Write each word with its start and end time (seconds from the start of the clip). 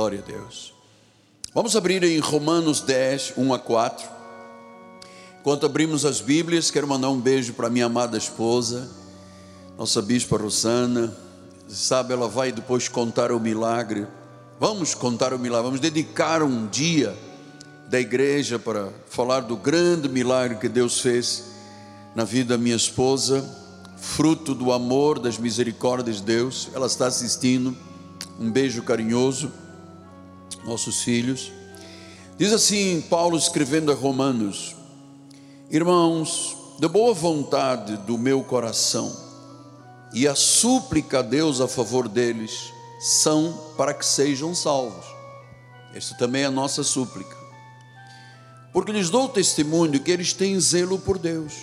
Glória 0.00 0.20
a 0.20 0.22
Deus. 0.22 0.72
Vamos 1.54 1.76
abrir 1.76 2.02
em 2.02 2.18
Romanos 2.20 2.80
10, 2.80 3.34
1 3.36 3.52
a 3.52 3.58
4. 3.58 4.08
Enquanto 5.38 5.66
abrimos 5.66 6.06
as 6.06 6.22
Bíblias, 6.22 6.70
quero 6.70 6.88
mandar 6.88 7.10
um 7.10 7.20
beijo 7.20 7.52
para 7.52 7.68
minha 7.68 7.84
amada 7.84 8.16
esposa, 8.16 8.88
nossa 9.76 10.00
bispa 10.00 10.38
Rosana. 10.38 11.14
Sabe, 11.68 12.14
ela 12.14 12.28
vai 12.28 12.50
depois 12.50 12.88
contar 12.88 13.30
o 13.30 13.38
milagre. 13.38 14.06
Vamos 14.58 14.94
contar 14.94 15.34
o 15.34 15.38
milagre, 15.38 15.66
vamos 15.66 15.80
dedicar 15.80 16.42
um 16.42 16.66
dia 16.66 17.14
da 17.86 18.00
igreja 18.00 18.58
para 18.58 18.88
falar 19.06 19.40
do 19.40 19.54
grande 19.54 20.08
milagre 20.08 20.56
que 20.56 20.68
Deus 20.70 20.98
fez 21.02 21.44
na 22.14 22.24
vida 22.24 22.56
da 22.56 22.58
minha 22.58 22.74
esposa, 22.74 23.44
fruto 23.98 24.54
do 24.54 24.72
amor, 24.72 25.18
das 25.18 25.36
misericórdias 25.36 26.16
de 26.16 26.22
Deus. 26.22 26.70
Ela 26.72 26.86
está 26.86 27.06
assistindo. 27.06 27.76
Um 28.38 28.50
beijo 28.50 28.82
carinhoso 28.82 29.52
nossos 30.70 31.02
filhos. 31.02 31.50
Diz 32.38 32.52
assim 32.52 33.00
Paulo 33.10 33.36
escrevendo 33.36 33.90
a 33.90 33.94
Romanos: 33.94 34.76
Irmãos, 35.70 36.56
de 36.78 36.88
boa 36.88 37.12
vontade 37.12 37.96
do 37.98 38.16
meu 38.16 38.42
coração, 38.44 39.14
e 40.14 40.28
a 40.28 40.34
súplica 40.34 41.18
a 41.18 41.22
Deus 41.22 41.60
a 41.60 41.66
favor 41.66 42.08
deles 42.08 42.72
são 43.00 43.72
para 43.76 43.92
que 43.92 44.06
sejam 44.06 44.54
salvos. 44.54 45.04
Esta 45.92 46.14
também 46.14 46.42
é 46.42 46.46
a 46.46 46.50
nossa 46.50 46.84
súplica. 46.84 47.36
Porque 48.72 48.92
lhes 48.92 49.10
dou 49.10 49.28
testemunho 49.28 49.98
que 49.98 50.12
eles 50.12 50.32
têm 50.32 50.60
zelo 50.60 51.00
por 51.00 51.18
Deus, 51.18 51.54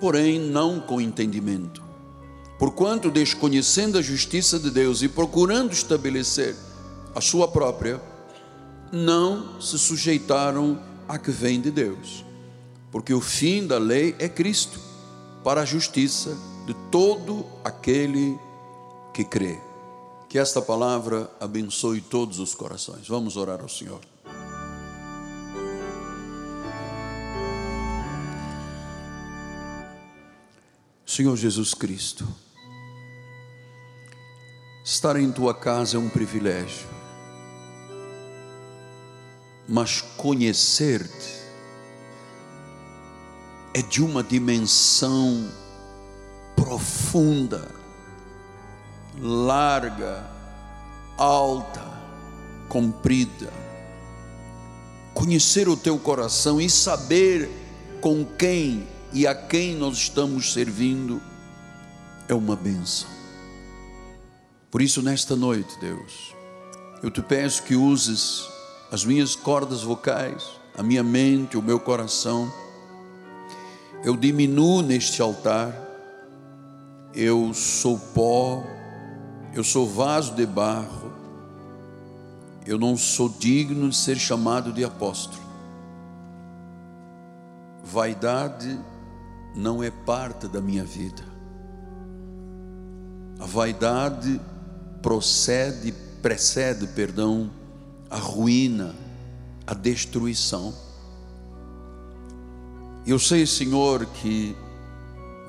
porém 0.00 0.40
não 0.40 0.80
com 0.80 0.98
entendimento. 0.98 1.82
Porquanto, 2.58 3.10
desconhecendo 3.10 3.98
a 3.98 4.02
justiça 4.02 4.58
de 4.58 4.70
Deus 4.70 5.02
e 5.02 5.08
procurando 5.08 5.72
estabelecer 5.72 6.56
a 7.14 7.20
sua 7.20 7.48
própria, 7.48 8.00
não 8.90 9.60
se 9.60 9.78
sujeitaram 9.78 10.80
a 11.08 11.18
que 11.18 11.30
vem 11.30 11.60
de 11.60 11.70
Deus, 11.70 12.24
porque 12.90 13.12
o 13.12 13.20
fim 13.20 13.66
da 13.66 13.78
lei 13.78 14.14
é 14.18 14.28
Cristo, 14.28 14.78
para 15.42 15.62
a 15.62 15.64
justiça 15.64 16.36
de 16.66 16.74
todo 16.90 17.44
aquele 17.64 18.38
que 19.12 19.24
crê. 19.24 19.58
Que 20.28 20.38
esta 20.38 20.62
palavra 20.62 21.30
abençoe 21.40 22.00
todos 22.00 22.38
os 22.38 22.54
corações. 22.54 23.06
Vamos 23.08 23.36
orar 23.36 23.60
ao 23.60 23.68
Senhor. 23.68 24.00
Senhor 31.04 31.36
Jesus 31.36 31.74
Cristo, 31.74 32.26
estar 34.82 35.16
em 35.16 35.30
tua 35.30 35.52
casa 35.52 35.96
é 35.96 36.00
um 36.00 36.08
privilégio 36.08 37.01
mas 39.68 40.00
conhecer-te 40.16 41.42
é 43.74 43.80
de 43.80 44.02
uma 44.02 44.22
dimensão 44.22 45.48
profunda, 46.54 47.70
larga, 49.18 50.24
alta, 51.16 51.82
comprida. 52.68 53.52
Conhecer 55.14 55.68
o 55.68 55.76
teu 55.76 55.98
coração 55.98 56.60
e 56.60 56.68
saber 56.68 57.48
com 58.00 58.24
quem 58.24 58.86
e 59.12 59.26
a 59.26 59.34
quem 59.34 59.76
nós 59.76 59.96
estamos 59.98 60.52
servindo 60.52 61.20
é 62.28 62.34
uma 62.34 62.56
benção. 62.56 63.10
Por 64.70 64.80
isso, 64.80 65.02
nesta 65.02 65.36
noite, 65.36 65.78
Deus, 65.80 66.34
eu 67.02 67.10
te 67.10 67.20
peço 67.20 67.62
que 67.62 67.76
uses 67.76 68.51
as 68.92 69.06
minhas 69.06 69.34
cordas 69.34 69.82
vocais, 69.82 70.50
a 70.76 70.82
minha 70.82 71.02
mente, 71.02 71.56
o 71.56 71.62
meu 71.62 71.80
coração. 71.80 72.52
Eu 74.04 74.14
diminuo 74.18 74.82
neste 74.82 75.22
altar, 75.22 75.74
eu 77.14 77.54
sou 77.54 77.98
pó, 77.98 78.62
eu 79.54 79.64
sou 79.64 79.88
vaso 79.88 80.34
de 80.34 80.44
barro, 80.44 81.10
eu 82.66 82.78
não 82.78 82.94
sou 82.94 83.30
digno 83.30 83.88
de 83.88 83.96
ser 83.96 84.18
chamado 84.18 84.70
de 84.70 84.84
apóstolo. 84.84 85.40
Vaidade 87.82 88.78
não 89.56 89.82
é 89.82 89.90
parte 89.90 90.46
da 90.46 90.60
minha 90.60 90.84
vida. 90.84 91.24
A 93.40 93.46
vaidade 93.46 94.38
procede, 95.00 95.92
precede, 96.20 96.86
perdão, 96.88 97.50
a 98.12 98.18
ruína, 98.18 98.94
a 99.66 99.72
destruição. 99.72 100.74
Eu 103.06 103.18
sei, 103.18 103.46
Senhor, 103.46 104.04
que 104.04 104.54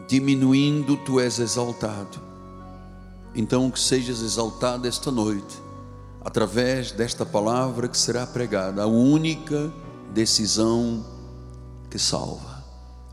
diminuindo 0.07 0.95
tu 0.95 1.19
és 1.19 1.39
exaltado. 1.39 2.21
Então 3.35 3.69
que 3.69 3.79
sejas 3.79 4.21
exaltado 4.21 4.87
esta 4.87 5.11
noite, 5.11 5.57
através 6.23 6.93
desta 6.93 7.25
palavra 7.25 7.89
que 7.89 7.97
será 7.97 8.25
pregada, 8.25 8.83
a 8.83 8.87
única 8.87 9.71
decisão 10.13 11.05
que 11.89 11.99
salva. 11.99 12.63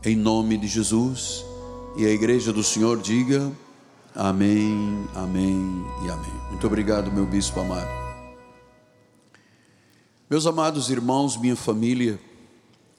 Em 0.03 0.15
nome 0.15 0.57
de 0.57 0.67
Jesus, 0.67 1.43
e 1.97 2.05
a 2.05 2.09
igreja 2.09 2.53
do 2.53 2.63
Senhor 2.63 3.01
diga: 3.01 3.51
Amém, 4.15 5.07
Amém 5.13 5.85
e 6.05 6.09
Amém. 6.09 6.41
Muito 6.49 6.65
obrigado, 6.65 7.11
meu 7.11 7.25
bispo 7.25 7.59
amado. 7.59 8.10
Meus 10.31 10.47
amados 10.47 10.89
irmãos, 10.89 11.35
minha 11.35 11.57
família, 11.57 12.17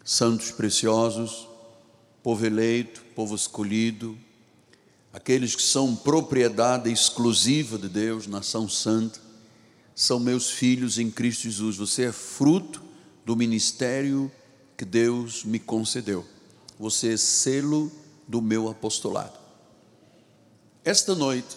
santos 0.04 0.50
preciosos, 0.50 1.48
povo 2.22 2.44
eleito, 2.44 3.02
povo 3.14 3.34
escolhido, 3.34 4.18
aqueles 5.14 5.56
que 5.56 5.62
são 5.62 5.96
propriedade 5.96 6.92
exclusiva 6.92 7.78
de 7.78 7.88
Deus, 7.88 8.26
nação 8.26 8.68
santa, 8.68 9.18
são 9.94 10.20
meus 10.20 10.50
filhos 10.50 10.98
em 10.98 11.10
Cristo 11.10 11.44
Jesus. 11.44 11.78
Você 11.78 12.02
é 12.02 12.12
fruto 12.12 12.82
do 13.24 13.34
ministério 13.34 14.30
que 14.76 14.84
Deus 14.84 15.42
me 15.42 15.58
concedeu. 15.58 16.26
Você 16.78 17.14
é 17.14 17.16
selo 17.16 17.90
do 18.28 18.42
meu 18.42 18.68
apostolado. 18.68 19.38
Esta 20.84 21.14
noite, 21.14 21.56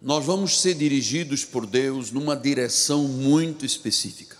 nós 0.00 0.24
vamos 0.24 0.60
ser 0.60 0.74
dirigidos 0.74 1.44
por 1.44 1.66
Deus 1.66 2.10
numa 2.10 2.36
direção 2.36 3.06
muito 3.06 3.66
específica. 3.66 4.38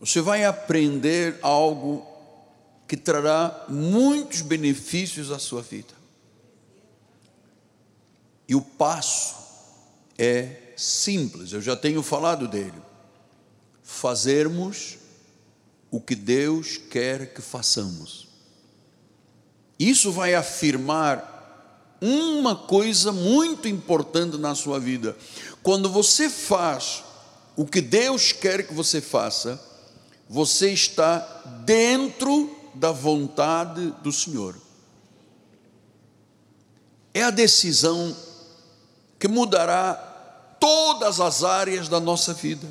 Você 0.00 0.20
vai 0.20 0.44
aprender 0.44 1.38
algo 1.42 2.06
que 2.86 2.96
trará 2.96 3.66
muitos 3.68 4.40
benefícios 4.40 5.30
à 5.30 5.38
sua 5.38 5.60
vida. 5.60 5.92
E 8.48 8.54
o 8.54 8.62
passo 8.62 9.36
é 10.16 10.72
simples, 10.76 11.52
eu 11.52 11.60
já 11.60 11.76
tenho 11.76 12.02
falado 12.02 12.48
dele. 12.48 12.80
Fazermos 13.82 14.96
o 15.90 16.00
que 16.00 16.14
Deus 16.14 16.78
quer 16.78 17.34
que 17.34 17.42
façamos. 17.42 18.28
Isso 19.78 20.10
vai 20.10 20.34
afirmar 20.34 21.37
uma 22.00 22.54
coisa 22.54 23.12
muito 23.12 23.66
importante 23.68 24.36
na 24.36 24.54
sua 24.54 24.78
vida. 24.78 25.16
Quando 25.62 25.88
você 25.90 26.30
faz 26.30 27.02
o 27.56 27.66
que 27.66 27.80
Deus 27.80 28.32
quer 28.32 28.66
que 28.66 28.74
você 28.74 29.00
faça, 29.00 29.60
você 30.28 30.70
está 30.70 31.18
dentro 31.64 32.54
da 32.74 32.92
vontade 32.92 33.92
do 34.02 34.12
Senhor. 34.12 34.54
É 37.12 37.22
a 37.22 37.30
decisão 37.30 38.14
que 39.18 39.26
mudará 39.26 39.94
todas 40.60 41.20
as 41.20 41.42
áreas 41.42 41.88
da 41.88 41.98
nossa 41.98 42.32
vida. 42.32 42.66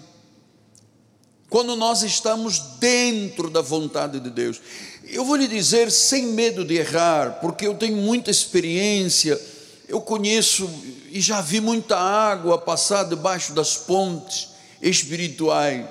Quando 1.50 1.76
nós 1.76 2.04
estamos 2.04 2.60
dentro 2.80 3.50
da 3.50 3.62
vontade 3.62 4.20
de 4.20 4.30
Deus. 4.30 4.62
Eu 5.10 5.24
vou 5.24 5.38
lhe 5.38 5.48
dizer 5.48 5.90
sem 5.90 6.28
medo 6.28 6.66
de 6.66 6.76
errar, 6.76 7.40
porque 7.40 7.66
eu 7.66 7.76
tenho 7.76 7.96
muita 7.96 8.30
experiência, 8.30 9.40
eu 9.88 10.02
conheço 10.02 10.70
e 11.10 11.22
já 11.22 11.40
vi 11.40 11.62
muita 11.62 11.98
água 11.98 12.58
passar 12.58 13.04
debaixo 13.06 13.54
das 13.54 13.78
pontes 13.78 14.50
espirituais. 14.82 15.88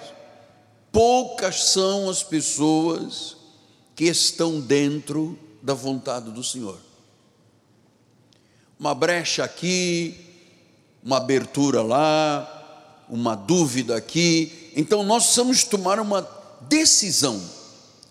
Poucas 0.93 1.71
são 1.71 2.11
as 2.11 2.23
pessoas 2.23 3.37
que 3.95 4.05
estão 4.05 4.61
dentro 4.61 5.39
da 5.63 5.73
vontade 5.73 6.31
do 6.31 6.45
Senhor. 6.45 6.79
Uma 8.79 8.95
brecha 8.95 9.43
aqui, 9.43 10.15
uma 11.03 11.17
abertura 11.17 11.81
lá, 11.83 13.05
uma 13.09 13.35
dúvida 13.35 13.97
aqui. 13.97 14.71
Então 14.77 15.03
nós 15.03 15.25
precisamos 15.25 15.65
tomar 15.65 15.99
uma 15.99 16.29
decisão. 16.69 17.43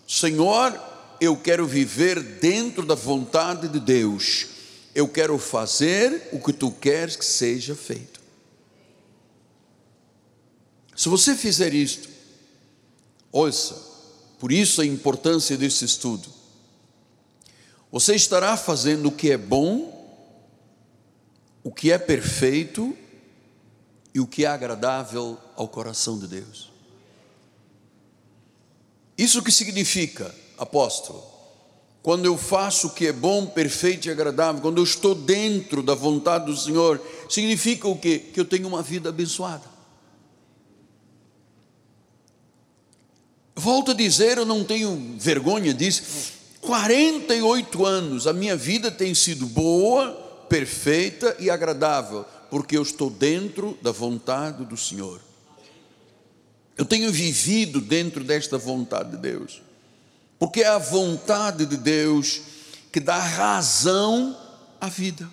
Senhor, 0.08 0.78
eu 1.20 1.36
quero 1.36 1.66
viver 1.66 2.20
dentro 2.20 2.84
da 2.84 2.94
vontade 2.94 3.68
de 3.68 3.80
Deus. 3.80 4.46
Eu 4.94 5.08
quero 5.08 5.38
fazer 5.38 6.28
o 6.32 6.40
que 6.40 6.52
tu 6.52 6.70
queres 6.70 7.16
que 7.16 7.24
seja 7.24 7.74
feito. 7.74 8.20
Se 10.96 11.08
você 11.08 11.34
fizer 11.34 11.74
isto, 11.74 12.08
ouça, 13.30 13.74
por 14.38 14.50
isso 14.50 14.80
a 14.80 14.86
importância 14.86 15.56
desse 15.56 15.84
estudo. 15.84 16.28
Você 17.92 18.14
estará 18.14 18.56
fazendo 18.56 19.08
o 19.08 19.12
que 19.12 19.30
é 19.30 19.36
bom, 19.36 19.92
o 21.62 21.70
que 21.70 21.92
é 21.92 21.98
perfeito 21.98 22.96
e 24.14 24.20
o 24.20 24.26
que 24.26 24.44
é 24.44 24.48
agradável 24.48 25.38
ao 25.54 25.68
coração 25.68 26.18
de 26.18 26.26
Deus. 26.26 26.72
Isso 29.18 29.42
que 29.42 29.52
significa, 29.52 30.34
apóstolo? 30.58 31.22
Quando 32.02 32.24
eu 32.24 32.38
faço 32.38 32.86
o 32.86 32.90
que 32.90 33.08
é 33.08 33.12
bom, 33.12 33.46
perfeito 33.46 34.06
e 34.06 34.10
agradável, 34.12 34.62
quando 34.62 34.78
eu 34.78 34.84
estou 34.84 35.12
dentro 35.12 35.82
da 35.82 35.94
vontade 35.94 36.46
do 36.46 36.56
Senhor, 36.56 37.00
significa 37.28 37.88
o 37.88 37.98
quê? 37.98 38.18
Que 38.32 38.38
eu 38.38 38.44
tenho 38.44 38.68
uma 38.68 38.80
vida 38.80 39.08
abençoada. 39.08 39.64
Volto 43.56 43.90
a 43.90 43.94
dizer, 43.94 44.38
eu 44.38 44.44
não 44.44 44.62
tenho 44.62 45.16
vergonha 45.18 45.74
disso. 45.74 46.34
48 46.60 47.84
anos, 47.84 48.26
a 48.26 48.32
minha 48.32 48.54
vida 48.54 48.90
tem 48.90 49.14
sido 49.14 49.46
boa, 49.46 50.12
perfeita 50.48 51.36
e 51.40 51.50
agradável, 51.50 52.24
porque 52.50 52.76
eu 52.76 52.82
estou 52.82 53.10
dentro 53.10 53.76
da 53.82 53.90
vontade 53.90 54.64
do 54.64 54.76
Senhor. 54.76 55.20
Eu 56.76 56.84
tenho 56.84 57.10
vivido 57.10 57.80
dentro 57.80 58.22
desta 58.22 58.58
vontade 58.58 59.12
de 59.12 59.16
Deus, 59.16 59.62
porque 60.38 60.62
é 60.62 60.68
a 60.68 60.78
vontade 60.78 61.66
de 61.66 61.76
Deus 61.76 62.40
que 62.92 63.00
dá 63.00 63.18
razão 63.18 64.36
à 64.80 64.88
vida, 64.88 65.28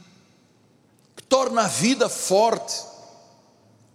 que 1.16 1.24
torna 1.24 1.64
a 1.64 1.68
vida 1.68 2.10
forte, 2.10 2.74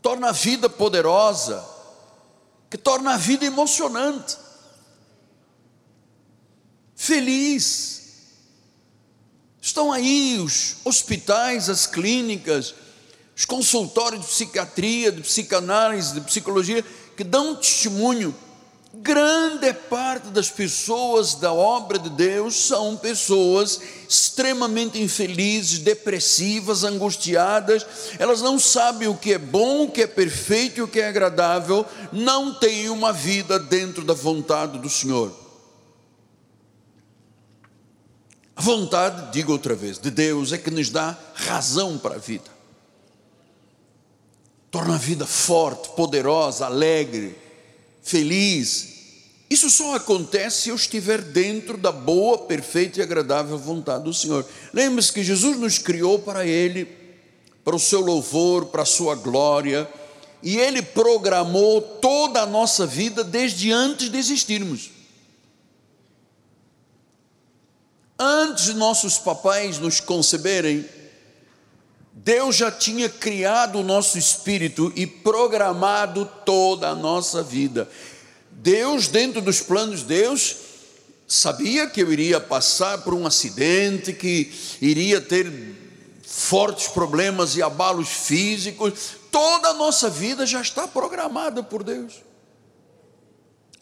torna 0.02 0.28
a 0.28 0.32
vida 0.32 0.68
poderosa 0.68 1.78
que 2.70 2.76
torna 2.76 3.14
a 3.14 3.16
vida 3.16 3.44
emocionante, 3.44 4.36
feliz. 6.94 7.96
Estão 9.60 9.92
aí 9.92 10.38
os 10.38 10.76
hospitais, 10.84 11.68
as 11.68 11.86
clínicas, 11.86 12.74
os 13.36 13.44
consultórios 13.44 14.22
de 14.22 14.26
psiquiatria, 14.28 15.12
de 15.12 15.22
psicanálise, 15.22 16.14
de 16.14 16.20
psicologia, 16.20 16.84
que 17.16 17.24
dão 17.24 17.56
testemunho 17.56 18.34
grande 18.94 19.72
parte 19.72 20.28
das 20.28 20.50
pessoas 20.50 21.34
da 21.34 21.52
obra 21.52 21.98
de 21.98 22.08
Deus 22.10 22.56
são 22.56 22.96
pessoas 22.96 23.80
extremamente 24.08 25.00
infelizes, 25.00 25.78
depressivas, 25.78 26.84
angustiadas, 26.84 27.86
elas 28.18 28.40
não 28.40 28.58
sabem 28.58 29.08
o 29.08 29.16
que 29.16 29.34
é 29.34 29.38
bom, 29.38 29.84
o 29.84 29.90
que 29.90 30.02
é 30.02 30.06
perfeito 30.06 30.78
e 30.78 30.82
o 30.82 30.88
que 30.88 31.00
é 31.00 31.08
agradável, 31.08 31.84
não 32.12 32.54
têm 32.54 32.88
uma 32.88 33.12
vida 33.12 33.58
dentro 33.58 34.04
da 34.04 34.14
vontade 34.14 34.78
do 34.78 34.88
Senhor. 34.88 35.32
A 38.56 38.62
vontade, 38.62 39.30
digo 39.30 39.52
outra 39.52 39.74
vez, 39.74 39.98
de 39.98 40.10
Deus 40.10 40.52
é 40.52 40.58
que 40.58 40.70
nos 40.70 40.90
dá 40.90 41.16
razão 41.34 41.96
para 41.96 42.16
a 42.16 42.18
vida. 42.18 42.50
Torna 44.70 44.96
a 44.96 44.98
vida 44.98 45.26
forte, 45.26 45.90
poderosa, 45.90 46.66
alegre, 46.66 47.38
feliz. 48.02 48.98
Isso 49.50 49.70
só 49.70 49.94
acontece 49.94 50.62
se 50.62 50.68
eu 50.68 50.76
estiver 50.76 51.22
dentro 51.22 51.78
da 51.78 51.90
boa, 51.90 52.38
perfeita 52.38 53.00
e 53.00 53.02
agradável 53.02 53.56
vontade 53.56 54.04
do 54.04 54.12
Senhor. 54.12 54.46
Lembre-se 54.74 55.12
que 55.12 55.24
Jesus 55.24 55.56
nos 55.58 55.78
criou 55.78 56.18
para 56.18 56.46
Ele, 56.46 56.86
para 57.64 57.74
o 57.74 57.80
seu 57.80 58.00
louvor, 58.00 58.66
para 58.66 58.82
a 58.82 58.86
sua 58.86 59.14
glória, 59.14 59.88
e 60.42 60.58
Ele 60.58 60.82
programou 60.82 61.80
toda 61.80 62.42
a 62.42 62.46
nossa 62.46 62.86
vida 62.86 63.24
desde 63.24 63.72
antes 63.72 64.10
de 64.10 64.18
existirmos. 64.18 64.90
Antes 68.18 68.64
de 68.64 68.74
nossos 68.74 69.16
papais 69.16 69.78
nos 69.78 70.00
conceberem, 70.00 70.84
Deus 72.24 72.56
já 72.56 72.70
tinha 72.70 73.08
criado 73.08 73.78
o 73.78 73.84
nosso 73.84 74.18
espírito 74.18 74.92
e 74.96 75.06
programado 75.06 76.28
toda 76.44 76.88
a 76.88 76.94
nossa 76.94 77.42
vida. 77.42 77.88
Deus, 78.50 79.06
dentro 79.06 79.40
dos 79.40 79.60
planos 79.60 80.00
de 80.00 80.06
Deus, 80.06 80.56
sabia 81.28 81.86
que 81.86 82.02
eu 82.02 82.12
iria 82.12 82.40
passar 82.40 82.98
por 82.98 83.14
um 83.14 83.24
acidente, 83.24 84.12
que 84.12 84.52
iria 84.82 85.20
ter 85.20 85.50
fortes 86.26 86.88
problemas 86.88 87.54
e 87.56 87.62
abalos 87.62 88.08
físicos. 88.08 88.92
Toda 89.30 89.68
a 89.68 89.74
nossa 89.74 90.10
vida 90.10 90.44
já 90.44 90.60
está 90.60 90.88
programada 90.88 91.62
por 91.62 91.84
Deus. 91.84 92.14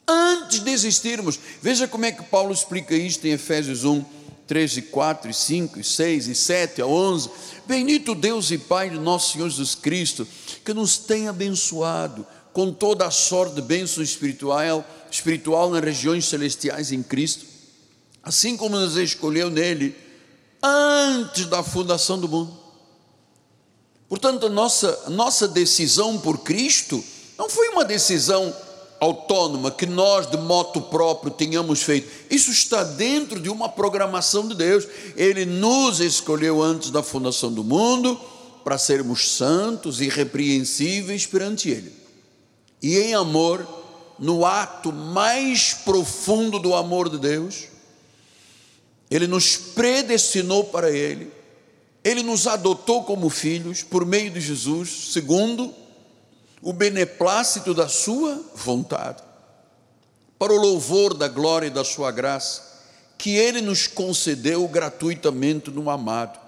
Antes 0.06 0.60
de 0.60 0.70
existirmos, 0.70 1.40
veja 1.62 1.88
como 1.88 2.04
é 2.04 2.12
que 2.12 2.22
Paulo 2.22 2.52
explica 2.52 2.94
isto 2.94 3.26
em 3.26 3.30
Efésios 3.30 3.82
1, 3.82 4.04
3 4.46 4.76
e 4.76 4.82
4, 4.82 5.30
e 5.30 5.34
5, 5.34 5.80
e 5.80 5.84
6, 5.84 6.28
e 6.28 6.34
7 6.34 6.82
a 6.82 6.86
11. 6.86 7.30
Bendito 7.66 8.14
Deus 8.14 8.50
e 8.50 8.58
Pai 8.58 8.90
de 8.90 8.98
nosso 8.98 9.32
Senhor 9.32 9.48
Jesus 9.48 9.74
Cristo, 9.74 10.26
que 10.64 10.72
nos 10.72 10.98
tem 10.98 11.28
abençoado 11.28 12.26
com 12.52 12.72
toda 12.72 13.06
a 13.06 13.10
sorte 13.10 13.56
de 13.56 13.62
bênção 13.62 14.02
espiritual, 14.02 14.84
espiritual 15.10 15.70
nas 15.70 15.82
regiões 15.82 16.26
celestiais 16.26 16.92
em 16.92 17.02
Cristo, 17.02 17.44
assim 18.22 18.56
como 18.56 18.78
nos 18.78 18.96
escolheu 18.96 19.50
nele 19.50 19.94
antes 20.62 21.46
da 21.46 21.62
fundação 21.62 22.18
do 22.18 22.28
mundo. 22.28 22.56
Portanto, 24.08 24.46
a 24.46 24.48
nossa, 24.48 25.10
nossa 25.10 25.48
decisão 25.48 26.18
por 26.18 26.38
Cristo 26.38 27.02
não 27.36 27.50
foi 27.50 27.68
uma 27.68 27.84
decisão 27.84 28.54
autônoma 29.00 29.70
que 29.70 29.86
nós 29.86 30.30
de 30.30 30.36
moto 30.36 30.80
próprio 30.80 31.30
tenhamos 31.30 31.82
feito. 31.82 32.08
Isso 32.30 32.50
está 32.50 32.82
dentro 32.82 33.40
de 33.40 33.48
uma 33.48 33.68
programação 33.68 34.48
de 34.48 34.54
Deus. 34.54 34.86
Ele 35.16 35.44
nos 35.44 36.00
escolheu 36.00 36.62
antes 36.62 36.90
da 36.90 37.02
fundação 37.02 37.52
do 37.52 37.62
mundo 37.62 38.18
para 38.64 38.78
sermos 38.78 39.30
santos 39.30 40.00
e 40.00 40.04
irrepreensíveis 40.04 41.26
perante 41.26 41.68
Ele. 41.68 41.92
E 42.82 42.96
em 42.98 43.14
amor, 43.14 43.66
no 44.18 44.44
ato 44.44 44.92
mais 44.92 45.74
profundo 45.74 46.58
do 46.58 46.74
amor 46.74 47.08
de 47.08 47.18
Deus, 47.18 47.64
Ele 49.10 49.26
nos 49.26 49.56
predestinou 49.56 50.64
para 50.64 50.90
Ele, 50.90 51.30
Ele 52.02 52.22
nos 52.22 52.46
adotou 52.46 53.04
como 53.04 53.28
filhos 53.28 53.82
por 53.82 54.06
meio 54.06 54.30
de 54.30 54.40
Jesus, 54.40 55.12
segundo 55.12 55.72
o 56.62 56.72
beneplácito 56.72 57.74
da 57.74 57.88
Sua 57.88 58.40
vontade, 58.54 59.22
para 60.38 60.52
o 60.52 60.56
louvor 60.56 61.14
da 61.14 61.28
glória 61.28 61.66
e 61.66 61.70
da 61.70 61.84
Sua 61.84 62.10
graça, 62.10 62.62
que 63.18 63.36
Ele 63.36 63.60
nos 63.60 63.86
concedeu 63.86 64.66
gratuitamente 64.68 65.70
no 65.70 65.88
amado, 65.90 66.38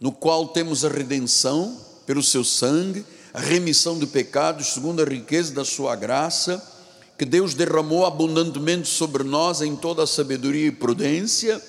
no 0.00 0.12
qual 0.12 0.48
temos 0.48 0.84
a 0.84 0.88
redenção 0.88 1.78
pelo 2.06 2.22
Seu 2.22 2.44
sangue, 2.44 3.04
a 3.32 3.40
remissão 3.40 3.98
de 3.98 4.06
pecados, 4.06 4.68
segundo 4.68 5.02
a 5.02 5.06
riqueza 5.06 5.54
da 5.54 5.64
Sua 5.64 5.96
graça, 5.96 6.62
que 7.18 7.24
Deus 7.24 7.54
derramou 7.54 8.04
abundantemente 8.04 8.88
sobre 8.88 9.22
nós 9.22 9.60
em 9.60 9.76
toda 9.76 10.02
a 10.02 10.06
sabedoria 10.06 10.66
e 10.66 10.72
prudência, 10.72 11.62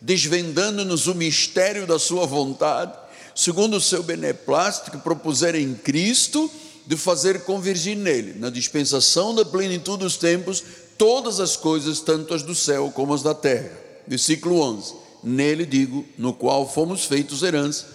desvendando-nos 0.00 1.06
o 1.06 1.14
mistério 1.14 1.86
da 1.86 1.98
Sua 1.98 2.26
vontade, 2.26 2.92
segundo 3.34 3.76
o 3.76 3.80
seu 3.80 4.02
beneplácito 4.02 4.90
que 4.90 4.98
propuseram 4.98 5.58
em 5.58 5.74
Cristo 5.74 6.50
de 6.86 6.96
fazer 6.96 7.40
convergir 7.42 7.96
nele, 7.96 8.38
na 8.38 8.48
dispensação 8.48 9.34
da 9.34 9.44
plenitude 9.44 10.04
dos 10.04 10.16
tempos, 10.16 10.62
todas 10.96 11.40
as 11.40 11.56
coisas, 11.56 12.00
tanto 12.00 12.32
as 12.32 12.42
do 12.42 12.54
céu 12.54 12.92
como 12.94 13.12
as 13.12 13.22
da 13.22 13.34
terra. 13.34 13.70
Versículo 14.06 14.60
11: 14.60 14.94
Nele 15.22 15.66
digo, 15.66 16.04
no 16.16 16.32
qual 16.32 16.70
fomos 16.70 17.04
feitos 17.04 17.42
herança, 17.42 17.86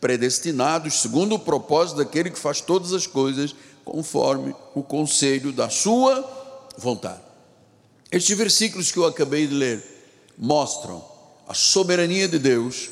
predestinados 0.00 1.00
segundo 1.00 1.36
o 1.36 1.38
propósito 1.38 1.98
daquele 1.98 2.30
que 2.30 2.38
faz 2.38 2.60
todas 2.60 2.92
as 2.92 3.06
coisas 3.06 3.54
conforme 3.84 4.54
o 4.74 4.82
conselho 4.82 5.52
da 5.52 5.68
sua 5.68 6.28
vontade. 6.76 7.20
Estes 8.10 8.36
versículos 8.36 8.90
que 8.90 8.98
eu 8.98 9.06
acabei 9.06 9.46
de 9.46 9.54
ler 9.54 9.82
mostram 10.36 11.04
a 11.46 11.54
soberania 11.54 12.26
de 12.26 12.38
Deus 12.38 12.90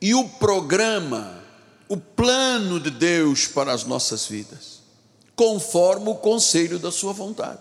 e 0.00 0.14
o 0.14 0.28
programa 0.28 1.41
o 1.92 1.96
plano 1.98 2.80
de 2.80 2.90
Deus 2.90 3.46
para 3.46 3.70
as 3.70 3.84
nossas 3.84 4.26
vidas, 4.26 4.80
conforme 5.36 6.08
o 6.08 6.14
conselho 6.14 6.78
da 6.78 6.90
Sua 6.90 7.12
vontade. 7.12 7.58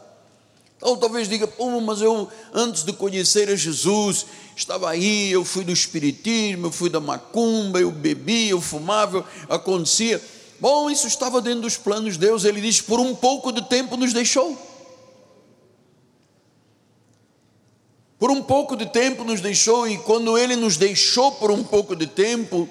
Ou 0.80 0.96
talvez 0.96 1.28
diga, 1.28 1.46
Pô, 1.46 1.82
mas 1.82 2.02
eu 2.02 2.30
antes 2.54 2.86
de 2.86 2.94
conhecer 2.94 3.50
a 3.50 3.58
Jesus, 3.58 4.26
estava 4.56 4.90
aí, 4.90 5.30
eu 5.34 5.44
fui 5.44 5.66
do 5.66 5.74
Espiritismo, 5.74 6.68
eu 6.68 6.72
fui 6.72 6.90
da 6.90 7.02
macumba, 7.02 7.82
eu 7.82 7.92
bebia, 7.92 8.52
eu 8.52 8.62
fumava, 8.62 9.26
acontecia. 9.50 10.24
Bom, 10.62 10.90
isso 10.90 11.08
estava 11.08 11.42
dentro 11.42 11.64
dos 11.64 11.76
planos 11.76 12.14
de 12.14 12.20
Deus, 12.20 12.46
ele 12.46 12.62
diz: 12.62 12.80
por 12.80 13.02
um 13.02 13.14
pouco 13.14 13.52
de 13.52 13.62
tempo 13.64 13.98
nos 13.98 14.14
deixou. 14.14 14.58
Por 18.18 18.32
um 18.32 18.42
pouco 18.42 18.78
de 18.78 18.86
tempo 18.86 19.26
nos 19.26 19.42
deixou, 19.42 19.86
e 19.90 19.98
quando 19.98 20.38
ele 20.38 20.56
nos 20.56 20.78
deixou 20.78 21.34
por 21.34 21.52
um 21.52 21.66
pouco 21.66 21.98
de 21.98 22.08
tempo, 22.08 22.70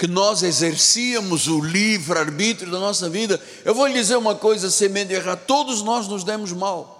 que 0.00 0.08
nós 0.08 0.42
exercíamos 0.42 1.46
o 1.46 1.60
livre-arbítrio 1.60 2.72
da 2.72 2.80
nossa 2.80 3.06
vida, 3.10 3.38
eu 3.66 3.74
vou 3.74 3.86
lhe 3.86 3.92
dizer 3.92 4.16
uma 4.16 4.34
coisa 4.34 4.70
sem 4.70 4.88
medo 4.88 5.08
de 5.08 5.14
errar: 5.14 5.36
todos 5.36 5.82
nós 5.82 6.08
nos 6.08 6.24
demos 6.24 6.54
mal. 6.54 6.96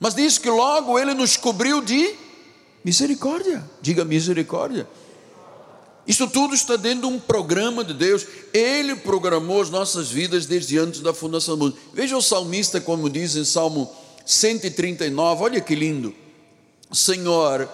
Mas 0.00 0.14
diz 0.14 0.38
que 0.38 0.48
logo 0.48 0.98
ele 0.98 1.12
nos 1.12 1.36
cobriu 1.36 1.82
de 1.82 2.14
misericórdia. 2.82 3.62
Diga 3.82 4.06
misericórdia. 4.06 4.88
Isso 6.06 6.26
tudo 6.26 6.54
está 6.54 6.76
dentro 6.76 7.10
de 7.10 7.14
um 7.14 7.20
programa 7.20 7.84
de 7.84 7.92
Deus. 7.92 8.26
Ele 8.54 8.96
programou 8.96 9.60
as 9.60 9.68
nossas 9.68 10.10
vidas 10.10 10.46
desde 10.46 10.78
antes 10.78 11.00
da 11.00 11.12
fundação 11.12 11.58
do 11.58 11.66
mundo. 11.66 11.78
Veja 11.92 12.16
o 12.16 12.22
salmista 12.22 12.80
como 12.80 13.10
diz 13.10 13.36
em 13.36 13.44
Salmo 13.44 13.94
139, 14.24 15.42
olha 15.42 15.60
que 15.60 15.74
lindo. 15.74 16.14
Senhor, 16.90 17.68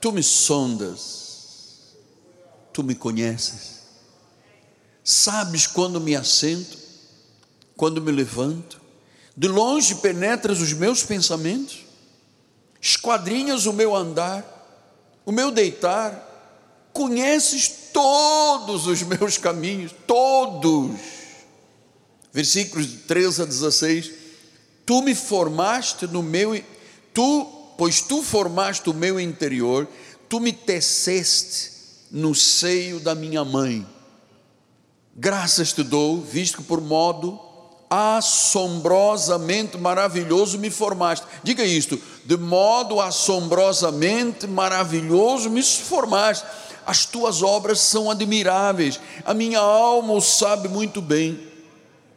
tu 0.00 0.12
me 0.12 0.22
sondas, 0.22 1.96
tu 2.72 2.82
me 2.82 2.94
conheces, 2.94 3.82
sabes 5.02 5.66
quando 5.66 6.00
me 6.00 6.14
assento, 6.14 6.78
quando 7.76 8.00
me 8.00 8.12
levanto, 8.12 8.80
de 9.36 9.48
longe 9.48 9.94
penetras 9.96 10.60
os 10.60 10.72
meus 10.72 11.02
pensamentos, 11.02 11.84
esquadrinhas 12.80 13.66
o 13.66 13.72
meu 13.72 13.94
andar, 13.94 14.44
o 15.24 15.32
meu 15.32 15.50
deitar, 15.50 16.24
conheces 16.92 17.68
todos 17.92 18.86
os 18.86 19.02
meus 19.02 19.38
caminhos, 19.38 19.94
todos. 20.06 20.90
Versículos 22.32 22.86
13 23.06 23.42
a 23.42 23.44
16. 23.44 24.12
Tu 24.84 25.02
me 25.02 25.14
formaste 25.14 26.06
no 26.06 26.22
meu, 26.22 26.60
tu, 27.12 27.57
pois 27.78 28.02
tu 28.02 28.22
formaste 28.22 28.90
o 28.90 28.94
meu 28.94 29.18
interior, 29.18 29.88
tu 30.28 30.38
me 30.38 30.52
teceste 30.52 31.70
no 32.10 32.34
seio 32.34 33.00
da 33.00 33.14
minha 33.14 33.42
mãe. 33.42 33.86
Graças 35.16 35.72
te 35.72 35.82
dou, 35.82 36.20
visto 36.20 36.58
que 36.58 36.64
por 36.64 36.82
modo 36.82 37.40
assombrosamente 37.88 39.78
maravilhoso 39.78 40.58
me 40.58 40.68
formaste. 40.68 41.26
Diga 41.42 41.64
isto, 41.64 41.98
de 42.26 42.36
modo 42.36 43.00
assombrosamente 43.00 44.46
maravilhoso 44.46 45.48
me 45.48 45.62
formaste 45.62 46.44
as 46.88 47.04
tuas 47.04 47.42
obras 47.42 47.80
são 47.80 48.10
admiráveis, 48.10 48.98
a 49.26 49.34
minha 49.34 49.60
alma 49.60 50.14
o 50.14 50.22
sabe 50.22 50.68
muito 50.68 51.02
bem, 51.02 51.38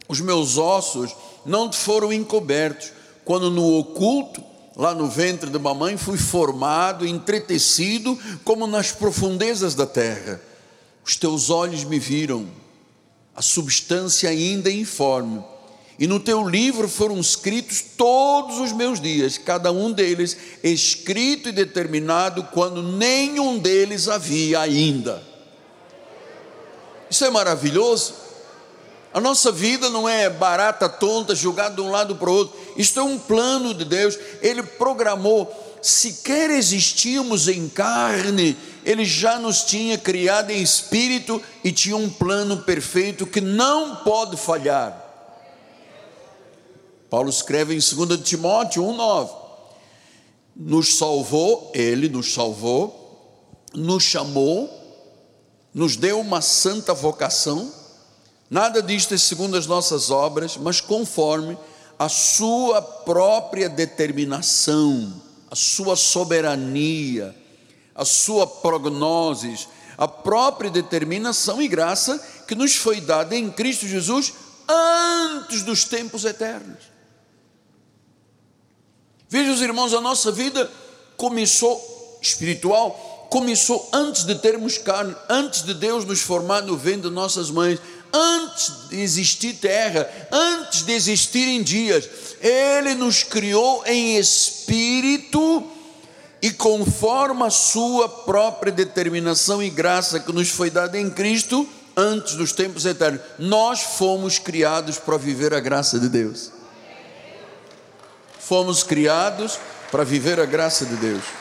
os 0.08 0.22
meus 0.22 0.58
ossos 0.58 1.14
não 1.46 1.68
te 1.68 1.76
foram 1.76 2.14
encobertos, 2.14 2.94
quando 3.26 3.52
no 3.52 3.78
oculto, 3.78 4.42
lá 4.76 4.94
no 4.94 5.08
ventre 5.08 5.50
de 5.50 5.60
mamãe, 5.60 5.98
fui 5.98 6.18
formado, 6.18 7.06
entretecido, 7.06 8.18
como 8.44 8.68
nas 8.68 8.92
profundezas 8.92 9.76
da 9.76 9.86
terra. 9.86 10.42
Os 11.06 11.16
teus 11.16 11.50
olhos 11.50 11.84
me 11.84 12.00
viram, 12.00 12.48
a 13.36 13.42
substância 13.42 14.30
ainda 14.30 14.70
informe 14.72 15.44
e 16.02 16.08
no 16.08 16.20
teu 16.20 16.50
livro 16.50 16.90
foram 16.90 17.20
escritos 17.20 17.80
todos 17.96 18.58
os 18.58 18.72
meus 18.72 19.00
dias, 19.00 19.38
cada 19.38 19.72
um 19.72 19.92
deles 19.92 20.36
escrito 20.64 21.50
e 21.50 21.52
determinado 21.52 22.44
quando 22.46 22.82
nenhum 22.82 23.60
deles 23.60 24.08
havia 24.08 24.62
ainda. 24.62 25.22
Isso 27.08 27.24
é 27.24 27.30
maravilhoso. 27.30 28.16
A 29.14 29.20
nossa 29.20 29.52
vida 29.52 29.90
não 29.90 30.08
é 30.08 30.30
barata, 30.30 30.88
tonta, 30.88 31.36
jogada 31.36 31.76
de 31.76 31.82
um 31.82 31.92
lado 31.92 32.16
para 32.16 32.30
o 32.30 32.34
outro. 32.34 32.58
Isto 32.78 33.00
é 33.02 33.04
um 33.04 33.20
plano 33.20 33.74
de 33.74 33.84
Deus. 33.84 34.18
Ele 34.42 34.64
programou. 34.64 35.54
Sequer 35.82 36.52
existíamos 36.52 37.48
em 37.48 37.68
carne, 37.68 38.56
Ele 38.86 39.04
já 39.04 39.40
nos 39.40 39.64
tinha 39.64 39.98
criado 39.98 40.52
em 40.52 40.62
espírito 40.62 41.42
e 41.64 41.72
tinha 41.72 41.98
um 41.98 42.08
plano 42.08 42.58
perfeito 42.58 43.26
que 43.26 43.42
não 43.42 43.96
pode 43.98 44.38
falhar. 44.38 45.02
Paulo 47.10 47.30
escreve 47.30 47.74
em 47.74 47.80
2 47.80 48.22
Timóteo 48.22 48.84
1,9: 48.84 49.30
Nos 50.56 50.98
salvou, 50.98 51.72
Ele 51.74 52.08
nos 52.08 52.32
salvou, 52.32 53.66
nos 53.74 54.04
chamou, 54.04 54.70
nos 55.74 55.96
deu 55.96 56.20
uma 56.20 56.42
santa 56.42 56.94
vocação, 56.94 57.74
nada 58.52 58.84
disto 58.84 59.16
é 59.16 59.18
segundo 59.18 59.58
as 59.58 59.66
nossas 59.66 60.12
obras, 60.12 60.58
mas 60.58 60.80
conforme 60.80 61.58
a 61.98 62.10
Sua 62.10 62.82
própria 62.82 63.70
determinação, 63.70 65.22
a 65.50 65.56
Sua 65.56 65.96
soberania, 65.96 67.36
a 67.96 68.04
Sua 68.04 68.46
prognoses, 68.46 69.68
a 69.98 70.08
própria 70.08 70.70
determinação 70.70 71.62
e 71.62 71.68
graça 71.68 72.18
que 72.48 72.56
nos 72.56 72.76
foi 72.76 73.00
dada 73.00 73.36
em 73.36 73.50
Cristo 73.50 73.88
Jesus 73.88 74.34
antes 74.68 75.64
dos 75.64 75.86
tempos 75.86 76.26
eternos. 76.26 76.92
Veja 79.30 79.52
os 79.52 79.62
irmãos, 79.62 79.94
a 79.94 80.02
nossa 80.02 80.32
vida 80.32 80.70
começou 81.16 82.20
espiritual, 82.22 83.11
começou 83.32 83.90
antes 83.94 84.26
de 84.26 84.36
termos 84.36 84.78
carne, 84.78 85.16
antes 85.30 85.64
de 85.64 85.74
Deus 85.74 86.04
nos 86.04 86.20
formar 86.20 86.64
no 86.64 86.76
ventre 86.76 87.08
de 87.08 87.16
nossas 87.16 87.50
mães, 87.50 87.80
antes 88.12 88.90
de 88.90 89.00
existir 89.00 89.54
terra, 89.54 90.06
antes 90.30 90.82
de 90.82 90.92
existirem 90.92 91.64
dias. 91.64 92.10
Ele 92.42 92.94
nos 92.94 93.24
criou 93.24 93.84
em 93.86 94.18
espírito 94.18 95.64
e 96.42 96.52
conforme 96.52 97.44
a 97.46 97.50
sua 97.50 98.10
própria 98.10 98.70
determinação 98.70 99.64
e 99.64 99.70
graça 99.70 100.20
que 100.20 100.34
nos 100.34 100.50
foi 100.50 100.70
dada 100.70 101.00
em 101.00 101.10
Cristo 101.10 101.66
antes 101.96 102.36
dos 102.36 102.52
tempos 102.52 102.86
eternos. 102.86 103.22
Nós 103.40 103.80
fomos 103.80 104.40
criados 104.40 104.98
para 104.98 105.16
viver 105.16 105.54
a 105.54 105.62
graça 105.62 105.98
de 105.98 106.10
Deus. 106.10 106.52
Fomos 108.38 108.84
criados 108.84 109.58
para 109.90 110.04
viver 110.04 110.38
a 110.38 110.46
graça 110.46 110.86
de 110.86 110.98
Deus. 110.98 111.41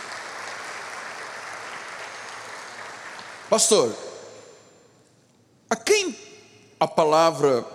Pastor, 3.50 3.92
a 5.68 5.74
quem 5.74 6.16
a 6.78 6.86
palavra 6.86 7.66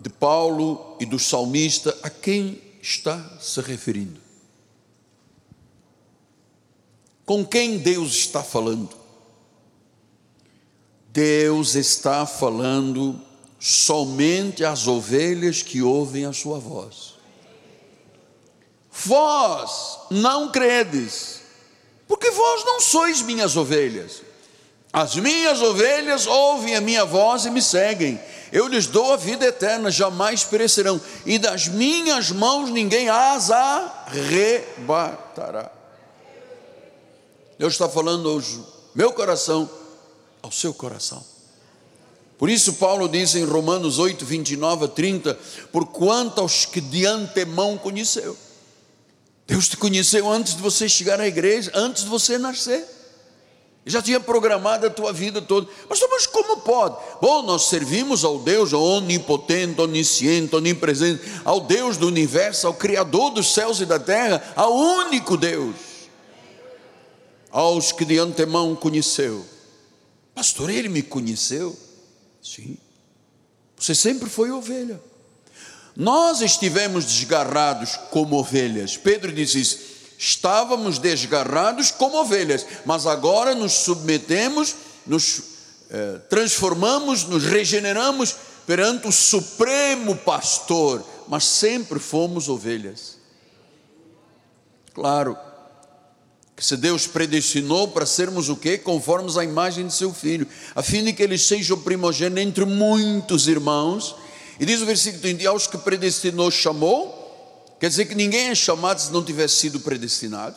de 0.00 0.10
Paulo 0.10 0.96
e 0.98 1.06
do 1.06 1.20
salmista, 1.20 1.96
a 2.02 2.10
quem 2.10 2.60
está 2.82 3.38
se 3.38 3.60
referindo? 3.60 4.20
Com 7.24 7.46
quem 7.46 7.78
Deus 7.78 8.12
está 8.16 8.42
falando? 8.42 8.90
Deus 11.10 11.76
está 11.76 12.26
falando 12.26 13.22
somente 13.60 14.64
às 14.64 14.88
ovelhas 14.88 15.62
que 15.62 15.80
ouvem 15.80 16.24
a 16.24 16.32
sua 16.32 16.58
voz. 16.58 17.14
Vós 18.90 20.00
não 20.10 20.50
credes, 20.50 21.40
porque 22.08 22.32
vós 22.32 22.64
não 22.64 22.80
sois 22.80 23.22
minhas 23.22 23.56
ovelhas. 23.56 24.23
As 24.94 25.16
minhas 25.16 25.60
ovelhas 25.60 26.24
ouvem 26.24 26.76
a 26.76 26.80
minha 26.80 27.04
voz 27.04 27.44
e 27.46 27.50
me 27.50 27.60
seguem. 27.60 28.20
Eu 28.52 28.68
lhes 28.68 28.86
dou 28.86 29.12
a 29.12 29.16
vida 29.16 29.44
eterna, 29.44 29.90
jamais 29.90 30.44
perecerão, 30.44 31.00
e 31.26 31.36
das 31.36 31.66
minhas 31.66 32.30
mãos 32.30 32.70
ninguém 32.70 33.08
as 33.08 33.50
arrebatará. 33.50 34.92
Deus 37.58 37.72
está 37.72 37.88
falando 37.88 38.26
hoje, 38.26 38.62
meu 38.94 39.12
coração 39.12 39.68
ao 40.40 40.52
seu 40.52 40.72
coração. 40.72 41.24
Por 42.38 42.48
isso, 42.48 42.74
Paulo 42.74 43.08
diz 43.08 43.34
em 43.34 43.44
Romanos 43.44 43.98
8, 43.98 44.24
29 44.24 44.84
a 44.84 44.88
30: 44.88 45.36
Por 45.72 45.86
quanto 45.86 46.40
aos 46.40 46.66
que 46.66 46.80
de 46.80 47.04
antemão 47.04 47.76
conheceu, 47.76 48.36
Deus 49.44 49.68
te 49.68 49.76
conheceu 49.76 50.30
antes 50.30 50.54
de 50.54 50.62
você 50.62 50.88
chegar 50.88 51.18
à 51.18 51.26
igreja, 51.26 51.72
antes 51.74 52.04
de 52.04 52.08
você 52.08 52.38
nascer. 52.38 52.93
Já 53.86 54.00
tinha 54.00 54.18
programado 54.18 54.86
a 54.86 54.90
tua 54.90 55.12
vida 55.12 55.42
toda. 55.42 55.68
Mas, 55.88 56.00
mas 56.10 56.26
como 56.26 56.60
pode? 56.60 56.96
Bom, 57.20 57.42
nós 57.42 57.66
servimos 57.66 58.24
ao 58.24 58.38
Deus 58.38 58.72
onipotente, 58.72 59.80
onisciente, 59.80 60.56
onipresente, 60.56 61.22
ao 61.44 61.60
Deus 61.60 61.98
do 61.98 62.06
universo, 62.06 62.66
ao 62.66 62.74
Criador 62.74 63.30
dos 63.30 63.52
céus 63.52 63.80
e 63.80 63.86
da 63.86 63.98
terra, 63.98 64.42
ao 64.56 64.74
único 64.74 65.36
Deus. 65.36 65.76
Aos 67.50 67.92
que 67.92 68.06
de 68.06 68.18
antemão 68.18 68.74
conheceu. 68.74 69.44
Pastor, 70.34 70.70
ele 70.70 70.88
me 70.88 71.02
conheceu? 71.02 71.76
Sim. 72.42 72.78
Você 73.76 73.94
sempre 73.94 74.30
foi 74.30 74.50
ovelha. 74.50 75.00
Nós 75.94 76.40
estivemos 76.40 77.04
desgarrados 77.04 77.96
como 78.10 78.36
ovelhas. 78.36 78.96
Pedro 78.96 79.30
diz 79.30 79.54
isso. 79.54 79.93
Estávamos 80.18 80.98
desgarrados 80.98 81.90
como 81.90 82.18
ovelhas, 82.18 82.66
mas 82.84 83.06
agora 83.06 83.54
nos 83.54 83.72
submetemos, 83.72 84.74
nos 85.06 85.42
eh, 85.90 86.20
transformamos, 86.28 87.24
nos 87.24 87.44
regeneramos 87.44 88.36
perante 88.66 89.08
o 89.08 89.12
Supremo 89.12 90.16
Pastor, 90.16 91.04
mas 91.28 91.44
sempre 91.44 91.98
fomos 91.98 92.48
ovelhas. 92.48 93.18
Claro, 94.94 95.36
Que 96.56 96.64
se 96.64 96.76
Deus 96.76 97.06
predestinou 97.06 97.88
para 97.88 98.06
sermos 98.06 98.48
o 98.48 98.54
quê? 98.54 98.78
Conformes 98.78 99.36
à 99.36 99.42
imagem 99.42 99.88
de 99.88 99.92
seu 99.92 100.14
filho, 100.14 100.46
a 100.74 100.82
fim 100.84 101.02
de 101.02 101.12
que 101.12 101.22
ele 101.22 101.36
seja 101.36 101.74
o 101.74 101.78
primogênito 101.78 102.40
entre 102.40 102.64
muitos 102.64 103.48
irmãos. 103.48 104.14
E 104.60 104.64
diz 104.64 104.80
o 104.80 104.86
versículo 104.86 105.20
30: 105.20 105.48
aos 105.48 105.66
que 105.66 105.76
predestinou, 105.76 106.50
chamou. 106.52 107.23
Quer 107.84 107.90
dizer 107.90 108.06
que 108.06 108.14
ninguém 108.14 108.48
é 108.48 108.54
chamado 108.54 108.98
se 108.98 109.12
não 109.12 109.22
tivesse 109.22 109.56
sido 109.56 109.78
predestinado. 109.78 110.56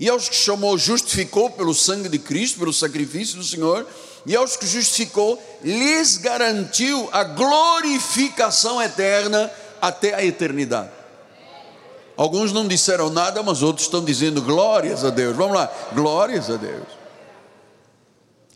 E 0.00 0.08
aos 0.08 0.28
que 0.28 0.34
chamou, 0.34 0.76
justificou 0.76 1.48
pelo 1.48 1.72
sangue 1.72 2.08
de 2.08 2.18
Cristo, 2.18 2.58
pelo 2.58 2.72
sacrifício 2.72 3.36
do 3.36 3.44
Senhor. 3.44 3.86
E 4.26 4.34
aos 4.34 4.56
que 4.56 4.66
justificou, 4.66 5.40
lhes 5.62 6.16
garantiu 6.16 7.08
a 7.12 7.22
glorificação 7.22 8.82
eterna 8.82 9.48
até 9.80 10.12
a 10.14 10.24
eternidade. 10.24 10.90
Alguns 12.16 12.50
não 12.50 12.66
disseram 12.66 13.10
nada, 13.10 13.44
mas 13.44 13.62
outros 13.62 13.86
estão 13.86 14.04
dizendo 14.04 14.42
glórias 14.42 15.04
a 15.04 15.10
Deus. 15.10 15.36
Vamos 15.36 15.54
lá, 15.54 15.72
glórias 15.94 16.50
a 16.50 16.56
Deus. 16.56 16.88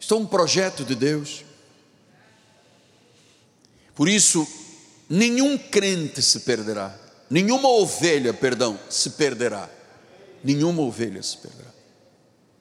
Isto 0.01 0.15
é 0.15 0.19
um 0.19 0.27
projeto 0.27 0.85
de 0.85 0.97
Deus. 0.97 1.45
Por 3.95 4.09
isso, 4.09 4.45
nenhum 5.09 5.57
crente 5.57 6.21
se 6.21 6.41
perderá, 6.41 6.99
nenhuma 7.31 7.69
ovelha, 7.69 8.35
perdão, 8.35 8.79
se 8.91 9.11
perderá. 9.11 9.71
Nenhuma 10.45 10.83
ovelha 10.83 11.23
se 11.23 11.37
perderá. 11.39 11.71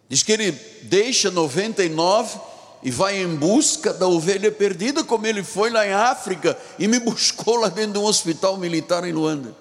Diz 0.07 0.23
que 0.23 0.31
ele 0.31 0.51
deixa 0.83 1.29
99 1.29 2.39
e 2.83 2.91
vai 2.91 3.21
em 3.21 3.35
busca 3.35 3.91
da 3.91 4.07
ovelha 4.07 4.51
perdida, 4.51 5.03
como 5.03 5.27
ele 5.27 5.43
foi 5.43 5.69
lá 5.69 5.85
em 5.85 5.91
África 5.91 6.57
e 6.77 6.87
me 6.87 6.99
buscou 7.01 7.57
lá 7.57 7.69
dentro 7.69 7.93
de 7.93 7.99
um 7.99 8.05
hospital 8.05 8.55
militar 8.57 9.03
em 9.03 9.11
Luanda 9.11 9.55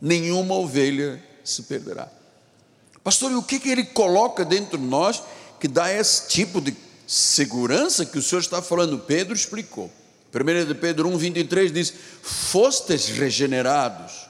nenhuma 0.00 0.54
ovelha 0.54 1.22
se 1.44 1.64
perderá. 1.64 2.08
Pastor, 3.04 3.30
e 3.30 3.34
o 3.34 3.42
que, 3.42 3.60
que 3.60 3.68
ele 3.68 3.84
coloca 3.84 4.44
dentro 4.44 4.78
de 4.78 4.84
nós 4.84 5.22
que 5.58 5.68
dá 5.68 5.92
esse 5.92 6.28
tipo 6.28 6.60
de 6.60 6.74
segurança 7.06 8.06
que 8.06 8.18
o 8.18 8.22
Senhor 8.22 8.40
está 8.40 8.62
falando? 8.62 8.98
Pedro 8.98 9.34
explicou. 9.34 9.90
1 10.32 10.66
de 10.66 10.74
Pedro 10.74 11.08
1, 11.08 11.18
23 11.18 11.72
diz: 11.72 11.92
Fostes 12.22 13.08
regenerados, 13.08 14.28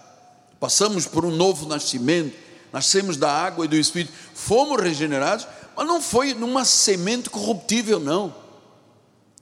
passamos 0.59 1.07
por 1.07 1.25
um 1.25 1.31
novo 1.31 1.67
nascimento, 1.67 2.35
nascemos 2.73 3.17
da 3.17 3.31
água 3.31 3.65
e 3.65 3.69
do 3.69 3.77
Espírito, 3.77 4.13
fomos 4.35 4.81
regenerados, 4.81 5.47
mas 5.77 5.87
não 5.87 6.01
foi 6.01 6.35
numa 6.35 6.65
semente 6.65 7.29
corruptível, 7.29 8.01
não, 8.01 8.35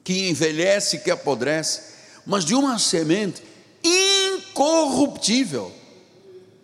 que 0.02 0.28
envelhece, 0.28 0.98
que 0.98 1.10
apodrece, 1.10 1.82
mas 2.26 2.44
de 2.44 2.54
uma 2.54 2.78
semente 2.78 3.42
incorruptível. 3.82 5.72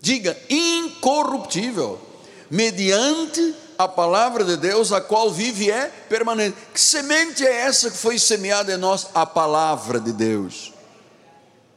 Diga 0.00 0.36
incorruptível, 0.50 2.00
mediante 2.50 3.54
a 3.78 3.88
palavra 3.88 4.44
de 4.44 4.56
Deus, 4.56 4.92
a 4.92 5.00
qual 5.00 5.30
vive 5.30 5.70
é 5.70 5.86
permanente. 6.08 6.56
Que 6.72 6.80
semente 6.80 7.44
é 7.46 7.60
essa 7.62 7.90
que 7.90 7.96
foi 7.96 8.18
semeada 8.18 8.72
em 8.72 8.76
nós? 8.76 9.08
A 9.14 9.26
palavra 9.26 10.00
de 10.00 10.12
Deus, 10.12 10.72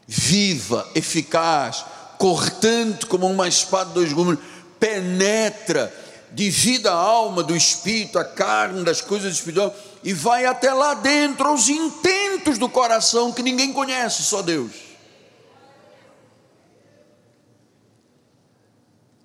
viva, 0.07 0.87
eficaz, 0.95 1.85
cortante 2.17 3.05
como 3.05 3.27
uma 3.27 3.47
espada 3.47 3.89
de 3.89 3.95
dois 3.95 4.13
gumes, 4.13 4.39
penetra, 4.79 5.93
divida 6.31 6.91
a 6.91 6.95
alma 6.95 7.43
do 7.43 7.55
espírito, 7.55 8.19
a 8.19 8.25
carne, 8.25 8.83
das 8.83 9.01
coisas 9.01 9.33
espirituais, 9.33 9.73
e 10.03 10.13
vai 10.13 10.45
até 10.45 10.73
lá 10.73 10.93
dentro, 10.93 11.47
aos 11.47 11.69
intentos 11.69 12.57
do 12.57 12.69
coração 12.69 13.31
que 13.31 13.43
ninguém 13.43 13.73
conhece, 13.73 14.23
só 14.23 14.41
Deus. 14.41 14.87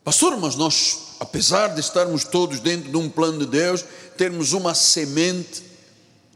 Pastor, 0.04 0.36
mas 0.36 0.56
nós, 0.56 1.11
apesar 1.22 1.68
de 1.68 1.78
estarmos 1.78 2.24
todos 2.24 2.58
dentro 2.58 2.90
de 2.90 2.96
um 2.96 3.08
plano 3.08 3.38
de 3.38 3.46
Deus, 3.46 3.84
termos 4.16 4.52
uma 4.52 4.74
semente, 4.74 5.62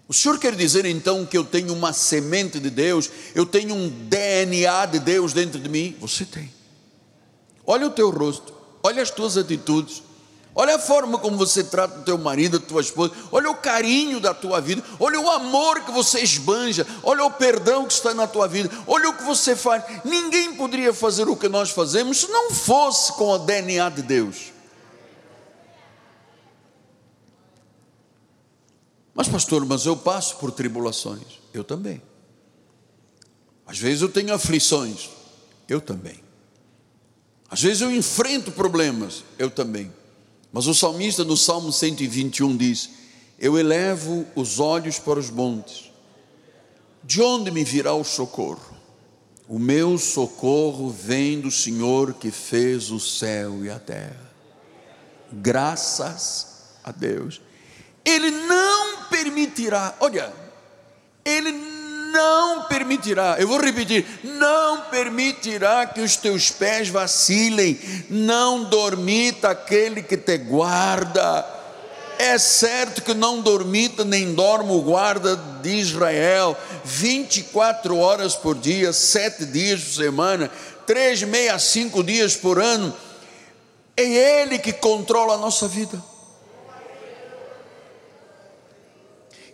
o 0.07 0.14
senhor 0.14 0.38
quer 0.38 0.55
dizer 0.55 0.87
então 0.87 1.26
que 1.26 1.37
eu 1.37 1.43
tenho 1.43 1.73
uma 1.73 1.93
semente 1.93 2.61
de 2.61 2.71
Deus, 2.71 3.11
eu 3.35 3.45
tenho 3.45 3.75
um 3.75 3.88
DNA 3.88 4.87
de 4.87 5.00
Deus 5.00 5.32
dentro 5.32 5.58
de 5.58 5.69
mim? 5.69 5.97
Você 6.00 6.25
tem. 6.25 6.52
Olha 7.67 7.89
o 7.89 7.91
teu 7.91 8.10
rosto, 8.10 8.54
olha 8.80 9.02
as 9.02 9.10
tuas 9.10 9.37
atitudes, 9.37 10.04
Olha 10.58 10.76
a 10.76 10.78
forma 10.78 11.19
como 11.19 11.37
você 11.37 11.63
trata 11.63 11.99
o 11.99 12.02
teu 12.02 12.17
marido, 12.17 12.56
a 12.56 12.60
tua 12.60 12.80
esposa. 12.80 13.13
Olha 13.30 13.50
o 13.50 13.56
carinho 13.56 14.19
da 14.19 14.32
tua 14.32 14.58
vida. 14.58 14.82
Olha 14.99 15.21
o 15.21 15.30
amor 15.30 15.80
que 15.80 15.91
você 15.91 16.21
esbanja. 16.21 16.87
Olha 17.02 17.26
o 17.26 17.30
perdão 17.30 17.84
que 17.84 17.93
está 17.93 18.15
na 18.15 18.26
tua 18.26 18.49
vida. 18.49 18.71
Olha 18.87 19.10
o 19.10 19.13
que 19.13 19.23
você 19.23 19.54
faz. 19.54 19.84
Ninguém 20.02 20.54
poderia 20.54 20.95
fazer 20.95 21.28
o 21.28 21.37
que 21.37 21.47
nós 21.47 21.69
fazemos 21.69 22.21
se 22.21 22.30
não 22.30 22.50
fosse 22.52 23.13
com 23.13 23.32
o 23.32 23.39
DNA 23.39 23.91
de 23.91 24.00
Deus. 24.00 24.55
Mas, 29.17 29.29
pastor, 29.29 29.65
mas 29.65 29.87
eu 29.87 29.97
passo 29.97 30.37
por 30.37 30.52
tribulações. 30.52 31.41
Eu 31.55 31.65
também. 31.65 32.02
Às 33.67 33.79
vezes 33.79 34.02
eu 34.02 34.11
tenho 34.11 34.35
aflições. 34.35 35.09
Eu 35.67 35.81
também. 35.81 36.21
Às 37.49 37.63
vezes 37.63 37.81
eu 37.81 37.91
enfrento 37.91 38.52
problemas. 38.52 39.25
Eu 39.39 39.50
também. 39.50 39.91
Mas 40.52 40.67
o 40.67 40.75
salmista 40.75 41.25
no 41.25 41.37
Salmo 41.37 41.73
121 41.73 42.57
diz: 42.59 42.91
Eu 43.39 43.59
elevo 43.59 44.26
os 44.37 44.61
olhos 44.61 44.99
para 44.99 45.19
os 45.19 45.31
montes, 45.31 45.91
de 47.02 47.23
onde 47.23 47.50
me 47.50 47.65
virá 47.65 47.95
o 47.95 48.05
socorro? 48.05 48.76
O 49.49 49.59
meu 49.59 49.97
socorro 49.97 50.91
vem 50.91 51.41
do 51.41 51.50
Senhor 51.50 52.15
que 52.15 52.31
fez 52.31 52.91
o 52.91 53.00
céu 53.00 53.65
e 53.65 53.71
a 53.71 53.79
terra. 53.79 54.31
Graças 55.33 56.65
a 56.85 56.93
Deus. 56.93 57.41
Ele 58.06 58.30
não 58.30 59.02
permitirá, 59.10 59.92
olha, 59.99 60.32
Ele 61.25 61.50
não 61.50 62.62
permitirá, 62.62 63.34
eu 63.40 63.49
vou 63.49 63.60
repetir, 63.60 64.06
não 64.23 64.82
permitirá 64.82 65.84
que 65.86 66.00
os 66.00 66.14
teus 66.16 66.49
pés 66.49 66.88
vacilem, 66.88 67.76
não 68.08 68.62
dormita 68.62 69.50
aquele 69.50 70.04
que 70.04 70.16
te 70.16 70.38
guarda. 70.38 71.45
É 72.16 72.38
certo 72.38 73.02
que 73.02 73.12
não 73.12 73.42
dormita 73.42 74.04
nem 74.04 74.32
dorme 74.32 74.71
o 74.71 74.80
guarda 74.80 75.36
de 75.60 75.71
Israel, 75.71 76.56
24 76.84 77.99
horas 77.99 78.36
por 78.36 78.54
dia, 78.54 78.92
sete 78.92 79.45
dias 79.45 79.82
por 79.82 79.95
semana, 79.95 80.50
três, 80.86 81.25
meia, 81.25 81.58
cinco 81.58 82.04
dias 82.04 82.36
por 82.36 82.60
ano. 82.60 82.95
É 83.97 84.42
Ele 84.42 84.60
que 84.60 84.73
controla 84.73 85.34
a 85.34 85.38
nossa 85.38 85.66
vida. 85.66 86.00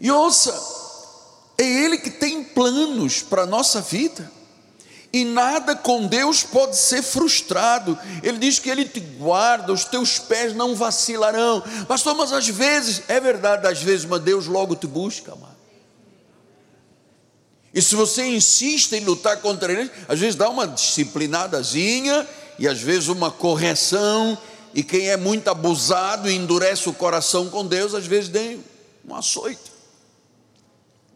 E 0.03 0.11
ouça, 0.11 0.53
é 1.57 1.63
Ele 1.63 1.97
que 1.97 2.11
tem 2.11 2.43
planos 2.43 3.23
para 3.23 3.43
a 3.43 3.47
nossa 3.47 3.81
vida. 3.81 4.29
E 5.13 5.25
nada 5.25 5.77
com 5.77 6.09
Deus 6.09 6.43
pode 6.43 6.77
ser 6.77 7.03
frustrado. 7.03 7.97
Ele 8.21 8.39
diz 8.39 8.59
que 8.59 8.69
Ele 8.69 8.85
te 8.85 8.99
guarda, 8.99 9.73
os 9.73 9.85
teus 9.85 10.19
pés 10.19 10.57
não 10.57 10.75
vacilarão. 10.75 11.63
Pastor, 11.87 12.17
mas 12.17 12.33
às 12.33 12.49
vezes, 12.49 13.03
é 13.07 13.21
verdade, 13.21 13.69
às 13.69 13.81
vezes, 13.81 14.05
mas 14.05 14.21
Deus 14.23 14.47
logo 14.47 14.75
te 14.75 14.89
busca, 14.89 15.33
amado. 15.33 15.53
E 17.73 17.81
se 17.81 17.95
você 17.95 18.27
insiste 18.27 18.95
em 18.95 19.05
lutar 19.05 19.37
contra 19.41 19.73
ele, 19.73 19.91
às 20.09 20.19
vezes 20.19 20.35
dá 20.35 20.49
uma 20.49 20.67
disciplinadazinha 20.67 22.27
e 22.59 22.67
às 22.67 22.81
vezes 22.81 23.09
uma 23.09 23.31
correção. 23.31 24.37
E 24.75 24.83
quem 24.83 25.11
é 25.11 25.17
muito 25.17 25.47
abusado 25.49 26.29
e 26.29 26.35
endurece 26.35 26.89
o 26.89 26.93
coração 26.93 27.49
com 27.49 27.65
Deus, 27.65 27.95
às 27.95 28.07
vezes 28.07 28.31
tem 28.31 28.65
um 29.09 29.15
açoite. 29.15 29.72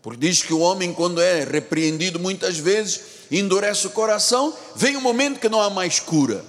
Porque 0.07 0.25
diz 0.25 0.41
que 0.41 0.55
o 0.55 0.61
homem, 0.61 0.95
quando 0.95 1.21
é 1.21 1.43
repreendido 1.43 2.21
muitas 2.21 2.57
vezes, 2.57 3.01
endurece 3.29 3.89
o 3.89 3.91
coração, 3.91 4.57
vem 4.77 4.97
um 4.97 5.01
momento 5.01 5.41
que 5.41 5.49
não 5.49 5.61
há 5.61 5.69
mais 5.69 5.99
cura. 5.99 6.45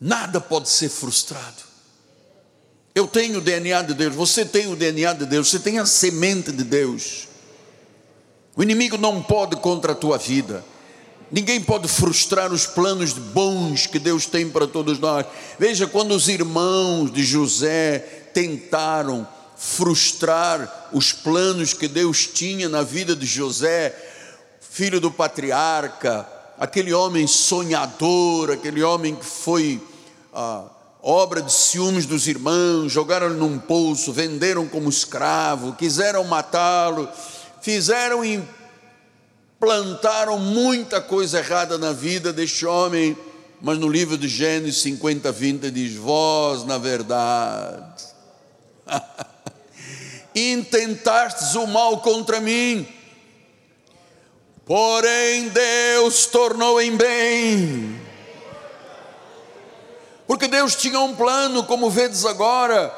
Nada 0.00 0.40
pode 0.40 0.70
ser 0.70 0.88
frustrado. 0.88 1.62
Eu 2.94 3.06
tenho 3.06 3.36
o 3.36 3.42
DNA 3.42 3.82
de 3.82 3.92
Deus, 3.92 4.14
você 4.14 4.46
tem 4.46 4.66
o 4.66 4.74
DNA 4.74 5.12
de 5.12 5.26
Deus, 5.26 5.50
você 5.50 5.58
tem 5.58 5.78
a 5.78 5.84
semente 5.84 6.50
de 6.52 6.64
Deus. 6.64 7.28
O 8.56 8.62
inimigo 8.62 8.96
não 8.96 9.22
pode 9.22 9.56
contra 9.56 9.92
a 9.92 9.94
tua 9.94 10.16
vida. 10.16 10.64
Ninguém 11.30 11.60
pode 11.60 11.86
frustrar 11.86 12.50
os 12.50 12.66
planos 12.66 13.12
bons 13.12 13.86
que 13.86 13.98
Deus 13.98 14.24
tem 14.24 14.48
para 14.48 14.66
todos 14.66 14.98
nós. 14.98 15.26
Veja 15.58 15.86
quando 15.86 16.12
os 16.12 16.30
irmãos 16.30 17.12
de 17.12 17.22
José 17.22 17.98
tentaram 18.32 19.35
frustrar 19.56 20.90
os 20.92 21.12
planos 21.12 21.72
que 21.72 21.88
Deus 21.88 22.26
tinha 22.26 22.68
na 22.68 22.82
vida 22.82 23.16
de 23.16 23.24
José, 23.24 23.94
filho 24.60 25.00
do 25.00 25.10
patriarca, 25.10 26.28
aquele 26.58 26.92
homem 26.92 27.26
sonhador, 27.26 28.50
aquele 28.50 28.82
homem 28.82 29.14
que 29.14 29.24
foi 29.24 29.80
ah, 30.32 30.64
obra 31.02 31.40
de 31.40 31.52
ciúmes 31.52 32.04
dos 32.04 32.26
irmãos, 32.26 32.92
jogaram 32.92 33.28
ele 33.28 33.36
num 33.36 33.58
poço, 33.58 34.12
venderam 34.12 34.66
como 34.68 34.90
escravo, 34.90 35.74
quiseram 35.74 36.24
matá-lo, 36.24 37.08
fizeram 37.62 38.24
e 38.24 38.42
plantaram 39.58 40.38
muita 40.38 41.00
coisa 41.00 41.38
errada 41.38 41.78
na 41.78 41.92
vida 41.92 42.32
deste 42.32 42.66
homem, 42.66 43.16
mas 43.62 43.78
no 43.78 43.88
livro 43.88 44.18
de 44.18 44.28
Gênesis 44.28 44.82
50, 44.82 45.32
20 45.32 45.70
diz: 45.70 45.96
Vós, 45.96 46.64
na 46.64 46.76
verdade, 46.76 48.04
intentastes 50.36 51.54
o 51.54 51.66
mal 51.66 52.00
contra 52.02 52.38
mim, 52.40 52.86
porém 54.66 55.48
Deus 55.48 56.26
tornou 56.26 56.78
em 56.78 56.94
bem. 56.94 58.00
Porque 60.26 60.46
Deus 60.46 60.74
tinha 60.74 61.00
um 61.00 61.14
plano, 61.14 61.64
como 61.64 61.88
vedes 61.88 62.26
agora, 62.26 62.88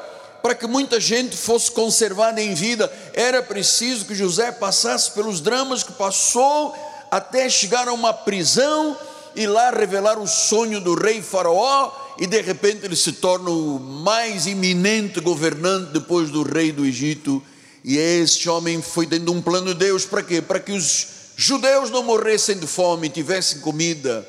para 0.41 0.53
que 0.53 0.67
muita 0.67 0.99
gente 0.99 1.37
fosse 1.37 1.71
conservada 1.71 2.41
em 2.41 2.53
vida, 2.53 2.91
era 3.13 3.41
preciso 3.41 4.05
que 4.05 4.15
José 4.15 4.51
passasse 4.51 5.11
pelos 5.11 5.39
dramas 5.39 5.83
que 5.83 5.93
passou 5.93 6.75
até 7.09 7.49
chegar 7.49 7.87
a 7.87 7.93
uma 7.93 8.13
prisão 8.13 8.97
e 9.35 9.45
lá 9.47 9.69
revelar 9.69 10.19
o 10.19 10.27
sonho 10.27 10.81
do 10.81 10.95
rei 10.95 11.21
Faraó, 11.21 11.91
e 12.19 12.27
de 12.27 12.41
repente 12.41 12.85
ele 12.85 12.97
se 12.97 13.13
torna 13.13 13.49
o 13.49 13.79
mais 13.79 14.45
iminente 14.45 15.21
governante 15.21 15.93
depois 15.93 16.29
do 16.29 16.43
rei 16.43 16.69
do 16.69 16.85
Egito. 16.85 17.41
E 17.81 17.97
este 17.97 18.49
homem 18.49 18.81
foi 18.81 19.05
dentro 19.05 19.27
de 19.27 19.31
um 19.31 19.41
plano 19.41 19.67
de 19.67 19.79
Deus 19.79 20.03
para 20.05 20.21
quê? 20.21 20.41
Para 20.41 20.59
que 20.59 20.73
os 20.73 21.07
judeus 21.37 21.89
não 21.89 22.03
morressem 22.03 22.59
de 22.59 22.67
fome, 22.67 23.07
tivessem 23.07 23.61
comida, 23.61 24.27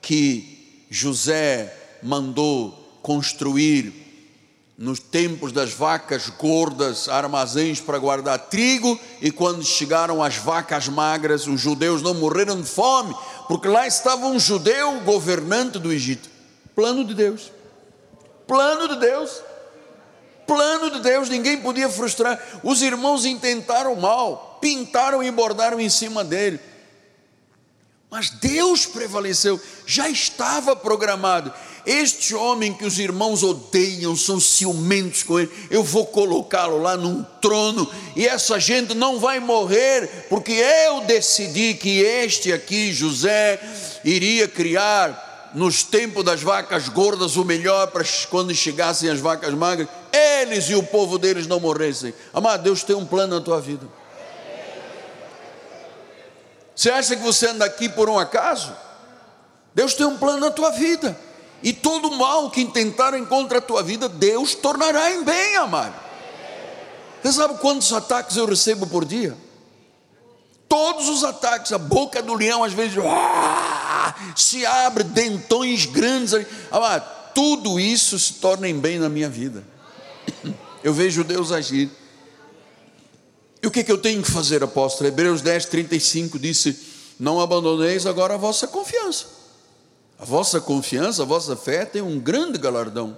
que 0.00 0.86
José 0.88 1.76
mandou 2.00 2.70
construir 3.02 3.92
nos 4.78 5.00
tempos 5.00 5.50
das 5.50 5.72
vacas 5.72 6.28
gordas, 6.28 7.08
armazéns 7.08 7.80
para 7.80 7.98
guardar 7.98 8.38
trigo, 8.38 8.98
e 9.20 9.32
quando 9.32 9.64
chegaram 9.64 10.22
as 10.22 10.36
vacas 10.36 10.88
magras, 10.88 11.48
os 11.48 11.60
judeus 11.60 12.00
não 12.00 12.14
morreram 12.14 12.60
de 12.60 12.68
fome, 12.68 13.12
porque 13.48 13.66
lá 13.66 13.88
estava 13.88 14.26
um 14.26 14.38
judeu 14.38 15.00
governante 15.00 15.80
do 15.80 15.92
Egito. 15.92 16.33
Plano 16.74 17.04
de 17.04 17.14
Deus. 17.14 17.52
Plano 18.46 18.88
de 18.88 19.00
Deus. 19.00 19.42
Plano 20.46 20.90
de 20.90 21.00
Deus, 21.00 21.28
ninguém 21.28 21.60
podia 21.60 21.88
frustrar. 21.88 22.40
Os 22.62 22.82
irmãos 22.82 23.24
intentaram 23.24 23.94
mal, 23.96 24.58
pintaram 24.60 25.22
e 25.22 25.30
bordaram 25.30 25.80
em 25.80 25.88
cima 25.88 26.22
dele. 26.22 26.60
Mas 28.10 28.30
Deus 28.30 28.86
prevaleceu, 28.86 29.60
já 29.86 30.08
estava 30.08 30.76
programado. 30.76 31.52
Este 31.84 32.34
homem 32.34 32.72
que 32.72 32.84
os 32.84 32.98
irmãos 32.98 33.42
odeiam, 33.42 34.14
são 34.14 34.38
ciumentos 34.38 35.22
com 35.22 35.40
ele, 35.40 35.50
eu 35.68 35.82
vou 35.82 36.06
colocá-lo 36.06 36.80
lá 36.80 36.96
num 36.96 37.24
trono, 37.42 37.90
e 38.14 38.26
essa 38.26 38.58
gente 38.60 38.94
não 38.94 39.18
vai 39.18 39.40
morrer, 39.40 40.26
porque 40.30 40.52
eu 40.52 41.00
decidi 41.00 41.74
que 41.74 42.00
este 42.00 42.52
aqui, 42.52 42.92
José, 42.92 43.60
iria 44.04 44.46
criar 44.46 45.33
nos 45.54 45.84
tempos 45.84 46.24
das 46.24 46.42
vacas 46.42 46.88
gordas 46.88 47.36
o 47.36 47.44
melhor 47.44 47.86
para 47.86 48.04
quando 48.28 48.54
chegassem 48.54 49.08
as 49.08 49.20
vacas 49.20 49.54
magras, 49.54 49.88
eles 50.12 50.68
e 50.68 50.74
o 50.74 50.82
povo 50.82 51.16
deles 51.18 51.46
não 51.46 51.60
morressem. 51.60 52.12
Amado, 52.32 52.64
Deus 52.64 52.82
tem 52.82 52.96
um 52.96 53.06
plano 53.06 53.36
na 53.36 53.40
tua 53.40 53.60
vida. 53.60 53.86
Você 56.74 56.90
acha 56.90 57.14
que 57.14 57.22
você 57.22 57.46
anda 57.46 57.64
aqui 57.64 57.88
por 57.88 58.10
um 58.10 58.18
acaso? 58.18 58.74
Deus 59.72 59.94
tem 59.94 60.04
um 60.04 60.18
plano 60.18 60.40
na 60.40 60.50
tua 60.50 60.70
vida. 60.70 61.16
E 61.62 61.72
todo 61.72 62.10
mal 62.10 62.50
que 62.50 62.60
intentaram 62.60 63.24
contra 63.24 63.58
a 63.58 63.60
tua 63.60 63.82
vida, 63.82 64.08
Deus 64.08 64.54
tornará 64.54 65.12
em 65.12 65.22
bem, 65.22 65.56
amado. 65.56 65.94
Você 67.22 67.32
sabe 67.32 67.58
quantos 67.58 67.92
ataques 67.92 68.36
eu 68.36 68.44
recebo 68.44 68.86
por 68.86 69.04
dia? 69.04 69.36
Todos 70.76 71.08
os 71.08 71.22
ataques, 71.22 71.70
a 71.70 71.78
boca 71.78 72.20
do 72.20 72.34
leão 72.34 72.64
às 72.64 72.72
vezes 72.72 72.98
ah, 72.98 74.12
se 74.34 74.66
abre, 74.66 75.04
dentões 75.04 75.86
grandes. 75.86 76.34
Amado, 76.68 77.32
tudo 77.32 77.78
isso 77.78 78.18
se 78.18 78.34
torna 78.34 78.68
em 78.68 78.76
bem 78.76 78.98
na 78.98 79.08
minha 79.08 79.30
vida. 79.30 79.62
Eu 80.82 80.92
vejo 80.92 81.22
Deus 81.22 81.52
agir. 81.52 81.88
E 83.62 83.66
o 83.68 83.70
que, 83.70 83.84
que 83.84 83.92
eu 83.92 83.98
tenho 83.98 84.20
que 84.20 84.28
fazer, 84.28 84.64
apóstolo? 84.64 85.06
Hebreus 85.06 85.40
10, 85.42 85.66
35 85.66 86.40
disse: 86.40 86.76
Não 87.20 87.40
abandoneis 87.40 88.04
agora 88.04 88.34
a 88.34 88.36
vossa 88.36 88.66
confiança 88.66 89.44
a 90.18 90.24
vossa 90.24 90.60
confiança, 90.60 91.22
a 91.22 91.26
vossa 91.26 91.54
fé 91.54 91.84
tem 91.84 92.02
um 92.02 92.18
grande 92.18 92.58
galardão. 92.58 93.16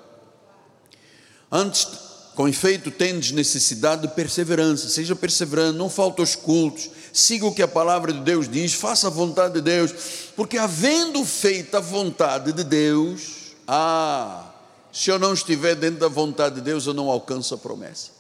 Antes, 1.51 1.87
com 2.35 2.47
efeito, 2.47 2.91
tendes 2.91 3.31
necessidade 3.31 4.03
de 4.03 4.09
perseverança, 4.09 4.91
seja 4.91 5.17
perseverante, 5.17 5.79
não 5.79 5.89
falta 5.89 6.21
os 6.21 6.37
cultos, 6.37 6.91
siga 7.19 7.47
o 7.47 7.55
que 7.55 7.63
a 7.63 7.69
palavra 7.69 8.13
de 8.13 8.21
Deus 8.21 8.49
diz, 8.49 8.75
faça 8.75 9.07
a 9.07 9.11
vontade 9.11 9.55
de 9.55 9.61
Deus, 9.63 9.93
porque 10.37 10.59
havendo 10.59 11.25
feito 11.25 11.75
a 11.77 11.81
vontade 11.81 12.53
de 12.53 12.63
Deus, 12.63 13.55
ah, 13.67 14.53
se 14.93 15.11
eu 15.11 15.19
não 15.19 15.33
estiver 15.33 15.75
dentro 15.75 16.01
da 16.01 16.09
vontade 16.09 16.57
de 16.57 16.61
Deus, 16.61 16.87
eu 16.87 16.93
não 16.93 17.11
alcanço 17.11 17.55
a 17.55 17.59
promessa. 17.59 18.11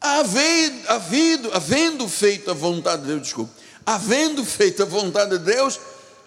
Havendo, 0.00 0.88
havendo, 0.88 1.54
havendo 1.54 2.08
feito 2.08 2.50
a 2.50 2.54
vontade 2.54 3.02
de 3.02 3.08
Deus, 3.08 3.22
desculpe, 3.22 3.52
havendo 3.84 4.44
feito 4.44 4.82
a 4.82 4.86
vontade 4.86 5.38
de 5.38 5.44
Deus, 5.44 5.80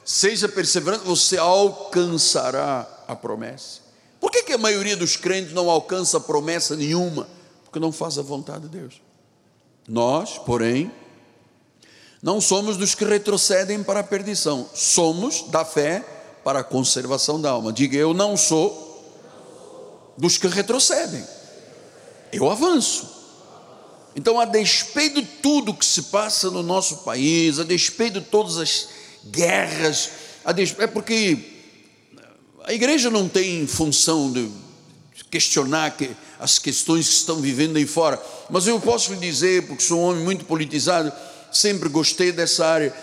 seja 0.04 0.50
perseverante, 0.50 1.06
você 1.06 1.38
alcançará 1.38 2.88
a 3.08 3.16
promessa. 3.16 3.80
Por 4.20 4.30
que, 4.30 4.44
que 4.44 4.54
a 4.54 4.58
maioria 4.58 4.98
dos 4.98 5.16
crentes 5.16 5.54
não 5.54 5.70
alcança 5.70 6.20
promessa 6.20 6.76
nenhuma? 6.76 7.28
Porque 7.64 7.80
não 7.80 7.92
faz 7.92 8.18
a 8.18 8.22
vontade 8.22 8.68
de 8.68 8.78
Deus. 8.78 9.05
Nós, 9.88 10.38
porém, 10.40 10.92
não 12.22 12.42
somos 12.42 12.76
dos 12.76 12.96
que 12.96 13.06
retrocedem 13.06 13.84
para 13.84 14.00
a 14.00 14.04
perdição, 14.04 14.68
somos 14.74 15.44
da 15.44 15.64
fé 15.64 16.04
para 16.44 16.60
a 16.60 16.64
conservação 16.64 17.40
da 17.40 17.52
alma. 17.52 17.72
Diga, 17.72 17.98
eu 17.98 18.14
não 18.14 18.36
sou 18.36 18.84
dos 20.18 20.38
que 20.38 20.48
retrocedem, 20.48 21.24
eu 22.32 22.50
avanço. 22.50 23.14
Então, 24.16 24.40
a 24.40 24.46
despeito 24.46 25.22
de 25.22 25.28
tudo 25.28 25.74
que 25.74 25.86
se 25.86 26.04
passa 26.04 26.50
no 26.50 26.64
nosso 26.64 26.98
país, 26.98 27.60
a 27.60 27.64
despeito 27.64 28.22
de 28.22 28.26
todas 28.26 28.58
as 28.58 28.88
guerras, 29.26 30.10
é 30.80 30.88
porque 30.88 31.38
a 32.64 32.74
igreja 32.74 33.12
não 33.12 33.28
tem 33.28 33.68
função 33.68 34.32
de 34.32 34.50
questionar 35.36 35.94
as 36.40 36.58
questões 36.58 37.10
que 37.10 37.14
estão 37.16 37.42
vivendo 37.42 37.76
aí 37.76 37.86
fora, 37.86 38.22
mas 38.50 38.68
eu 38.68 38.80
posso 38.80 39.12
lhe 39.12 39.20
dizer, 39.20 39.68
porque 39.68 39.84
sou 39.84 40.00
um 40.00 40.04
homem 40.04 40.24
muito 40.24 40.46
politizado, 40.46 41.12
sempre 41.52 41.90
gostei 41.90 42.32
dessa 42.32 42.66
área, 42.66 42.96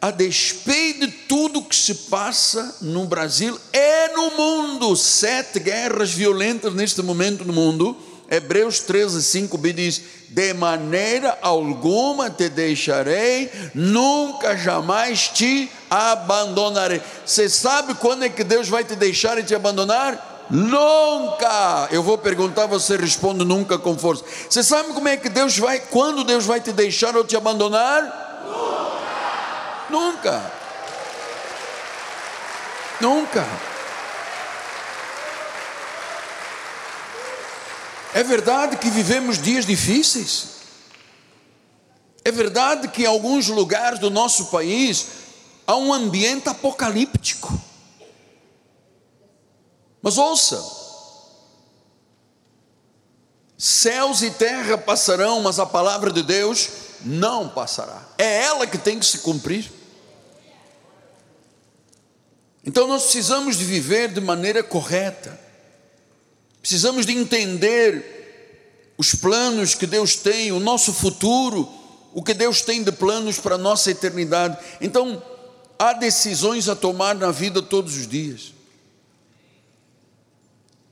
a 0.00 0.12
despeito 0.12 1.04
de 1.04 1.12
tudo 1.26 1.64
que 1.64 1.74
se 1.74 1.92
passa 2.08 2.76
no 2.80 3.06
Brasil 3.06 3.58
e 3.72 4.08
no 4.14 4.30
mundo, 4.36 4.94
sete 4.94 5.58
guerras 5.58 6.12
violentas 6.12 6.72
neste 6.74 7.02
momento 7.02 7.44
no 7.44 7.52
mundo, 7.52 7.96
Hebreus 8.30 8.78
13, 8.78 9.18
5b 9.18 9.72
diz: 9.72 10.02
De 10.28 10.54
maneira 10.54 11.36
alguma 11.42 12.30
te 12.30 12.48
deixarei, 12.48 13.50
nunca 13.74 14.56
jamais 14.56 15.28
te 15.28 15.68
abandonarei. 15.90 17.02
Você 17.26 17.48
sabe 17.48 17.94
quando 17.94 18.24
é 18.24 18.28
que 18.28 18.44
Deus 18.44 18.68
vai 18.68 18.84
te 18.84 18.94
deixar 18.94 19.38
e 19.38 19.42
te 19.42 19.54
abandonar? 19.54 20.33
Nunca. 20.50 21.88
Eu 21.90 22.02
vou 22.02 22.18
perguntar, 22.18 22.66
você 22.66 22.96
responde 22.96 23.44
nunca 23.44 23.78
com 23.78 23.96
força. 23.96 24.24
Você 24.48 24.62
sabe 24.62 24.92
como 24.92 25.08
é 25.08 25.16
que 25.16 25.28
Deus 25.28 25.58
vai, 25.58 25.80
quando 25.80 26.24
Deus 26.24 26.44
vai 26.44 26.60
te 26.60 26.72
deixar 26.72 27.16
ou 27.16 27.24
te 27.24 27.36
abandonar? 27.36 28.02
Nunca. 29.90 30.40
Nunca. 30.40 30.52
Nunca. 33.00 33.46
É 38.14 38.22
verdade 38.22 38.76
que 38.76 38.88
vivemos 38.90 39.42
dias 39.42 39.66
difíceis. 39.66 40.54
É 42.24 42.30
verdade 42.30 42.88
que 42.88 43.02
em 43.02 43.06
alguns 43.06 43.48
lugares 43.48 43.98
do 43.98 44.08
nosso 44.08 44.46
país 44.46 45.06
há 45.66 45.74
um 45.74 45.92
ambiente 45.92 46.48
apocalíptico. 46.48 47.52
Mas 50.04 50.18
ouça: 50.18 50.62
céus 53.56 54.20
e 54.20 54.30
terra 54.32 54.76
passarão, 54.76 55.40
mas 55.40 55.58
a 55.58 55.64
palavra 55.64 56.12
de 56.12 56.22
Deus 56.22 56.68
não 57.02 57.48
passará. 57.48 58.06
É 58.18 58.42
ela 58.42 58.66
que 58.66 58.76
tem 58.76 58.98
que 58.98 59.06
se 59.06 59.20
cumprir. 59.20 59.72
Então 62.66 62.86
nós 62.86 63.04
precisamos 63.04 63.56
de 63.56 63.64
viver 63.64 64.12
de 64.12 64.20
maneira 64.20 64.62
correta. 64.62 65.40
Precisamos 66.60 67.06
de 67.06 67.12
entender 67.12 68.92
os 68.98 69.14
planos 69.14 69.74
que 69.74 69.86
Deus 69.86 70.16
tem, 70.16 70.52
o 70.52 70.60
nosso 70.60 70.92
futuro, 70.92 71.66
o 72.12 72.22
que 72.22 72.34
Deus 72.34 72.60
tem 72.60 72.82
de 72.82 72.92
planos 72.92 73.38
para 73.38 73.54
a 73.54 73.58
nossa 73.58 73.90
eternidade. 73.90 74.58
Então, 74.80 75.22
há 75.78 75.94
decisões 75.94 76.68
a 76.68 76.76
tomar 76.76 77.14
na 77.14 77.30
vida 77.30 77.60
todos 77.60 77.96
os 77.96 78.06
dias. 78.06 78.53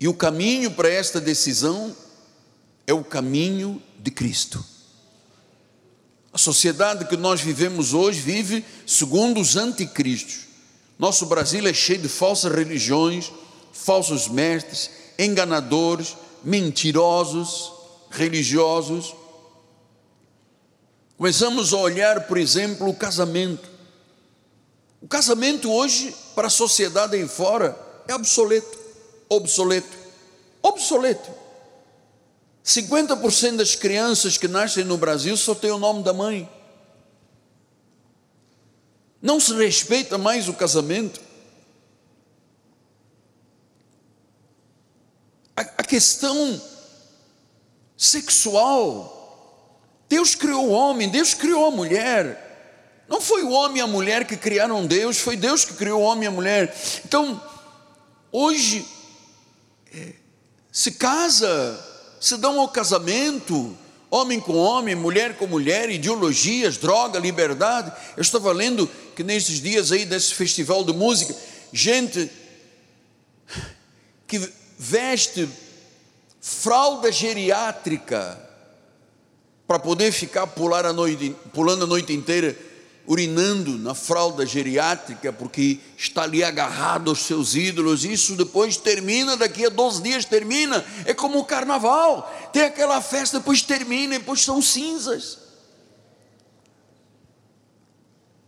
E 0.03 0.09
o 0.09 0.15
caminho 0.15 0.69
para 0.73 0.89
esta 0.89 1.21
decisão 1.21 1.97
é 2.89 2.93
o 2.93 3.05
caminho 3.05 3.81
de 4.01 4.11
Cristo. 4.11 4.65
A 6.33 6.39
sociedade 6.39 7.05
que 7.05 7.17
nós 7.17 7.41
vivemos 7.41 7.95
hoje 7.95 8.21
vive 8.21 8.65
segundo 8.85 9.41
os 9.41 9.55
anticristos. 9.55 10.41
Nosso 10.99 11.25
Brasil 11.27 11.65
é 11.69 11.73
cheio 11.73 12.01
de 12.01 12.09
falsas 12.09 12.53
religiões, 12.53 13.31
falsos 13.73 14.27
mestres, 14.27 14.91
enganadores, 15.17 16.17
mentirosos, 16.43 17.73
religiosos. 18.11 19.15
Começamos 21.17 21.73
a 21.73 21.77
olhar, 21.77 22.27
por 22.27 22.39
exemplo, 22.39 22.89
o 22.89 22.95
casamento. 22.97 23.71
O 25.01 25.07
casamento 25.07 25.71
hoje, 25.71 26.13
para 26.35 26.49
a 26.49 26.51
sociedade 26.51 27.15
aí 27.15 27.29
fora, 27.29 27.79
é 28.09 28.15
obsoleto, 28.17 28.82
obsoleto, 29.37 29.97
obsoleto. 30.63 31.31
50% 32.65 33.57
das 33.57 33.75
crianças 33.75 34.39
que 34.39 34.47
nascem 34.47 34.85
no 34.85 34.97
Brasil 34.97 35.37
só 35.37 35.55
tem 35.55 35.71
o 35.71 35.79
nome 35.79 36.03
da 36.03 36.13
mãe. 36.13 36.49
Não 39.21 39.41
se 39.41 39.53
respeita 39.55 40.17
mais 40.17 40.49
o 40.49 40.55
casamento. 40.55 41.21
A, 45.57 45.61
a 45.61 45.85
questão 45.85 46.61
sexual. 47.97 49.19
Deus 50.09 50.35
criou 50.35 50.69
o 50.69 50.71
homem, 50.71 51.09
Deus 51.09 51.35
criou 51.35 51.67
a 51.67 51.71
mulher. 51.71 52.51
Não 53.09 53.21
foi 53.21 53.43
o 53.43 53.51
homem 53.51 53.79
e 53.79 53.81
a 53.81 53.87
mulher 53.87 54.27
que 54.27 54.37
criaram 54.37 54.87
Deus, 54.87 55.19
foi 55.19 55.37
Deus 55.37 55.65
que 55.65 55.75
criou 55.75 56.01
o 56.01 56.05
homem 56.05 56.25
e 56.25 56.27
a 56.29 56.31
mulher. 56.31 56.75
Então, 57.05 57.41
hoje, 58.31 58.87
se 60.73 60.93
casa, 60.93 61.79
se 62.19 62.39
dão 62.39 62.59
ao 62.59 62.69
casamento, 62.69 63.77
homem 64.11 64.41
com 64.41 64.57
homem, 64.57 64.95
mulher 64.95 65.37
com 65.37 65.47
mulher, 65.47 65.91
ideologias, 65.91 66.79
droga, 66.79 67.19
liberdade. 67.19 67.93
Eu 68.17 68.23
estava 68.23 68.51
lendo 68.53 68.89
que 69.15 69.23
nesses 69.23 69.61
dias 69.61 69.93
aí 69.93 70.07
desse 70.07 70.33
festival 70.35 70.83
de 70.83 70.95
música, 70.95 71.37
gente 71.71 72.31
que 74.27 74.51
veste 74.79 75.47
fralda 76.41 77.13
geriátrica 77.13 78.41
para 79.67 79.79
poder 79.79 80.11
ficar 80.11 80.47
pular 80.47 80.87
a 80.87 80.93
noite, 80.93 81.37
pulando 81.53 81.85
a 81.85 81.87
noite 81.87 82.15
inteira, 82.15 82.57
urinando 83.07 83.79
na 83.79 83.95
fralda 83.95 84.47
geriátrica, 84.47 85.33
porque 85.33 85.81
está 85.97 86.23
ali 86.23 86.45
agarrado 86.45 87.11
aos 87.11 87.21
seus 87.21 87.55
ídolos. 87.55 88.05
Isso 88.05 88.37
depois 88.37 88.77
termina, 88.77 89.37
daqui 89.37 89.67
a 89.67 89.69
12 89.69 90.03
dias 90.03 90.25
termina. 90.25 90.85
É 91.05 91.13
como 91.13 91.39
o 91.39 91.45
carnaval: 91.45 92.33
tem 92.53 92.63
aquela 92.63 93.01
festa, 93.01 93.39
depois 93.39 93.63
termina, 93.63 94.19
depois 94.19 94.43
são 94.43 94.63
cinzas. 94.63 95.39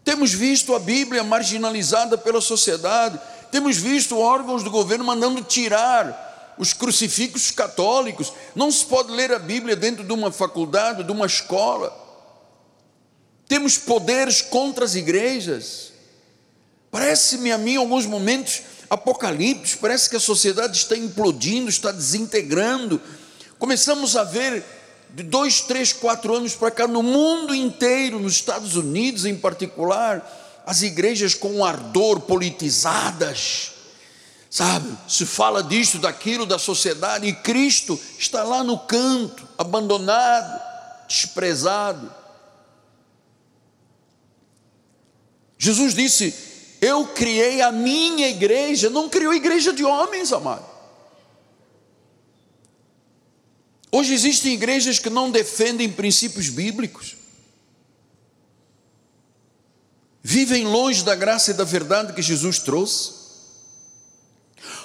Temos 0.04 0.32
visto 0.32 0.74
a 0.74 0.78
Bíblia 0.78 1.24
marginalizada 1.24 2.18
pela 2.18 2.40
sociedade, 2.40 3.18
temos 3.50 3.78
visto 3.78 4.18
órgãos 4.18 4.62
do 4.62 4.70
governo 4.70 5.04
mandando 5.04 5.42
tirar 5.42 6.54
os 6.58 6.72
crucifixos 6.72 7.50
católicos. 7.50 8.32
Não 8.54 8.70
se 8.70 8.84
pode 8.84 9.10
ler 9.10 9.32
a 9.32 9.38
Bíblia 9.38 9.74
dentro 9.74 10.04
de 10.04 10.12
uma 10.12 10.30
faculdade, 10.30 11.02
de 11.02 11.10
uma 11.10 11.26
escola. 11.26 12.03
Temos 13.48 13.76
poderes 13.76 14.40
contra 14.40 14.84
as 14.84 14.94
igrejas. 14.94 15.92
Parece-me 16.90 17.52
a 17.52 17.58
mim, 17.58 17.72
em 17.72 17.76
alguns 17.76 18.06
momentos, 18.06 18.62
apocalipse, 18.88 19.76
parece 19.76 20.08
que 20.08 20.16
a 20.16 20.20
sociedade 20.20 20.76
está 20.76 20.96
implodindo, 20.96 21.68
está 21.68 21.90
desintegrando. 21.90 23.00
Começamos 23.58 24.16
a 24.16 24.24
ver 24.24 24.64
de 25.10 25.22
dois, 25.22 25.60
três, 25.60 25.92
quatro 25.92 26.34
anos 26.34 26.54
para 26.54 26.70
cá, 26.70 26.88
no 26.88 27.02
mundo 27.02 27.54
inteiro, 27.54 28.18
nos 28.18 28.34
Estados 28.34 28.76
Unidos 28.76 29.24
em 29.24 29.36
particular, 29.36 30.62
as 30.66 30.82
igrejas 30.82 31.34
com 31.34 31.64
ardor 31.64 32.20
politizadas, 32.20 33.72
sabe? 34.50 34.88
Se 35.06 35.24
fala 35.26 35.62
disto, 35.62 35.98
daquilo, 35.98 36.46
da 36.46 36.58
sociedade, 36.58 37.26
e 37.26 37.32
Cristo 37.32 38.00
está 38.18 38.42
lá 38.42 38.64
no 38.64 38.78
canto, 38.78 39.46
abandonado, 39.58 40.60
desprezado. 41.06 42.23
Jesus 45.64 45.94
disse: 45.94 46.34
Eu 46.78 47.06
criei 47.06 47.62
a 47.62 47.72
minha 47.72 48.28
igreja, 48.28 48.90
não 48.90 49.08
criou 49.08 49.32
igreja 49.32 49.72
de 49.72 49.82
homens, 49.82 50.30
amado. 50.30 50.66
Hoje 53.90 54.12
existem 54.12 54.52
igrejas 54.52 54.98
que 54.98 55.08
não 55.08 55.30
defendem 55.30 55.90
princípios 55.90 56.50
bíblicos, 56.50 57.16
vivem 60.22 60.66
longe 60.66 61.02
da 61.02 61.14
graça 61.14 61.52
e 61.52 61.54
da 61.54 61.64
verdade 61.64 62.12
que 62.12 62.20
Jesus 62.20 62.58
trouxe. 62.58 63.24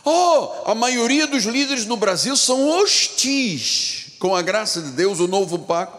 Oh, 0.05 0.71
a 0.71 0.73
maioria 0.73 1.27
dos 1.27 1.43
líderes 1.43 1.85
no 1.85 1.97
Brasil 1.97 2.37
são 2.37 2.69
hostis 2.69 4.13
com 4.17 4.33
a 4.33 4.41
graça 4.41 4.81
de 4.81 4.91
Deus, 4.91 5.19
o 5.19 5.27
novo 5.27 5.59
pacto. 5.59 5.98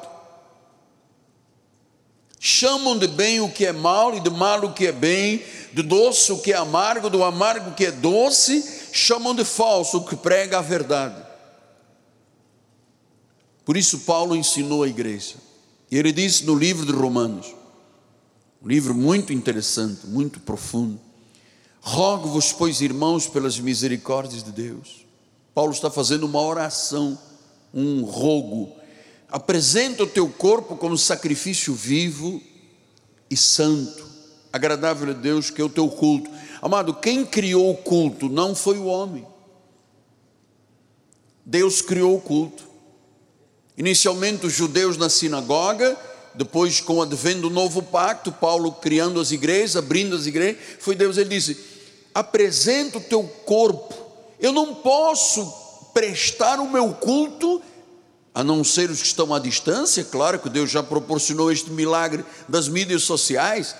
Chamam 2.42 2.96
de 2.96 3.06
bem 3.06 3.38
o 3.42 3.50
que 3.50 3.66
é 3.66 3.72
mal 3.72 4.16
e 4.16 4.20
de 4.20 4.30
mal 4.30 4.64
o 4.64 4.72
que 4.72 4.86
é 4.86 4.92
bem, 4.92 5.44
de 5.74 5.82
doce 5.82 6.32
o 6.32 6.38
que 6.38 6.54
é 6.54 6.56
amargo, 6.56 7.10
do 7.10 7.22
amargo 7.22 7.68
o 7.68 7.74
que 7.74 7.84
é 7.84 7.90
doce, 7.90 8.88
chamam 8.94 9.34
de 9.34 9.44
falso 9.44 9.98
o 9.98 10.04
que 10.06 10.16
prega 10.16 10.56
a 10.56 10.62
verdade. 10.62 11.22
Por 13.62 13.76
isso, 13.76 14.00
Paulo 14.00 14.34
ensinou 14.34 14.82
a 14.82 14.88
igreja. 14.88 15.36
E 15.90 15.98
ele 15.98 16.12
disse 16.12 16.44
no 16.46 16.54
livro 16.54 16.86
de 16.86 16.92
Romanos, 16.92 17.54
um 18.62 18.66
livro 18.66 18.94
muito 18.94 19.34
interessante, 19.34 20.06
muito 20.06 20.40
profundo: 20.40 20.98
Rogo-vos, 21.82 22.54
pois, 22.54 22.80
irmãos, 22.80 23.26
pelas 23.26 23.60
misericórdias 23.60 24.42
de 24.42 24.50
Deus. 24.50 25.04
Paulo 25.52 25.72
está 25.72 25.90
fazendo 25.90 26.24
uma 26.24 26.40
oração, 26.40 27.18
um 27.74 28.02
rogo. 28.02 28.79
Apresenta 29.30 30.02
o 30.02 30.06
teu 30.06 30.28
corpo 30.28 30.76
como 30.76 30.98
sacrifício 30.98 31.72
vivo 31.72 32.42
e 33.30 33.36
santo, 33.36 34.04
agradável 34.52 35.10
a 35.10 35.12
Deus, 35.12 35.50
que 35.50 35.60
é 35.60 35.64
o 35.64 35.68
teu 35.68 35.88
culto. 35.88 36.30
Amado, 36.60 36.94
quem 36.94 37.24
criou 37.24 37.70
o 37.70 37.76
culto 37.76 38.28
não 38.28 38.54
foi 38.54 38.76
o 38.76 38.86
homem. 38.86 39.26
Deus 41.46 41.80
criou 41.80 42.16
o 42.16 42.20
culto. 42.20 42.64
Inicialmente 43.78 44.46
os 44.46 44.52
judeus 44.52 44.96
na 44.96 45.08
sinagoga, 45.08 45.96
depois 46.34 46.80
com 46.80 46.96
o 46.96 47.02
advento 47.02 47.42
do 47.42 47.50
novo 47.50 47.82
pacto, 47.82 48.30
Paulo 48.30 48.72
criando 48.72 49.20
as 49.20 49.30
igrejas, 49.30 49.76
abrindo 49.76 50.14
as 50.14 50.26
igrejas, 50.26 50.60
foi 50.78 50.94
Deus, 50.94 51.16
ele 51.16 51.30
disse: 51.30 51.56
apresenta 52.14 52.98
o 52.98 53.00
teu 53.00 53.22
corpo. 53.22 53.94
Eu 54.38 54.52
não 54.52 54.74
posso 54.74 55.52
prestar 55.92 56.60
o 56.60 56.70
meu 56.70 56.94
culto 56.94 57.62
a 58.34 58.44
não 58.44 58.62
ser 58.62 58.90
os 58.90 59.00
que 59.00 59.06
estão 59.06 59.34
à 59.34 59.38
distância, 59.38 60.04
claro 60.04 60.38
que 60.38 60.48
Deus 60.48 60.70
já 60.70 60.82
proporcionou 60.82 61.50
este 61.50 61.70
milagre 61.70 62.24
das 62.48 62.68
mídias 62.68 63.02
sociais, 63.02 63.74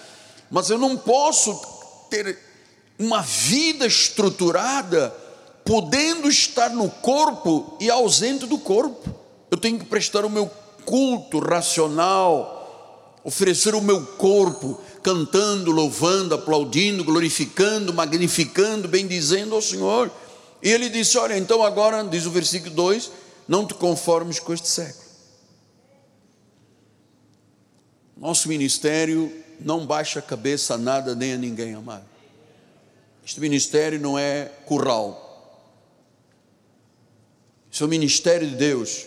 mas 0.51 0.71
eu 0.71 0.79
não 0.79 0.97
posso 0.97 1.61
ter 2.11 2.39
uma 2.99 3.23
vida 3.23 3.87
estruturada 3.87 5.15
podendo 5.65 6.29
estar 6.29 6.71
no 6.71 6.91
corpo 6.91 7.77
e 7.81 7.89
ausente 7.89 8.47
do 8.47 8.59
corpo 8.59 9.21
eu 9.51 9.59
tenho 9.59 9.79
que 9.79 9.85
prestar 9.85 10.25
o 10.25 10.31
meu 10.31 10.49
culto 10.85 11.41
racional, 11.41 13.21
oferecer 13.25 13.75
o 13.75 13.81
meu 13.81 14.07
corpo, 14.07 14.81
cantando, 15.03 15.73
louvando, 15.73 16.35
aplaudindo, 16.35 17.03
glorificando, 17.03 17.93
magnificando, 17.93 18.87
bendizendo 18.87 19.55
ao 19.55 19.61
Senhor. 19.61 20.11
E 20.63 20.71
ele 20.71 20.89
disse: 20.89 21.19
Olha, 21.19 21.37
então 21.37 21.65
agora, 21.65 22.05
diz 22.05 22.27
o 22.27 22.31
versículo 22.31 22.73
2: 22.75 23.11
Não 23.51 23.67
te 23.67 23.75
conformes 23.75 24.39
com 24.39 24.55
este 24.55 24.69
século. 24.69 25.11
Nosso 28.17 28.49
ministério 28.49 29.29
não 29.59 29.85
baixa 29.85 30.21
a 30.21 30.23
cabeça 30.23 30.75
a 30.75 30.79
nada 30.79 31.17
nem 31.17 31.33
a 31.33 31.37
ninguém, 31.37 31.75
amado. 31.75 32.05
Este 33.27 33.41
ministério 33.41 33.99
não 33.99 34.17
é 34.17 34.45
curral. 34.67 35.67
Isso 37.69 37.83
é 37.83 37.87
o 37.89 37.91
ministério 37.91 38.49
de 38.49 38.55
Deus. 38.55 39.07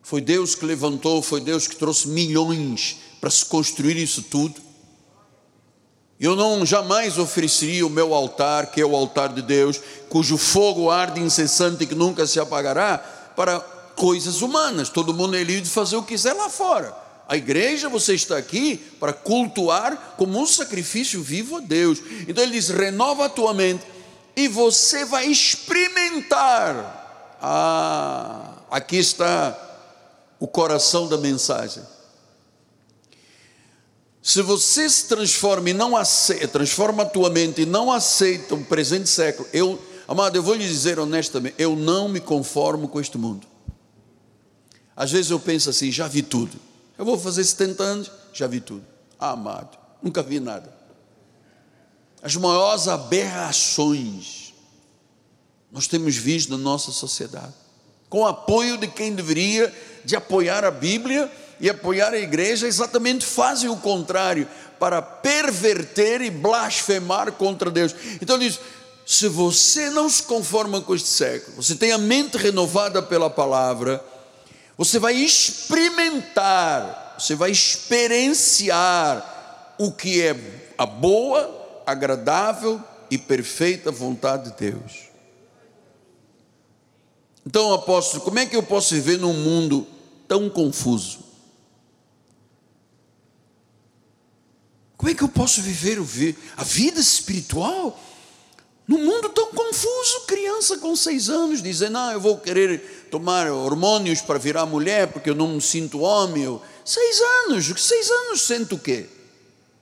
Foi 0.00 0.22
Deus 0.22 0.54
que 0.54 0.64
levantou, 0.64 1.20
foi 1.20 1.42
Deus 1.42 1.68
que 1.68 1.76
trouxe 1.76 2.08
milhões 2.08 2.96
para 3.20 3.28
se 3.28 3.44
construir 3.44 3.98
isso 3.98 4.22
tudo. 4.22 4.58
Eu 6.20 6.36
não 6.36 6.64
jamais 6.64 7.18
ofereceria 7.18 7.86
o 7.86 7.90
meu 7.90 8.14
altar, 8.14 8.70
que 8.70 8.80
é 8.80 8.86
o 8.86 8.94
altar 8.94 9.32
de 9.32 9.42
Deus, 9.42 9.80
cujo 10.08 10.38
fogo 10.38 10.90
arde 10.90 11.20
incessante 11.20 11.84
e 11.84 11.86
que 11.86 11.94
nunca 11.94 12.26
se 12.26 12.38
apagará, 12.38 12.98
para 13.36 13.58
coisas 13.96 14.42
humanas. 14.42 14.88
Todo 14.88 15.14
mundo 15.14 15.36
é 15.36 15.42
livre 15.42 15.62
de 15.62 15.70
fazer 15.70 15.96
o 15.96 16.02
que 16.02 16.08
quiser 16.14 16.34
lá 16.34 16.48
fora. 16.48 16.94
A 17.28 17.36
igreja, 17.36 17.88
você 17.88 18.14
está 18.14 18.36
aqui 18.36 18.76
para 19.00 19.12
cultuar 19.12 20.14
como 20.16 20.38
um 20.38 20.46
sacrifício 20.46 21.22
vivo 21.22 21.56
a 21.56 21.60
Deus. 21.60 21.98
Então 22.28 22.44
ele 22.44 22.52
diz: 22.52 22.68
renova 22.68 23.26
a 23.26 23.28
tua 23.28 23.54
mente 23.54 23.84
e 24.36 24.46
você 24.46 25.04
vai 25.04 25.26
experimentar. 25.26 27.02
Ah, 27.40 28.52
aqui 28.70 28.96
está 28.98 29.58
o 30.38 30.46
coração 30.46 31.08
da 31.08 31.16
mensagem. 31.16 31.82
Se 34.24 34.40
você 34.40 34.88
se 34.88 35.04
transforma 35.04 35.68
e 35.68 35.74
não 35.74 35.94
aceita, 35.94 36.48
transforma 36.48 37.02
a 37.02 37.06
tua 37.06 37.28
mente 37.28 37.60
e 37.60 37.66
não 37.66 37.92
aceita 37.92 38.54
o 38.54 38.64
presente 38.64 39.06
século, 39.06 39.46
eu, 39.52 39.78
amado, 40.08 40.34
eu 40.34 40.42
vou 40.42 40.54
lhe 40.54 40.66
dizer 40.66 40.98
honestamente, 40.98 41.56
eu 41.58 41.76
não 41.76 42.08
me 42.08 42.20
conformo 42.20 42.88
com 42.88 42.98
este 42.98 43.18
mundo. 43.18 43.46
Às 44.96 45.12
vezes 45.12 45.30
eu 45.30 45.38
penso 45.38 45.68
assim, 45.68 45.92
já 45.92 46.08
vi 46.08 46.22
tudo. 46.22 46.58
Eu 46.96 47.04
vou 47.04 47.18
fazer 47.18 47.44
70 47.44 47.82
anos, 47.82 48.10
já 48.32 48.46
vi 48.46 48.60
tudo. 48.60 48.82
Ah, 49.20 49.32
amado, 49.32 49.76
nunca 50.02 50.22
vi 50.22 50.40
nada. 50.40 50.74
As 52.22 52.34
maiores 52.34 52.88
aberrações 52.88 54.54
nós 55.70 55.86
temos 55.86 56.16
visto 56.16 56.48
na 56.48 56.56
nossa 56.56 56.90
sociedade, 56.92 57.52
com 58.08 58.26
apoio 58.26 58.78
de 58.78 58.88
quem 58.88 59.14
deveria 59.14 59.70
de 60.02 60.16
apoiar 60.16 60.64
a 60.64 60.70
Bíblia 60.70 61.30
e 61.64 61.70
apoiar 61.70 62.12
a 62.12 62.18
igreja, 62.18 62.66
exatamente 62.66 63.24
fazem 63.24 63.70
o 63.70 63.76
contrário, 63.78 64.46
para 64.78 65.00
perverter 65.00 66.20
e 66.20 66.28
blasfemar 66.28 67.32
contra 67.32 67.70
Deus. 67.70 67.94
Então 68.20 68.36
ele 68.36 68.50
diz: 68.50 68.60
se 69.06 69.28
você 69.28 69.88
não 69.88 70.06
se 70.10 70.24
conforma 70.24 70.82
com 70.82 70.94
este 70.94 71.08
século, 71.08 71.62
você 71.62 71.74
tem 71.74 71.90
a 71.90 71.96
mente 71.96 72.36
renovada 72.36 73.02
pela 73.02 73.30
palavra, 73.30 74.04
você 74.76 74.98
vai 74.98 75.14
experimentar, 75.14 77.16
você 77.18 77.34
vai 77.34 77.50
experienciar 77.50 79.74
o 79.78 79.90
que 79.90 80.20
é 80.20 80.36
a 80.76 80.84
boa, 80.84 81.82
agradável 81.86 82.78
e 83.10 83.16
perfeita 83.16 83.90
vontade 83.90 84.50
de 84.50 84.70
Deus. 84.70 85.04
Então, 87.46 87.72
apóstolo, 87.72 88.22
como 88.22 88.38
é 88.38 88.44
que 88.44 88.54
eu 88.54 88.62
posso 88.62 88.94
viver 88.94 89.18
num 89.18 89.32
mundo 89.32 89.86
tão 90.28 90.50
confuso? 90.50 91.23
Como 95.04 95.12
é 95.12 95.14
que 95.14 95.22
eu 95.22 95.28
posso 95.28 95.60
viver 95.60 95.98
a 96.56 96.64
vida 96.64 96.98
espiritual 96.98 98.00
num 98.88 99.04
mundo 99.04 99.28
tão 99.28 99.52
confuso? 99.52 100.22
Criança 100.26 100.78
com 100.78 100.96
seis 100.96 101.28
anos 101.28 101.62
dizendo, 101.62 101.92
não, 101.92 102.12
eu 102.12 102.18
vou 102.18 102.38
querer 102.38 103.08
tomar 103.10 103.52
hormônios 103.52 104.22
para 104.22 104.38
virar 104.38 104.64
mulher 104.64 105.12
porque 105.12 105.28
eu 105.28 105.34
não 105.34 105.56
me 105.56 105.60
sinto 105.60 106.00
homem. 106.00 106.44
Eu, 106.44 106.62
seis 106.86 107.20
anos, 107.20 107.66
seis 107.82 108.10
anos 108.10 108.40
sento 108.46 108.76
o 108.76 108.78
quê? 108.78 109.06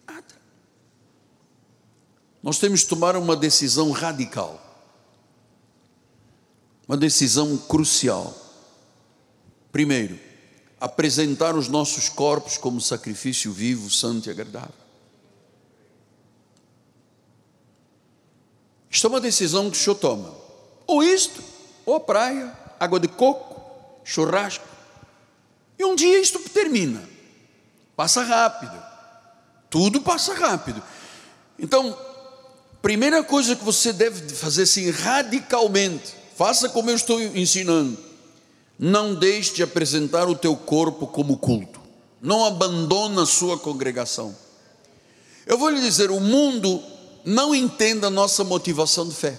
Nada. 0.08 0.26
Nós 2.42 2.58
temos 2.58 2.82
que 2.82 2.88
tomar 2.88 3.14
uma 3.14 3.37
decisão 3.37 3.92
radical, 3.92 4.61
uma 6.88 6.96
decisão 6.96 7.56
crucial. 7.56 8.37
Primeiro, 9.70 10.18
apresentar 10.80 11.54
os 11.54 11.68
nossos 11.68 12.08
corpos 12.08 12.58
como 12.58 12.80
sacrifício 12.80 13.52
vivo, 13.52 13.88
santo 13.88 14.28
e 14.28 14.32
agradável. 14.32 14.81
Isto 18.92 19.07
é 19.07 19.11
uma 19.11 19.20
decisão 19.20 19.70
que 19.70 19.76
o 19.78 19.81
senhor 19.81 19.96
toma. 19.96 20.35
Ou 20.87 21.02
isto, 21.02 21.42
ou 21.87 21.94
a 21.94 22.00
praia, 22.00 22.52
água 22.78 23.00
de 23.00 23.09
coco, 23.09 23.59
churrasco. 24.05 24.68
E 25.78 25.85
um 25.85 25.96
dia 25.96 26.20
isto 26.20 26.38
termina. 26.50 27.02
Passa 27.96 28.22
rápido. 28.22 28.81
Tudo 29.70 30.02
passa 30.02 30.35
rápido. 30.35 30.83
Então, 31.59 31.96
primeira 32.83 33.24
coisa 33.24 33.57
que 33.57 33.64
você 33.64 33.94
deve 33.94 34.35
fazer 34.35 34.64
assim 34.64 34.90
radicalmente, 34.90 36.14
faça 36.37 36.68
como 36.68 36.90
eu 36.90 36.96
estou 36.96 37.18
ensinando. 37.18 37.96
Não 38.78 39.14
deixe 39.14 39.55
de 39.55 39.62
apresentar 39.62 40.28
o 40.28 40.35
teu 40.35 40.55
corpo 40.55 41.07
como 41.07 41.38
culto. 41.38 41.81
Não 42.20 42.44
abandona 42.44 43.22
a 43.22 43.26
sua 43.26 43.59
congregação. 43.59 44.37
Eu 45.46 45.57
vou 45.57 45.70
lhe 45.70 45.81
dizer, 45.81 46.11
o 46.11 46.20
mundo 46.20 46.91
não 47.24 47.54
entenda 47.54 48.08
a 48.08 48.11
nossa 48.11 48.42
motivação 48.44 49.08
de 49.08 49.14
fé. 49.14 49.38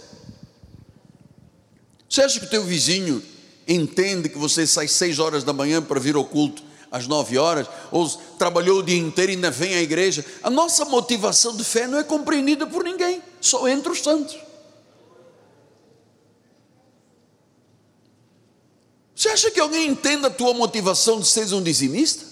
Você 2.09 2.21
acha 2.21 2.39
que 2.39 2.45
o 2.45 2.49
teu 2.49 2.63
vizinho 2.63 3.23
entende 3.67 4.29
que 4.29 4.37
você 4.37 4.67
sai 4.67 4.87
seis 4.87 5.19
horas 5.19 5.43
da 5.43 5.51
manhã 5.51 5.81
para 5.81 5.99
vir 5.99 6.15
ao 6.15 6.25
culto 6.25 6.63
às 6.91 7.07
nove 7.07 7.39
horas, 7.39 7.67
ou 7.91 8.07
trabalhou 8.37 8.79
o 8.79 8.83
dia 8.83 8.97
inteiro 8.97 9.31
e 9.31 9.35
ainda 9.35 9.49
vem 9.49 9.73
à 9.73 9.81
igreja? 9.81 10.23
A 10.43 10.49
nossa 10.49 10.85
motivação 10.85 11.57
de 11.57 11.63
fé 11.63 11.87
não 11.87 11.97
é 11.97 12.03
compreendida 12.03 12.67
por 12.67 12.83
ninguém, 12.83 13.19
só 13.41 13.67
entre 13.67 13.91
os 13.91 14.03
santos. 14.03 14.37
Você 19.15 19.29
acha 19.29 19.49
que 19.49 19.59
alguém 19.59 19.87
entenda 19.87 20.27
a 20.27 20.31
tua 20.31 20.53
motivação 20.53 21.19
de 21.19 21.25
ser 21.25 21.51
um 21.53 21.63
dizimista? 21.63 22.25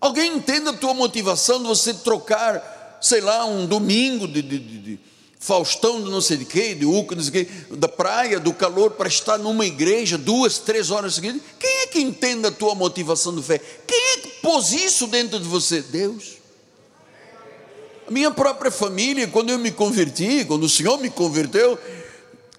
Alguém 0.00 0.36
entenda 0.36 0.70
a 0.70 0.74
tua 0.74 0.94
motivação 0.94 1.60
de 1.60 1.66
você 1.66 1.92
trocar 1.92 2.79
sei 3.00 3.20
lá, 3.20 3.44
um 3.44 3.66
domingo 3.66 4.28
de, 4.28 4.42
de, 4.42 4.58
de, 4.58 4.98
Faustão 5.42 6.00
não 6.00 6.20
sei 6.20 6.36
de 6.36 6.44
quê, 6.44 6.74
de 6.74 6.84
Uca, 6.84 7.16
não 7.16 7.22
sei 7.22 7.44
de 7.44 7.44
quê, 7.46 7.74
da 7.74 7.88
praia, 7.88 8.38
do 8.38 8.52
calor, 8.52 8.90
para 8.90 9.08
estar 9.08 9.38
numa 9.38 9.64
igreja 9.64 10.18
duas, 10.18 10.58
três 10.58 10.90
horas 10.90 11.14
seguidas. 11.14 11.40
Quem 11.58 11.70
é 11.80 11.86
que 11.86 11.98
entende 11.98 12.46
a 12.46 12.50
tua 12.50 12.74
motivação 12.74 13.34
de 13.34 13.42
fé? 13.42 13.58
Quem 13.86 13.98
é 14.12 14.16
que 14.18 14.28
pôs 14.42 14.72
isso 14.72 15.06
dentro 15.06 15.38
de 15.40 15.48
você? 15.48 15.80
Deus. 15.80 16.36
A 18.06 18.10
minha 18.10 18.30
própria 18.30 18.70
família, 18.70 19.26
quando 19.28 19.48
eu 19.48 19.58
me 19.58 19.70
converti, 19.70 20.44
quando 20.44 20.64
o 20.64 20.68
Senhor 20.68 20.98
me 20.98 21.08
converteu, 21.08 21.78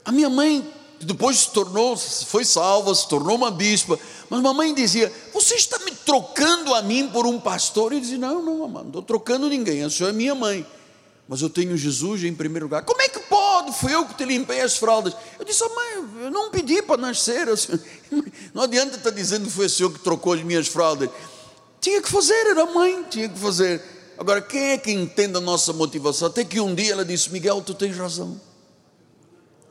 a 0.03 0.11
minha 0.11 0.29
mãe 0.29 0.67
depois 1.05 1.39
se 1.39 1.51
tornou, 1.51 1.97
foi 1.97 2.45
salva, 2.45 2.93
se 2.93 3.07
tornou 3.07 3.35
uma 3.35 3.51
bispa, 3.51 3.99
mas 4.29 4.41
mamãe 4.41 4.73
dizia: 4.73 5.11
Você 5.33 5.55
está 5.55 5.79
me 5.79 5.91
trocando 5.91 6.73
a 6.73 6.81
mim 6.81 7.07
por 7.07 7.25
um 7.25 7.39
pastor? 7.39 7.93
E 7.93 7.99
dizia: 7.99 8.17
Não, 8.17 8.41
não, 8.41 8.59
mamãe, 8.59 8.81
não 8.83 8.89
estou 8.89 9.01
trocando 9.01 9.49
ninguém, 9.49 9.83
a 9.83 9.89
senhora 9.89 10.13
é 10.13 10.17
minha 10.17 10.35
mãe, 10.35 10.65
mas 11.27 11.41
eu 11.41 11.49
tenho 11.49 11.75
Jesus 11.77 12.23
em 12.23 12.33
primeiro 12.33 12.65
lugar. 12.65 12.83
Como 12.83 13.01
é 13.01 13.09
que 13.09 13.19
pode? 13.19 13.73
Fui 13.73 13.93
eu 13.93 14.05
que 14.05 14.15
te 14.15 14.25
limpei 14.25 14.61
as 14.61 14.77
fraldas. 14.77 15.15
Eu 15.39 15.45
disse: 15.45 15.63
Mãe, 15.63 16.23
eu 16.23 16.31
não 16.31 16.51
pedi 16.51 16.81
para 16.81 16.97
nascer, 17.01 17.47
não 18.53 18.63
adianta 18.63 18.97
estar 18.97 19.11
dizendo 19.11 19.45
que 19.45 19.51
foi 19.51 19.65
o 19.65 19.69
senhor 19.69 19.91
que 19.91 19.99
trocou 19.99 20.33
as 20.33 20.43
minhas 20.43 20.67
fraldas. 20.67 21.09
Tinha 21.79 22.01
que 22.01 22.09
fazer, 22.09 22.47
era 22.47 22.65
mãe, 22.65 23.03
tinha 23.09 23.27
que 23.27 23.39
fazer. 23.39 23.81
Agora, 24.17 24.39
quem 24.39 24.71
é 24.71 24.77
que 24.77 24.91
entende 24.91 25.35
a 25.37 25.41
nossa 25.41 25.73
motivação? 25.73 26.27
Até 26.27 26.43
que 26.43 26.59
um 26.59 26.75
dia 26.75 26.91
ela 26.91 27.03
disse: 27.03 27.31
Miguel, 27.31 27.61
tu 27.61 27.73
tens 27.73 27.97
razão. 27.97 28.39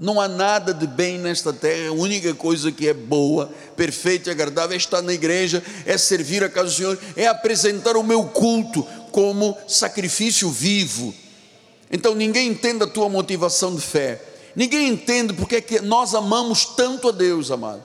Não 0.01 0.19
há 0.19 0.27
nada 0.27 0.73
de 0.73 0.87
bem 0.87 1.19
nesta 1.19 1.53
terra, 1.53 1.91
a 1.91 1.93
única 1.93 2.33
coisa 2.33 2.73
que 2.73 2.89
é 2.89 2.95
boa, 2.95 3.53
perfeita 3.77 4.31
e 4.31 4.33
agradável 4.33 4.73
é 4.73 4.79
estar 4.79 5.03
na 5.03 5.13
igreja, 5.13 5.63
é 5.85 5.99
servir 5.99 6.43
a 6.43 6.49
casa 6.49 6.69
do 6.69 6.75
Senhor, 6.75 6.99
é 7.15 7.27
apresentar 7.27 7.99
o 7.99 8.03
meu 8.03 8.25
culto 8.25 8.83
como 9.13 9.55
sacrifício 9.69 10.49
vivo. 10.49 11.15
Então 11.91 12.15
ninguém 12.15 12.49
entende 12.49 12.83
a 12.83 12.87
tua 12.87 13.11
motivação 13.11 13.75
de 13.75 13.83
fé, 13.83 14.23
ninguém 14.57 14.89
entende 14.89 15.35
porque 15.35 15.57
é 15.57 15.61
que 15.61 15.83
nós 15.83 16.15
amamos 16.15 16.65
tanto 16.65 17.11
a 17.11 17.13
Deus, 17.13 17.51
amado. 17.51 17.85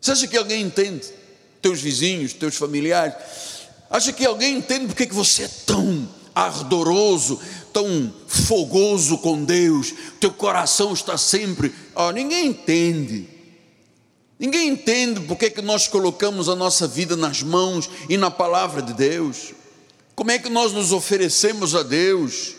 Você 0.00 0.12
acha 0.12 0.28
que 0.28 0.36
alguém 0.36 0.62
entende? 0.62 1.08
Teus 1.60 1.80
vizinhos, 1.80 2.32
teus 2.32 2.54
familiares, 2.54 3.16
acha 3.90 4.12
que 4.12 4.24
alguém 4.24 4.58
entende 4.58 4.86
porque 4.86 5.02
é 5.02 5.06
que 5.06 5.14
você 5.14 5.42
é 5.42 5.50
tão 5.66 6.08
ardoroso, 6.32 7.40
tão 7.74 8.14
fogoso 8.28 9.18
com 9.18 9.44
Deus, 9.44 9.92
teu 10.20 10.32
coração 10.32 10.94
está 10.94 11.18
sempre. 11.18 11.74
Oh, 11.94 12.12
ninguém 12.12 12.46
entende. 12.46 13.28
Ninguém 14.38 14.68
entende 14.68 15.20
porque 15.20 15.46
é 15.46 15.50
que 15.50 15.60
nós 15.60 15.88
colocamos 15.88 16.48
a 16.48 16.54
nossa 16.54 16.86
vida 16.86 17.16
nas 17.16 17.42
mãos 17.42 17.90
e 18.08 18.16
na 18.16 18.30
palavra 18.30 18.80
de 18.80 18.94
Deus. 18.94 19.52
Como 20.14 20.30
é 20.30 20.38
que 20.38 20.48
nós 20.48 20.72
nos 20.72 20.92
oferecemos 20.92 21.74
a 21.74 21.82
Deus? 21.82 22.54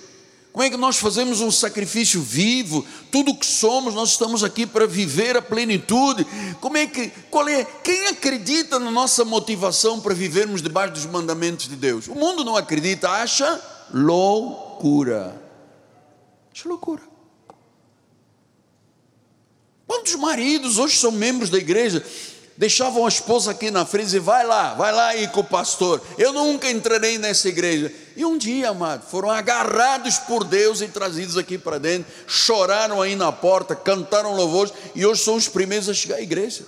Como 0.51 0.63
é 0.63 0.69
que 0.69 0.77
nós 0.77 0.97
fazemos 0.97 1.41
um 1.41 1.51
sacrifício 1.51 2.21
vivo? 2.21 2.85
Tudo 3.11 3.35
que 3.35 3.45
somos, 3.45 3.93
nós 3.93 4.11
estamos 4.11 4.43
aqui 4.43 4.65
para 4.65 4.87
viver 4.87 5.35
a 5.35 5.41
plenitude. 5.41 6.25
Como 6.61 6.77
é 6.77 6.87
que, 6.87 7.11
qual 7.29 7.47
é? 7.47 7.65
Quem 7.83 8.07
acredita 8.07 8.79
na 8.79 8.89
nossa 8.89 9.25
motivação 9.25 9.99
para 9.99 10.13
vivermos 10.13 10.61
debaixo 10.61 10.93
dos 10.93 11.05
mandamentos 11.05 11.67
de 11.67 11.75
Deus? 11.75 12.07
O 12.07 12.15
mundo 12.15 12.43
não 12.43 12.55
acredita, 12.55 13.09
acha 13.09 13.61
louco 13.93 14.64
loucura. 14.75 15.41
É 16.53 16.67
loucura. 16.67 17.01
Quantos 19.87 20.15
maridos 20.15 20.77
hoje 20.77 20.97
são 20.97 21.11
membros 21.11 21.49
da 21.49 21.57
igreja? 21.57 22.03
Deixavam 22.57 23.05
a 23.05 23.09
esposa 23.09 23.51
aqui 23.51 23.69
na 23.69 23.85
frente 23.85 24.03
e 24.03 24.05
diziam, 24.05 24.23
vai 24.23 24.45
lá, 24.45 24.73
vai 24.73 24.91
lá 24.91 25.07
aí 25.07 25.27
com 25.27 25.41
o 25.41 25.43
pastor. 25.43 26.01
Eu 26.17 26.31
nunca 26.31 26.69
entrarei 26.69 27.17
nessa 27.17 27.49
igreja. 27.49 27.91
E 28.15 28.23
um 28.23 28.37
dia, 28.37 28.69
amado, 28.69 29.05
foram 29.09 29.29
agarrados 29.29 30.17
por 30.19 30.45
Deus 30.45 30.81
e 30.81 30.87
trazidos 30.87 31.37
aqui 31.37 31.57
para 31.57 31.77
dentro, 31.77 32.11
choraram 32.27 33.01
aí 33.01 33.15
na 33.15 33.31
porta, 33.31 33.75
cantaram 33.75 34.33
louvores 34.33 34.73
e 34.95 35.05
hoje 35.05 35.21
são 35.21 35.35
os 35.35 35.49
primeiros 35.49 35.89
a 35.89 35.93
chegar 35.93 36.15
à 36.15 36.21
igreja. 36.21 36.65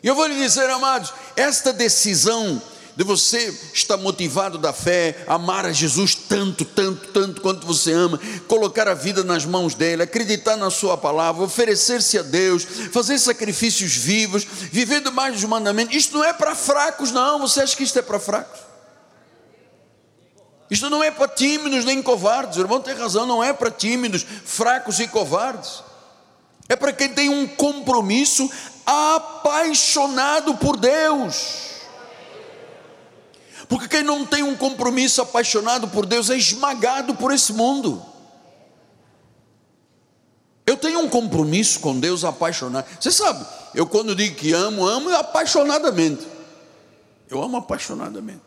E 0.00 0.06
eu 0.06 0.14
vou 0.14 0.26
lhe 0.26 0.36
dizer, 0.36 0.70
amados, 0.70 1.12
esta 1.34 1.72
decisão 1.72 2.62
de 2.96 3.04
você 3.04 3.54
estar 3.74 3.98
motivado 3.98 4.56
da 4.56 4.72
fé, 4.72 5.22
amar 5.26 5.66
a 5.66 5.72
Jesus 5.72 6.14
tanto, 6.14 6.64
tanto, 6.64 7.08
tanto 7.08 7.40
quanto 7.42 7.66
você 7.66 7.92
ama, 7.92 8.18
colocar 8.48 8.88
a 8.88 8.94
vida 8.94 9.22
nas 9.22 9.44
mãos 9.44 9.74
dele, 9.74 10.02
acreditar 10.02 10.56
na 10.56 10.70
sua 10.70 10.96
palavra, 10.96 11.44
oferecer-se 11.44 12.18
a 12.18 12.22
Deus, 12.22 12.64
fazer 12.90 13.18
sacrifícios 13.18 13.94
vivos, 13.94 14.44
viver 14.44 15.02
mais 15.10 15.34
dos 15.34 15.44
mandamentos. 15.44 15.94
Isto 15.94 16.16
não 16.16 16.24
é 16.24 16.32
para 16.32 16.54
fracos, 16.54 17.12
não. 17.12 17.38
Você 17.40 17.60
acha 17.60 17.76
que 17.76 17.84
isto 17.84 17.98
é 17.98 18.02
para 18.02 18.18
fracos? 18.18 18.60
Isto 20.70 20.88
não 20.88 21.04
é 21.04 21.10
para 21.10 21.28
tímidos 21.28 21.84
nem 21.84 22.02
covardes, 22.02 22.56
o 22.56 22.60
irmão 22.62 22.80
tem 22.80 22.94
razão, 22.94 23.26
não 23.26 23.44
é 23.44 23.52
para 23.52 23.70
tímidos, 23.70 24.26
fracos 24.44 24.98
e 24.98 25.06
covardes. 25.06 25.84
É 26.66 26.74
para 26.74 26.94
quem 26.94 27.10
tem 27.10 27.28
um 27.28 27.46
compromisso 27.46 28.50
apaixonado 28.86 30.54
por 30.56 30.76
Deus. 30.78 31.75
Porque 33.68 33.88
quem 33.88 34.02
não 34.02 34.24
tem 34.24 34.42
um 34.42 34.56
compromisso 34.56 35.20
apaixonado 35.22 35.88
por 35.88 36.06
Deus 36.06 36.30
é 36.30 36.36
esmagado 36.36 37.14
por 37.14 37.32
esse 37.32 37.52
mundo. 37.52 38.04
Eu 40.64 40.76
tenho 40.76 41.00
um 41.00 41.08
compromisso 41.08 41.80
com 41.80 41.98
Deus 41.98 42.24
apaixonado. 42.24 42.86
Você 43.00 43.10
sabe, 43.10 43.46
eu 43.74 43.86
quando 43.86 44.14
digo 44.14 44.34
que 44.34 44.52
amo, 44.52 44.86
amo 44.86 45.14
apaixonadamente. 45.14 46.26
Eu 47.30 47.42
amo 47.42 47.56
apaixonadamente. 47.56 48.42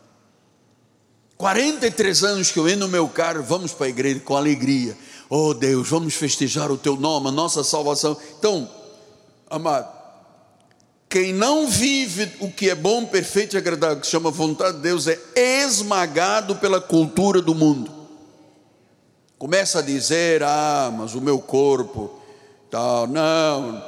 43 1.36 2.24
anos 2.24 2.50
que 2.50 2.58
eu 2.58 2.68
entro 2.68 2.80
no 2.80 2.88
meu 2.88 3.08
carro, 3.08 3.42
vamos 3.42 3.72
para 3.72 3.86
a 3.86 3.88
igreja 3.88 4.20
com 4.20 4.36
alegria. 4.36 4.96
Oh 5.30 5.54
Deus, 5.54 5.88
vamos 5.88 6.14
festejar 6.14 6.70
o 6.70 6.76
teu 6.76 6.96
nome, 6.96 7.28
a 7.28 7.32
nossa 7.32 7.64
salvação. 7.64 8.14
Então, 8.38 8.68
amado, 9.48 9.99
quem 11.10 11.32
não 11.32 11.68
vive 11.68 12.30
o 12.38 12.48
que 12.48 12.70
é 12.70 12.74
bom, 12.74 13.04
perfeito 13.04 13.56
e 13.56 13.58
agradável, 13.58 13.98
que 13.98 14.06
se 14.06 14.12
chama 14.12 14.30
vontade 14.30 14.76
de 14.76 14.84
Deus, 14.84 15.08
é 15.08 15.18
esmagado 15.34 16.54
pela 16.54 16.80
cultura 16.80 17.42
do 17.42 17.52
mundo. 17.52 17.90
Começa 19.36 19.80
a 19.80 19.82
dizer: 19.82 20.40
ah, 20.44 20.94
mas 20.96 21.16
o 21.16 21.20
meu 21.20 21.40
corpo, 21.40 22.12
tal, 22.70 23.08
não, 23.08 23.82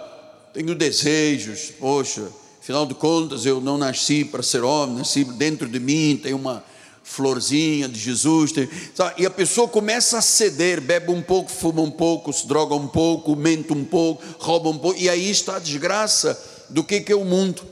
tenho 0.52 0.74
desejos, 0.74 1.70
poxa, 1.78 2.26
afinal 2.60 2.84
de 2.84 2.94
contas 2.94 3.46
eu 3.46 3.60
não 3.60 3.78
nasci 3.78 4.24
para 4.24 4.42
ser 4.42 4.64
homem, 4.64 4.96
nasci 4.96 5.22
dentro 5.22 5.68
de 5.68 5.78
mim, 5.78 6.18
tem 6.20 6.34
uma 6.34 6.64
florzinha 7.04 7.88
de 7.88 8.00
Jesus, 8.00 8.50
tem, 8.50 8.68
e 9.16 9.24
a 9.24 9.30
pessoa 9.30 9.68
começa 9.68 10.18
a 10.18 10.22
ceder, 10.22 10.80
bebe 10.80 11.12
um 11.12 11.22
pouco, 11.22 11.52
fuma 11.52 11.82
um 11.82 11.90
pouco, 11.90 12.32
se 12.32 12.48
droga 12.48 12.74
um 12.74 12.88
pouco, 12.88 13.36
mente 13.36 13.72
um 13.72 13.84
pouco, 13.84 14.24
rouba 14.40 14.70
um 14.70 14.78
pouco, 14.78 14.98
e 14.98 15.08
aí 15.08 15.30
está 15.30 15.56
a 15.56 15.60
desgraça 15.60 16.50
do 16.72 16.82
que, 16.82 17.00
que 17.00 17.12
é 17.12 17.16
o 17.16 17.24
mundo. 17.24 17.62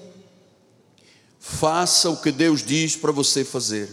Faça 1.39 2.11
o 2.11 2.17
que 2.19 2.31
Deus 2.31 2.65
diz 2.65 2.97
para 2.97 3.11
você 3.11 3.45
fazer. 3.45 3.91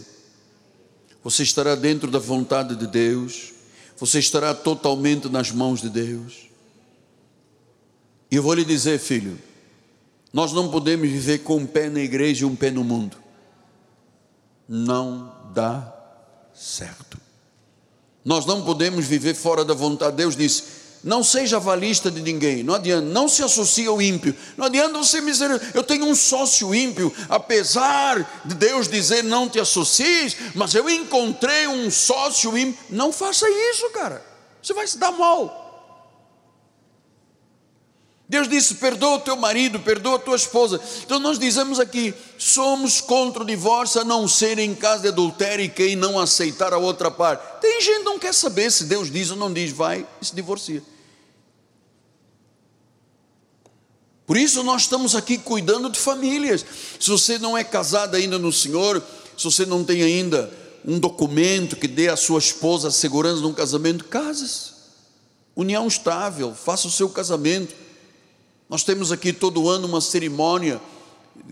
Você 1.24 1.42
estará 1.42 1.74
dentro 1.74 2.10
da 2.10 2.18
vontade 2.18 2.76
de 2.76 2.86
Deus. 2.86 3.52
Você 3.96 4.18
estará 4.18 4.54
totalmente 4.54 5.28
nas 5.28 5.50
mãos 5.50 5.80
de 5.80 5.88
Deus. 5.88 6.48
E 8.30 8.36
eu 8.36 8.42
vou 8.42 8.54
lhe 8.54 8.64
dizer, 8.64 8.98
filho, 8.98 9.38
nós 10.32 10.52
não 10.52 10.70
podemos 10.70 11.08
viver 11.08 11.38
com 11.38 11.56
um 11.56 11.66
pé 11.66 11.88
na 11.88 12.00
igreja 12.00 12.42
e 12.42 12.44
um 12.44 12.54
pé 12.54 12.70
no 12.70 12.84
mundo. 12.84 13.16
Não 14.68 15.34
dá 15.54 15.94
certo. 16.54 17.18
Nós 18.24 18.44
não 18.44 18.62
podemos 18.62 19.06
viver 19.06 19.34
fora 19.34 19.64
da 19.64 19.72
vontade. 19.72 20.16
Deus 20.16 20.36
disse: 20.36 20.64
não 21.02 21.22
seja 21.22 21.56
avalista 21.56 22.10
de 22.10 22.20
ninguém, 22.20 22.62
não 22.62 22.74
adianta, 22.74 23.06
não 23.06 23.28
se 23.28 23.42
associe 23.42 23.86
ao 23.86 24.00
ímpio, 24.00 24.34
não 24.56 24.66
adianta 24.66 24.98
você 24.98 25.20
dizer, 25.20 25.50
eu 25.74 25.82
tenho 25.82 26.04
um 26.06 26.14
sócio 26.14 26.74
ímpio, 26.74 27.12
apesar 27.28 28.42
de 28.44 28.54
Deus 28.54 28.88
dizer 28.88 29.22
não 29.24 29.48
te 29.48 29.60
associes, 29.60 30.36
mas 30.54 30.74
eu 30.74 30.88
encontrei 30.88 31.66
um 31.66 31.90
sócio 31.90 32.56
ímpio, 32.56 32.78
não 32.90 33.12
faça 33.12 33.46
isso, 33.48 33.88
cara, 33.90 34.24
você 34.62 34.74
vai 34.74 34.86
se 34.86 34.98
dar 34.98 35.12
mal. 35.12 35.57
Deus 38.28 38.46
disse: 38.46 38.74
perdoa 38.74 39.16
o 39.16 39.20
teu 39.20 39.36
marido, 39.36 39.80
perdoa 39.80 40.16
a 40.16 40.18
tua 40.18 40.36
esposa. 40.36 40.78
Então 41.02 41.18
nós 41.18 41.38
dizemos 41.38 41.80
aqui: 41.80 42.12
somos 42.36 43.00
contra 43.00 43.42
o 43.42 43.46
divórcio 43.46 44.00
a 44.00 44.04
não 44.04 44.28
ser 44.28 44.58
em 44.58 44.74
caso 44.74 45.02
de 45.02 45.08
adultério 45.08 45.64
e 45.64 45.68
quem 45.68 45.96
não 45.96 46.18
aceitar 46.18 46.74
a 46.74 46.78
outra 46.78 47.10
parte. 47.10 47.60
Tem 47.60 47.80
gente 47.80 47.98
que 48.00 48.04
não 48.04 48.18
quer 48.18 48.34
saber 48.34 48.70
se 48.70 48.84
Deus 48.84 49.10
diz 49.10 49.30
ou 49.30 49.36
não 49.36 49.50
diz, 49.50 49.72
vai 49.72 50.06
e 50.20 50.24
se 50.26 50.34
divorcia. 50.34 50.82
Por 54.26 54.36
isso 54.36 54.62
nós 54.62 54.82
estamos 54.82 55.14
aqui 55.14 55.38
cuidando 55.38 55.88
de 55.88 55.98
famílias. 55.98 56.62
Se 57.00 57.08
você 57.08 57.38
não 57.38 57.56
é 57.56 57.64
casado 57.64 58.14
ainda 58.14 58.38
no 58.38 58.52
Senhor, 58.52 59.02
se 59.38 59.44
você 59.44 59.64
não 59.64 59.82
tem 59.82 60.02
ainda 60.02 60.52
um 60.84 60.98
documento 60.98 61.76
que 61.76 61.88
dê 61.88 62.10
à 62.10 62.16
sua 62.16 62.38
esposa 62.38 62.88
a 62.88 62.90
segurança 62.90 63.40
de 63.40 63.46
um 63.46 63.54
casamento, 63.54 64.04
case-se. 64.04 64.76
União 65.56 65.88
estável, 65.88 66.54
faça 66.54 66.86
o 66.86 66.90
seu 66.90 67.08
casamento 67.08 67.87
nós 68.68 68.82
temos 68.82 69.10
aqui 69.10 69.32
todo 69.32 69.68
ano 69.68 69.86
uma 69.86 70.00
cerimônia 70.00 70.80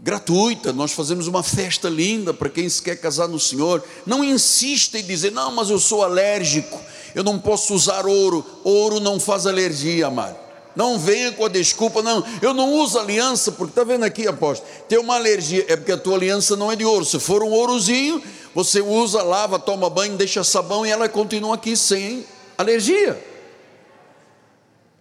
gratuita, 0.02 0.72
nós 0.72 0.92
fazemos 0.92 1.26
uma 1.26 1.42
festa 1.42 1.88
linda 1.88 2.34
para 2.34 2.50
quem 2.50 2.68
se 2.68 2.82
quer 2.82 2.96
casar 2.96 3.26
no 3.26 3.40
Senhor. 3.40 3.82
Não 4.04 4.22
insista 4.22 4.98
em 4.98 5.02
dizer, 5.02 5.32
não, 5.32 5.50
mas 5.50 5.70
eu 5.70 5.78
sou 5.78 6.02
alérgico, 6.02 6.78
eu 7.14 7.24
não 7.24 7.38
posso 7.38 7.74
usar 7.74 8.06
ouro. 8.06 8.44
Ouro 8.62 9.00
não 9.00 9.18
faz 9.18 9.46
alergia, 9.46 10.08
amado. 10.08 10.36
Não 10.74 10.98
venha 10.98 11.32
com 11.32 11.46
a 11.46 11.48
desculpa, 11.48 12.02
não, 12.02 12.22
eu 12.42 12.52
não 12.52 12.74
uso 12.74 12.98
aliança, 12.98 13.50
porque 13.50 13.70
está 13.70 13.82
vendo 13.82 14.04
aqui, 14.04 14.28
apóstolo, 14.28 14.70
tem 14.86 14.98
uma 14.98 15.14
alergia, 15.14 15.64
é 15.68 15.74
porque 15.74 15.92
a 15.92 15.96
tua 15.96 16.16
aliança 16.16 16.54
não 16.54 16.70
é 16.70 16.76
de 16.76 16.84
ouro. 16.84 17.02
Se 17.02 17.18
for 17.18 17.42
um 17.42 17.50
ourozinho, 17.50 18.22
você 18.54 18.82
usa, 18.82 19.22
lava, 19.22 19.58
toma 19.58 19.88
banho, 19.88 20.18
deixa 20.18 20.44
sabão 20.44 20.84
e 20.84 20.90
ela 20.90 21.08
continua 21.08 21.54
aqui 21.54 21.74
sem 21.74 22.26
alergia. 22.58 23.18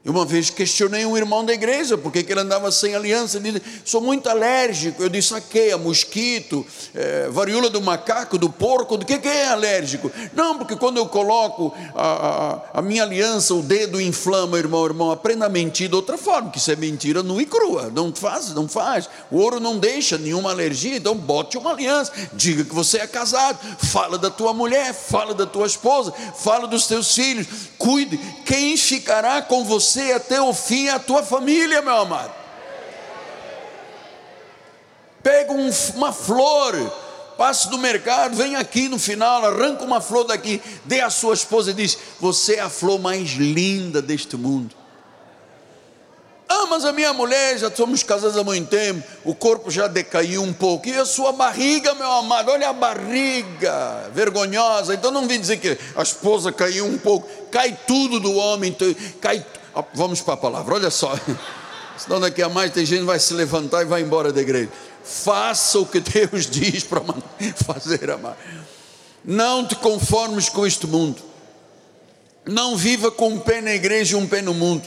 E 0.05 0.09
uma 0.09 0.23
vez 0.23 0.51
questionei 0.51 1.03
um 1.03 1.17
irmão 1.17 1.43
da 1.43 1.51
igreja, 1.51 1.97
porque 1.97 2.19
ele 2.19 2.39
andava 2.39 2.71
sem 2.71 2.93
aliança, 2.93 3.37
ele 3.37 3.53
disse, 3.53 3.65
sou 3.83 3.99
muito 3.99 4.29
alérgico, 4.29 5.01
eu 5.01 5.09
disse? 5.09 5.33
A 5.73 5.77
mosquito, 5.79 6.63
é, 6.93 7.27
varíola 7.29 7.71
do 7.71 7.81
macaco, 7.81 8.37
do 8.37 8.47
porco, 8.47 8.97
do 8.97 9.05
que, 9.05 9.17
que 9.17 9.27
é 9.27 9.47
alérgico? 9.47 10.11
Não, 10.31 10.59
porque 10.59 10.75
quando 10.75 10.97
eu 10.97 11.07
coloco 11.07 11.73
a, 11.95 12.61
a, 12.73 12.79
a, 12.79 12.81
minha 12.83 13.01
aliança, 13.01 13.55
o 13.55 13.63
dedo 13.63 13.99
inflama, 13.99 14.59
irmão, 14.59 14.85
irmão, 14.85 15.09
aprenda 15.09 15.47
a 15.47 15.49
mentir 15.49 15.89
de 15.89 15.95
outra 15.95 16.19
forma, 16.19 16.51
que 16.51 16.59
isso 16.59 16.69
é 16.69 16.75
mentira 16.75 17.23
nua 17.23 17.41
e 17.41 17.45
crua, 17.47 17.91
não 17.91 18.13
faz, 18.13 18.53
não 18.53 18.67
faz, 18.67 19.09
o 19.31 19.39
ouro 19.39 19.59
não 19.59 19.79
deixa 19.79 20.19
nenhuma 20.19 20.51
alergia, 20.51 20.97
então 20.97 21.15
bote 21.15 21.57
uma 21.57 21.71
aliança, 21.71 22.11
diga 22.31 22.63
que 22.63 22.75
você 22.75 22.99
é 22.99 23.07
casado, 23.07 23.57
fala 23.79 24.19
da 24.19 24.29
tua 24.29 24.53
mulher, 24.53 24.93
fala 24.93 25.33
da 25.33 25.47
tua 25.47 25.65
esposa, 25.65 26.13
fala 26.37 26.67
dos 26.67 26.85
teus 26.85 27.15
filhos, 27.15 27.47
cuide, 27.79 28.19
quem 28.45 28.77
ficará 28.77 29.41
com 29.41 29.63
você 29.65 29.94
você 29.95 30.11
até 30.11 30.41
o 30.41 30.53
fim 30.53 30.89
a 30.89 30.99
tua 30.99 31.23
família, 31.23 31.81
meu 31.81 31.95
amado. 31.95 32.33
Pega 35.23 35.53
um, 35.53 35.69
uma 35.95 36.11
flor, 36.11 36.75
passe 37.37 37.69
no 37.71 37.77
mercado, 37.77 38.35
vem 38.35 38.55
aqui 38.55 38.89
no 38.89 38.99
final, 38.99 39.45
arranca 39.45 39.83
uma 39.83 40.01
flor 40.01 40.25
daqui, 40.25 40.61
dê 40.83 40.99
à 40.99 41.09
sua 41.09 41.33
esposa 41.33 41.71
e 41.71 41.73
diz: 41.73 41.97
Você 42.19 42.55
é 42.55 42.59
a 42.59 42.69
flor 42.69 42.99
mais 42.99 43.31
linda 43.31 44.01
deste 44.01 44.35
mundo. 44.35 44.75
Ah, 46.47 46.67
mas 46.69 46.85
a 46.85 46.93
minha 46.93 47.11
mulher, 47.11 47.57
já 47.57 47.71
somos 47.73 48.03
casados 48.03 48.37
há 48.37 48.43
muito 48.43 48.69
tempo, 48.69 49.01
o 49.23 49.33
corpo 49.33 49.71
já 49.71 49.87
decaiu 49.87 50.43
um 50.43 50.53
pouco. 50.53 50.87
E 50.87 50.95
a 50.95 51.03
sua 51.03 51.31
barriga, 51.31 51.95
meu 51.95 52.11
amado, 52.11 52.51
olha 52.51 52.69
a 52.69 52.73
barriga, 52.73 54.11
vergonhosa. 54.13 54.93
Então 54.93 55.09
não 55.09 55.27
vim 55.27 55.39
dizer 55.39 55.57
que 55.57 55.75
a 55.95 56.03
esposa 56.03 56.51
caiu 56.51 56.85
um 56.85 56.99
pouco, 56.99 57.27
cai 57.49 57.75
tudo 57.87 58.19
do 58.19 58.35
homem, 58.35 58.75
cai 59.19 59.43
Vamos 59.93 60.21
para 60.21 60.35
a 60.35 60.37
palavra, 60.37 60.75
olha 60.75 60.89
só. 60.89 61.13
Senão 61.97 62.19
daqui 62.19 62.41
a 62.41 62.49
mais 62.49 62.71
tem 62.71 62.85
gente 62.85 62.99
que 62.99 63.05
vai 63.05 63.19
se 63.19 63.33
levantar 63.33 63.81
e 63.81 63.85
vai 63.85 64.01
embora 64.01 64.31
da 64.31 64.41
igreja. 64.41 64.69
Faça 65.03 65.79
o 65.79 65.85
que 65.85 65.99
Deus 65.99 66.45
diz 66.49 66.83
para 66.83 67.01
fazer, 67.65 68.09
amar. 68.09 68.37
Não 69.23 69.65
te 69.65 69.75
conformes 69.75 70.49
com 70.49 70.65
este 70.65 70.85
mundo. 70.85 71.21
Não 72.45 72.75
viva 72.75 73.09
com 73.09 73.29
um 73.29 73.39
pé 73.39 73.61
na 73.61 73.73
igreja 73.73 74.15
e 74.15 74.19
um 74.19 74.27
pé 74.27 74.41
no 74.41 74.53
mundo. 74.53 74.83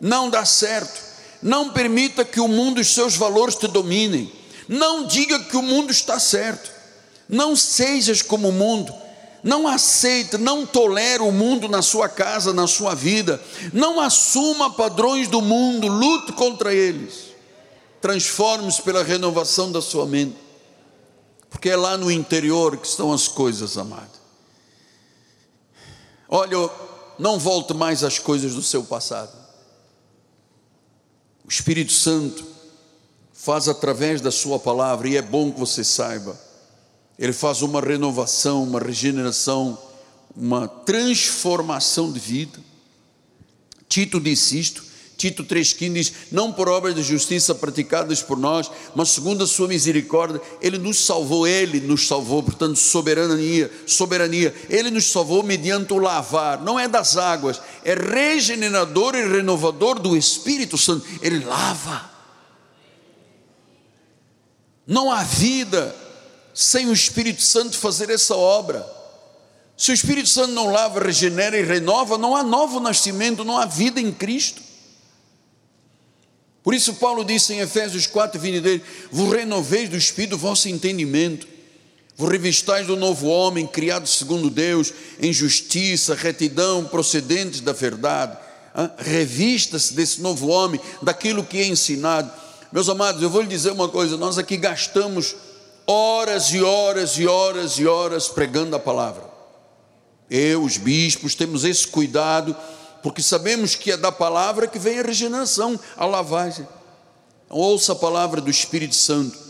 Não 0.00 0.30
dá 0.30 0.44
certo. 0.44 1.00
Não 1.42 1.70
permita 1.70 2.24
que 2.24 2.40
o 2.40 2.48
mundo 2.48 2.78
e 2.78 2.82
os 2.82 2.94
seus 2.94 3.16
valores 3.16 3.54
te 3.54 3.68
dominem. 3.68 4.32
Não 4.68 5.06
diga 5.06 5.38
que 5.40 5.56
o 5.56 5.62
mundo 5.62 5.90
está 5.90 6.18
certo. 6.18 6.70
Não 7.28 7.54
sejas 7.54 8.22
como 8.22 8.48
o 8.48 8.52
mundo 8.52 8.94
não 9.42 9.68
aceite, 9.68 10.36
não 10.36 10.66
tolere 10.66 11.22
o 11.22 11.30
mundo 11.30 11.68
na 11.68 11.82
sua 11.82 12.08
casa, 12.08 12.52
na 12.52 12.66
sua 12.66 12.94
vida. 12.94 13.40
Não 13.72 14.00
assuma 14.00 14.72
padrões 14.72 15.28
do 15.28 15.40
mundo, 15.40 15.86
lute 15.86 16.32
contra 16.32 16.74
eles. 16.74 17.28
Transforme-se 18.00 18.82
pela 18.82 19.02
renovação 19.02 19.70
da 19.70 19.80
sua 19.80 20.06
mente. 20.06 20.36
Porque 21.48 21.70
é 21.70 21.76
lá 21.76 21.96
no 21.96 22.10
interior 22.10 22.76
que 22.76 22.86
estão 22.86 23.12
as 23.12 23.28
coisas, 23.28 23.78
amado. 23.78 24.18
Olha, 26.28 26.70
não 27.18 27.38
volte 27.38 27.72
mais 27.72 28.04
às 28.04 28.18
coisas 28.18 28.54
do 28.54 28.62
seu 28.62 28.84
passado. 28.84 29.36
O 31.44 31.48
Espírito 31.48 31.92
Santo 31.92 32.44
faz 33.32 33.68
através 33.68 34.20
da 34.20 34.30
sua 34.30 34.58
palavra, 34.58 35.08
e 35.08 35.16
é 35.16 35.22
bom 35.22 35.50
que 35.50 35.58
você 35.58 35.82
saiba 35.82 36.47
Ele 37.18 37.32
faz 37.32 37.62
uma 37.62 37.80
renovação, 37.80 38.62
uma 38.62 38.78
regeneração, 38.78 39.76
uma 40.36 40.68
transformação 40.68 42.12
de 42.12 42.20
vida. 42.20 42.60
Tito 43.88 44.20
disse 44.20 44.58
isto, 44.58 44.84
Tito 45.18 45.42
3,15 45.42 45.92
diz: 45.92 46.12
Não 46.30 46.52
por 46.52 46.68
obras 46.68 46.94
de 46.94 47.02
justiça 47.02 47.52
praticadas 47.52 48.22
por 48.22 48.38
nós, 48.38 48.70
mas 48.94 49.08
segundo 49.08 49.42
a 49.42 49.48
sua 49.48 49.66
misericórdia, 49.66 50.40
Ele 50.62 50.78
nos 50.78 51.04
salvou, 51.04 51.44
Ele 51.44 51.80
nos 51.80 52.06
salvou, 52.06 52.40
portanto, 52.40 52.76
soberania, 52.76 53.68
soberania, 53.84 54.54
Ele 54.70 54.92
nos 54.92 55.10
salvou 55.10 55.42
mediante 55.42 55.92
o 55.92 55.98
lavar, 55.98 56.62
não 56.62 56.78
é 56.78 56.86
das 56.86 57.16
águas, 57.16 57.60
é 57.84 57.94
regenerador 57.94 59.16
e 59.16 59.26
renovador 59.26 59.98
do 59.98 60.16
Espírito 60.16 60.78
Santo, 60.78 61.04
Ele 61.20 61.44
lava. 61.44 62.08
Não 64.86 65.10
há 65.10 65.24
vida 65.24 66.07
sem 66.60 66.88
o 66.88 66.92
Espírito 66.92 67.40
Santo 67.40 67.78
fazer 67.78 68.10
essa 68.10 68.34
obra. 68.34 68.84
Se 69.76 69.92
o 69.92 69.94
Espírito 69.94 70.28
Santo 70.28 70.50
não 70.54 70.72
lava, 70.72 70.98
regenera 70.98 71.56
e 71.56 71.62
renova, 71.62 72.18
não 72.18 72.34
há 72.34 72.42
novo 72.42 72.80
nascimento, 72.80 73.44
não 73.44 73.56
há 73.56 73.64
vida 73.64 74.00
em 74.00 74.10
Cristo. 74.10 74.60
Por 76.64 76.74
isso, 76.74 76.94
Paulo 76.94 77.24
disse 77.24 77.52
em 77.52 77.60
Efésios 77.60 78.08
4, 78.08 78.40
23: 78.40 78.82
Vos 79.08 79.32
renoveis 79.32 79.88
do 79.88 79.96
Espírito 79.96 80.30
do 80.30 80.38
vosso 80.38 80.68
entendimento, 80.68 81.46
vos 82.16 82.28
revistais 82.28 82.88
do 82.88 82.96
novo 82.96 83.28
homem, 83.28 83.64
criado 83.64 84.08
segundo 84.08 84.50
Deus, 84.50 84.92
em 85.20 85.32
justiça, 85.32 86.12
retidão, 86.12 86.84
procedentes 86.86 87.60
da 87.60 87.72
verdade. 87.72 88.36
Revista-se 88.98 89.94
desse 89.94 90.20
novo 90.20 90.48
homem, 90.48 90.80
daquilo 91.00 91.44
que 91.44 91.58
é 91.58 91.66
ensinado. 91.66 92.28
Meus 92.72 92.88
amados, 92.88 93.22
eu 93.22 93.30
vou 93.30 93.42
lhe 93.42 93.48
dizer 93.48 93.70
uma 93.70 93.88
coisa: 93.88 94.16
nós 94.16 94.38
aqui 94.38 94.56
gastamos 94.56 95.36
horas 95.90 96.52
e 96.52 96.62
horas 96.62 97.16
e 97.16 97.26
horas 97.26 97.78
e 97.78 97.86
horas 97.86 98.28
pregando 98.28 98.76
a 98.76 98.78
palavra. 98.78 99.24
Eu, 100.30 100.62
os 100.62 100.76
bispos, 100.76 101.34
temos 101.34 101.64
esse 101.64 101.86
cuidado 101.86 102.54
porque 103.02 103.22
sabemos 103.22 103.74
que 103.74 103.92
é 103.92 103.96
da 103.96 104.12
palavra 104.12 104.66
que 104.66 104.78
vem 104.78 104.98
a 104.98 105.02
regeneração, 105.02 105.80
a 105.96 106.04
lavagem. 106.04 106.68
Ouça 107.48 107.92
a 107.92 107.96
palavra 107.96 108.40
do 108.40 108.50
Espírito 108.50 108.94
Santo. 108.94 109.48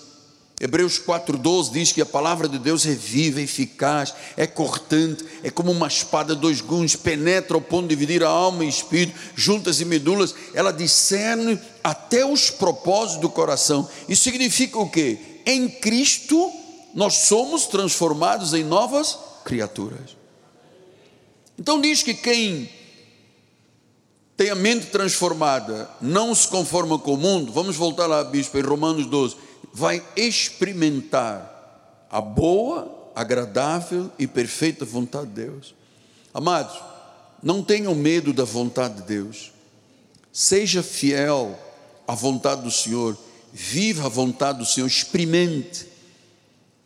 Hebreus 0.60 0.98
4,12 0.98 1.72
diz 1.72 1.92
que 1.92 2.00
a 2.00 2.06
palavra 2.06 2.48
de 2.48 2.58
Deus 2.58 2.84
é 2.84 2.92
viva, 2.92 3.40
eficaz, 3.40 4.12
é 4.36 4.44
cortante, 4.44 5.24
é 5.42 5.50
como 5.50 5.70
uma 5.70 5.86
espada 5.86 6.34
dois 6.34 6.60
gumes, 6.60 6.96
penetra 6.96 7.56
ao 7.56 7.60
ponto 7.60 7.88
de 7.88 7.94
dividir 7.94 8.24
a 8.24 8.28
alma 8.28 8.64
e 8.64 8.68
espírito, 8.68 9.18
juntas 9.36 9.80
e 9.80 9.84
medulas, 9.84 10.34
ela 10.52 10.72
discerne 10.72 11.60
até 11.82 12.26
os 12.26 12.50
propósitos 12.50 13.20
do 13.20 13.28
coração. 13.28 13.88
Isso 14.08 14.24
significa 14.24 14.78
o 14.78 14.90
quê? 14.90 15.27
Em 15.48 15.66
Cristo 15.66 16.52
nós 16.94 17.14
somos 17.14 17.64
transformados 17.64 18.52
em 18.52 18.62
novas 18.62 19.18
criaturas. 19.46 20.14
Então 21.58 21.80
diz 21.80 22.02
que 22.02 22.12
quem 22.12 22.68
tem 24.36 24.50
a 24.50 24.54
mente 24.54 24.88
transformada, 24.88 25.90
não 26.02 26.34
se 26.34 26.46
conforma 26.48 26.98
com 26.98 27.14
o 27.14 27.16
mundo, 27.16 27.50
vamos 27.50 27.76
voltar 27.76 28.06
lá, 28.06 28.22
bispo, 28.22 28.58
em 28.58 28.60
Romanos 28.62 29.06
12, 29.06 29.36
vai 29.72 30.04
experimentar 30.14 32.06
a 32.10 32.20
boa, 32.20 33.10
agradável 33.14 34.12
e 34.18 34.26
perfeita 34.26 34.84
vontade 34.84 35.28
de 35.28 35.46
Deus. 35.46 35.74
Amados, 36.34 36.78
não 37.42 37.62
tenham 37.62 37.94
medo 37.94 38.34
da 38.34 38.44
vontade 38.44 38.96
de 38.96 39.02
Deus, 39.02 39.50
seja 40.30 40.82
fiel 40.82 41.58
à 42.06 42.14
vontade 42.14 42.62
do 42.62 42.70
Senhor, 42.70 43.16
viva 43.52 44.06
a 44.06 44.08
vontade 44.08 44.58
do 44.58 44.66
Senhor, 44.66 44.86
experimente 44.86 45.86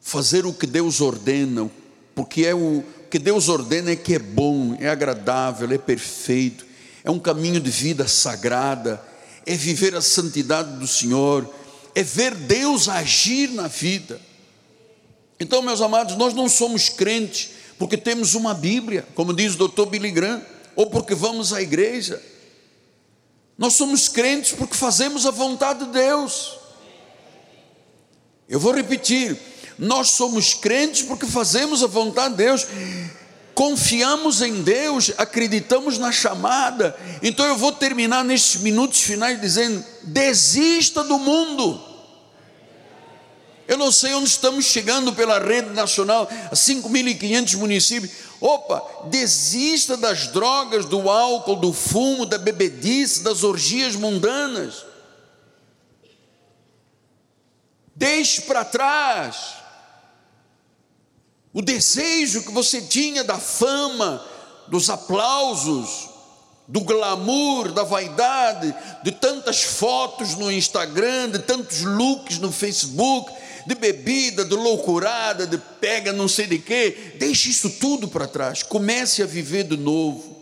fazer 0.01 0.47
o 0.47 0.53
que 0.53 0.67
Deus 0.67 1.01
ordena, 1.01 1.71
porque 2.15 2.45
é 2.45 2.55
o 2.55 2.83
que 3.11 3.19
Deus 3.19 3.49
ordena 3.49 3.91
é 3.91 3.97
que 3.97 4.15
é 4.15 4.19
bom, 4.19 4.77
é 4.81 4.89
agradável, 4.89 5.71
é 5.71 5.79
perfeito 5.79 6.73
é 7.05 7.11
um 7.11 7.19
caminho 7.19 7.61
de 7.61 7.71
vida 7.71 8.07
sagrada, 8.07 9.03
é 9.45 9.55
viver 9.55 9.95
a 9.95 10.01
santidade 10.01 10.79
do 10.79 10.87
Senhor, 10.87 11.49
é 11.95 12.03
ver 12.03 12.35
Deus 12.35 12.89
agir 12.89 13.51
na 13.51 13.67
vida. 13.67 14.21
Então, 15.39 15.61
meus 15.61 15.81
amados, 15.81 16.17
nós 16.17 16.33
não 16.33 16.49
somos 16.49 16.89
crentes 16.89 17.51
porque 17.79 17.97
temos 17.97 18.35
uma 18.35 18.55
Bíblia, 18.55 19.07
como 19.15 19.35
diz 19.35 19.55
o 19.55 19.59
doutor 19.59 19.87
Billy 19.87 20.13
Graham, 20.13 20.41
ou 20.77 20.89
porque 20.89 21.15
vamos 21.15 21.53
à 21.53 21.61
igreja. 21.61 22.23
Nós 23.57 23.75
somos 23.75 24.09
crentes 24.09 24.53
porque 24.53 24.75
fazemos 24.75 25.27
a 25.27 25.31
vontade 25.31 25.85
de 25.85 25.93
Deus. 25.93 26.59
Eu 28.49 28.59
vou 28.59 28.73
repetir: 28.73 29.39
nós 29.79 30.11
somos 30.11 30.55
crentes 30.55 31.03
porque 31.03 31.27
fazemos 31.27 31.83
a 31.83 31.87
vontade 31.87 32.35
de 32.35 32.45
Deus 32.45 32.67
confiamos 33.55 34.43
em 34.43 34.63
Deus, 34.63 35.13
acreditamos 35.19 35.99
na 35.99 36.11
chamada. 36.11 36.97
Então 37.23 37.47
eu 37.47 37.57
vou 37.57 37.73
terminar 37.73 38.25
nestes 38.25 38.61
minutos 38.61 39.01
finais 39.01 39.41
dizendo: 39.41 39.85
desista 40.03 41.05
do 41.05 41.19
mundo. 41.19 41.92
Eu 43.73 43.79
não 43.79 43.91
sei 43.91 44.13
onde 44.13 44.29
estamos 44.29 44.67
chegando 44.67 45.15
pela 45.15 45.39
rede 45.39 45.71
nacional, 45.71 46.29
a 46.51 46.55
5.500 46.55 47.57
municípios. 47.57 48.13
Opa, 48.39 49.07
desista 49.07 49.97
das 49.97 50.27
drogas, 50.27 50.85
do 50.85 51.09
álcool, 51.09 51.57
do 51.57 51.73
fumo, 51.73 52.27
da 52.27 52.37
bebedice, 52.37 53.23
das 53.23 53.43
orgias 53.43 53.97
mundanas. 53.97 54.85
Deixe 57.97 58.43
para 58.43 58.63
trás 58.63 59.55
o 61.51 61.63
desejo 61.63 62.43
que 62.43 62.53
você 62.53 62.83
tinha 62.83 63.25
da 63.25 63.39
fama, 63.39 64.23
dos 64.69 64.91
aplausos, 64.91 66.11
do 66.69 66.83
glamour, 66.83 67.73
da 67.73 67.85
vaidade, 67.85 68.75
de 69.03 69.13
tantas 69.13 69.63
fotos 69.63 70.35
no 70.35 70.53
Instagram, 70.53 71.31
de 71.31 71.39
tantos 71.39 71.81
looks 71.81 72.39
no 72.39 72.53
Facebook, 72.53 73.33
de 73.67 73.75
bebida, 73.75 74.45
de 74.45 74.55
loucurada, 74.55 75.47
de 75.47 75.59
pega 75.59 76.13
não 76.13 76.29
sei 76.29 76.47
de 76.47 76.59
quê, 76.59 77.15
deixe 77.19 77.51
isso 77.51 77.71
tudo 77.71 78.09
para 78.09 78.27
trás, 78.27 78.63
comece 78.63 79.23
a 79.23 79.27
viver 79.27 79.65
de 79.65 79.77
novo. 79.77 80.37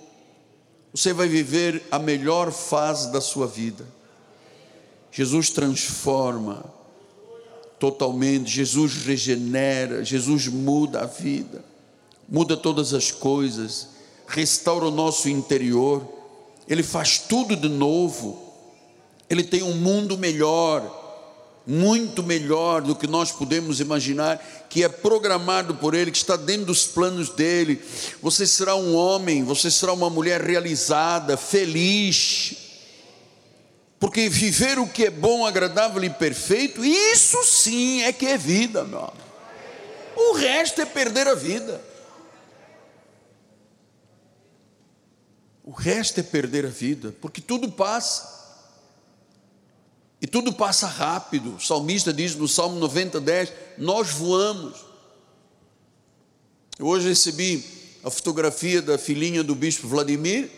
Você 0.93 1.12
vai 1.12 1.29
viver 1.29 1.83
a 1.91 1.99
melhor 1.99 2.51
fase 2.51 3.12
da 3.12 3.21
sua 3.21 3.47
vida. 3.47 3.87
Jesus 5.12 5.51
transforma 5.51 6.64
totalmente. 7.81 8.51
Jesus 8.51 8.95
regenera, 9.05 10.05
Jesus 10.05 10.47
muda 10.47 11.01
a 11.01 11.07
vida, 11.07 11.64
muda 12.29 12.57
todas 12.57 12.93
as 12.93 13.11
coisas, 13.11 13.89
restaura 14.27 14.87
o 14.87 14.91
nosso 14.91 15.29
interior, 15.29 16.07
Ele 16.68 16.83
faz 16.83 17.18
tudo 17.18 17.57
de 17.57 17.68
novo, 17.68 18.41
Ele 19.29 19.43
tem 19.43 19.62
um 19.62 19.75
mundo 19.75 20.18
melhor, 20.18 20.99
muito 21.71 22.21
melhor 22.21 22.83
do 22.83 22.97
que 22.97 23.07
nós 23.07 23.31
podemos 23.31 23.79
imaginar, 23.79 24.39
que 24.68 24.83
é 24.83 24.89
programado 24.89 25.77
por 25.77 25.95
Ele, 25.95 26.11
que 26.11 26.16
está 26.16 26.35
dentro 26.35 26.66
dos 26.66 26.85
planos 26.85 27.29
dele. 27.31 27.81
Você 28.21 28.45
será 28.45 28.75
um 28.75 28.97
homem, 28.97 29.45
você 29.45 29.71
será 29.71 29.93
uma 29.93 30.11
mulher 30.11 30.41
realizada, 30.41 31.37
feliz, 31.37 32.57
porque 34.01 34.29
viver 34.29 34.81
o 34.81 34.89
que 34.89 35.05
é 35.05 35.11
bom, 35.11 35.47
agradável 35.47 36.03
e 36.03 36.11
perfeito, 36.11 36.85
isso 36.85 37.41
sim 37.45 38.03
é 38.03 38.12
que 38.12 38.27
é 38.27 38.37
vida, 38.37 38.83
meu 38.83 38.99
amor. 38.99 39.14
O 40.16 40.33
resto 40.33 40.81
é 40.81 40.87
perder 40.87 41.29
a 41.29 41.35
vida. 41.35 41.81
O 45.62 45.71
resto 45.71 46.18
é 46.18 46.23
perder 46.25 46.66
a 46.66 46.71
vida, 46.71 47.14
porque 47.21 47.41
tudo 47.41 47.71
passa. 47.71 48.39
E 50.21 50.27
tudo 50.27 50.53
passa 50.53 50.87
rápido. 50.87 51.55
O 51.55 51.61
salmista 51.61 52.12
diz 52.12 52.35
no 52.35 52.47
Salmo 52.47 52.79
90, 52.79 53.21
10: 53.21 53.53
Nós 53.79 54.11
voamos. 54.11 54.85
Eu 56.79 56.87
hoje 56.87 57.09
recebi 57.09 57.64
a 58.05 58.11
fotografia 58.11 58.83
da 58.83 58.99
filhinha 58.99 59.43
do 59.43 59.55
bispo 59.55 59.89
Vladimir, 59.89 60.51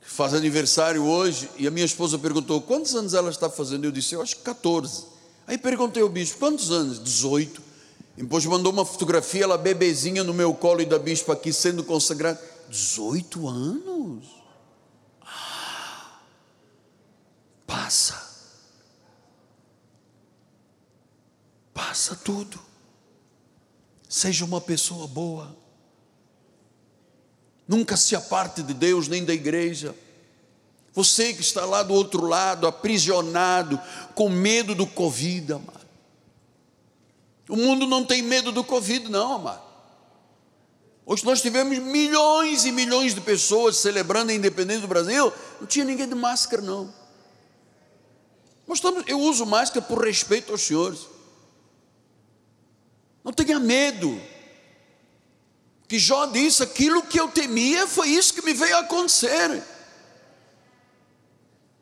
faz 0.00 0.34
aniversário 0.34 1.02
hoje, 1.02 1.48
e 1.56 1.66
a 1.66 1.70
minha 1.70 1.86
esposa 1.86 2.18
perguntou: 2.18 2.60
quantos 2.62 2.94
anos 2.94 3.14
ela 3.14 3.30
está 3.30 3.50
fazendo? 3.50 3.84
Eu 3.84 3.92
disse: 3.92 4.14
eu 4.14 4.22
acho 4.22 4.36
que 4.36 4.42
14. 4.42 5.04
Aí 5.46 5.58
perguntei 5.58 6.02
ao 6.02 6.08
bispo: 6.08 6.38
quantos 6.38 6.70
anos? 6.70 7.02
18. 7.02 7.68
E 8.16 8.22
depois 8.22 8.44
mandou 8.46 8.72
uma 8.72 8.84
fotografia, 8.84 9.44
ela 9.44 9.56
bebezinha 9.56 10.24
no 10.24 10.34
meu 10.34 10.52
colo 10.52 10.80
e 10.80 10.86
da 10.86 10.98
bispa 10.98 11.34
aqui 11.34 11.52
sendo 11.52 11.84
consagrada. 11.84 12.40
18 12.68 13.48
anos? 13.48 14.26
Ah, 15.22 16.20
passa. 17.66 18.27
Passa 21.78 22.16
tudo. 22.16 22.58
Seja 24.08 24.44
uma 24.44 24.60
pessoa 24.60 25.06
boa. 25.06 25.56
Nunca 27.68 27.96
se 27.96 28.16
aparte 28.16 28.64
de 28.64 28.74
Deus 28.74 29.06
nem 29.06 29.24
da 29.24 29.32
igreja. 29.32 29.94
Você 30.92 31.32
que 31.32 31.40
está 31.40 31.64
lá 31.64 31.84
do 31.84 31.94
outro 31.94 32.26
lado, 32.26 32.66
aprisionado, 32.66 33.80
com 34.12 34.28
medo 34.28 34.74
do 34.74 34.88
Covid, 34.88 35.52
amado. 35.52 35.86
O 37.48 37.54
mundo 37.54 37.86
não 37.86 38.04
tem 38.04 38.22
medo 38.22 38.50
do 38.50 38.64
Covid, 38.64 39.08
não, 39.08 39.34
amado. 39.34 39.62
Hoje 41.06 41.24
nós 41.24 41.40
tivemos 41.40 41.78
milhões 41.78 42.64
e 42.64 42.72
milhões 42.72 43.14
de 43.14 43.20
pessoas 43.20 43.76
celebrando 43.76 44.32
a 44.32 44.34
independência 44.34 44.82
do 44.82 44.88
Brasil, 44.88 45.32
não 45.60 45.66
tinha 45.66 45.84
ninguém 45.84 46.08
de 46.08 46.14
máscara, 46.16 46.60
não. 46.60 46.92
Nós 48.66 48.78
estamos, 48.78 49.04
eu 49.06 49.20
uso 49.20 49.46
máscara 49.46 49.80
por 49.80 50.04
respeito 50.04 50.50
aos 50.50 50.62
senhores. 50.62 51.17
Não 53.28 53.34
tenha 53.34 53.60
medo. 53.60 54.18
Que 55.86 55.98
Jó 55.98 56.24
disse: 56.24 56.62
aquilo 56.62 57.02
que 57.02 57.20
eu 57.20 57.28
temia 57.28 57.86
foi 57.86 58.08
isso 58.08 58.32
que 58.32 58.40
me 58.40 58.54
veio 58.54 58.74
a 58.76 58.80
acontecer. 58.80 59.62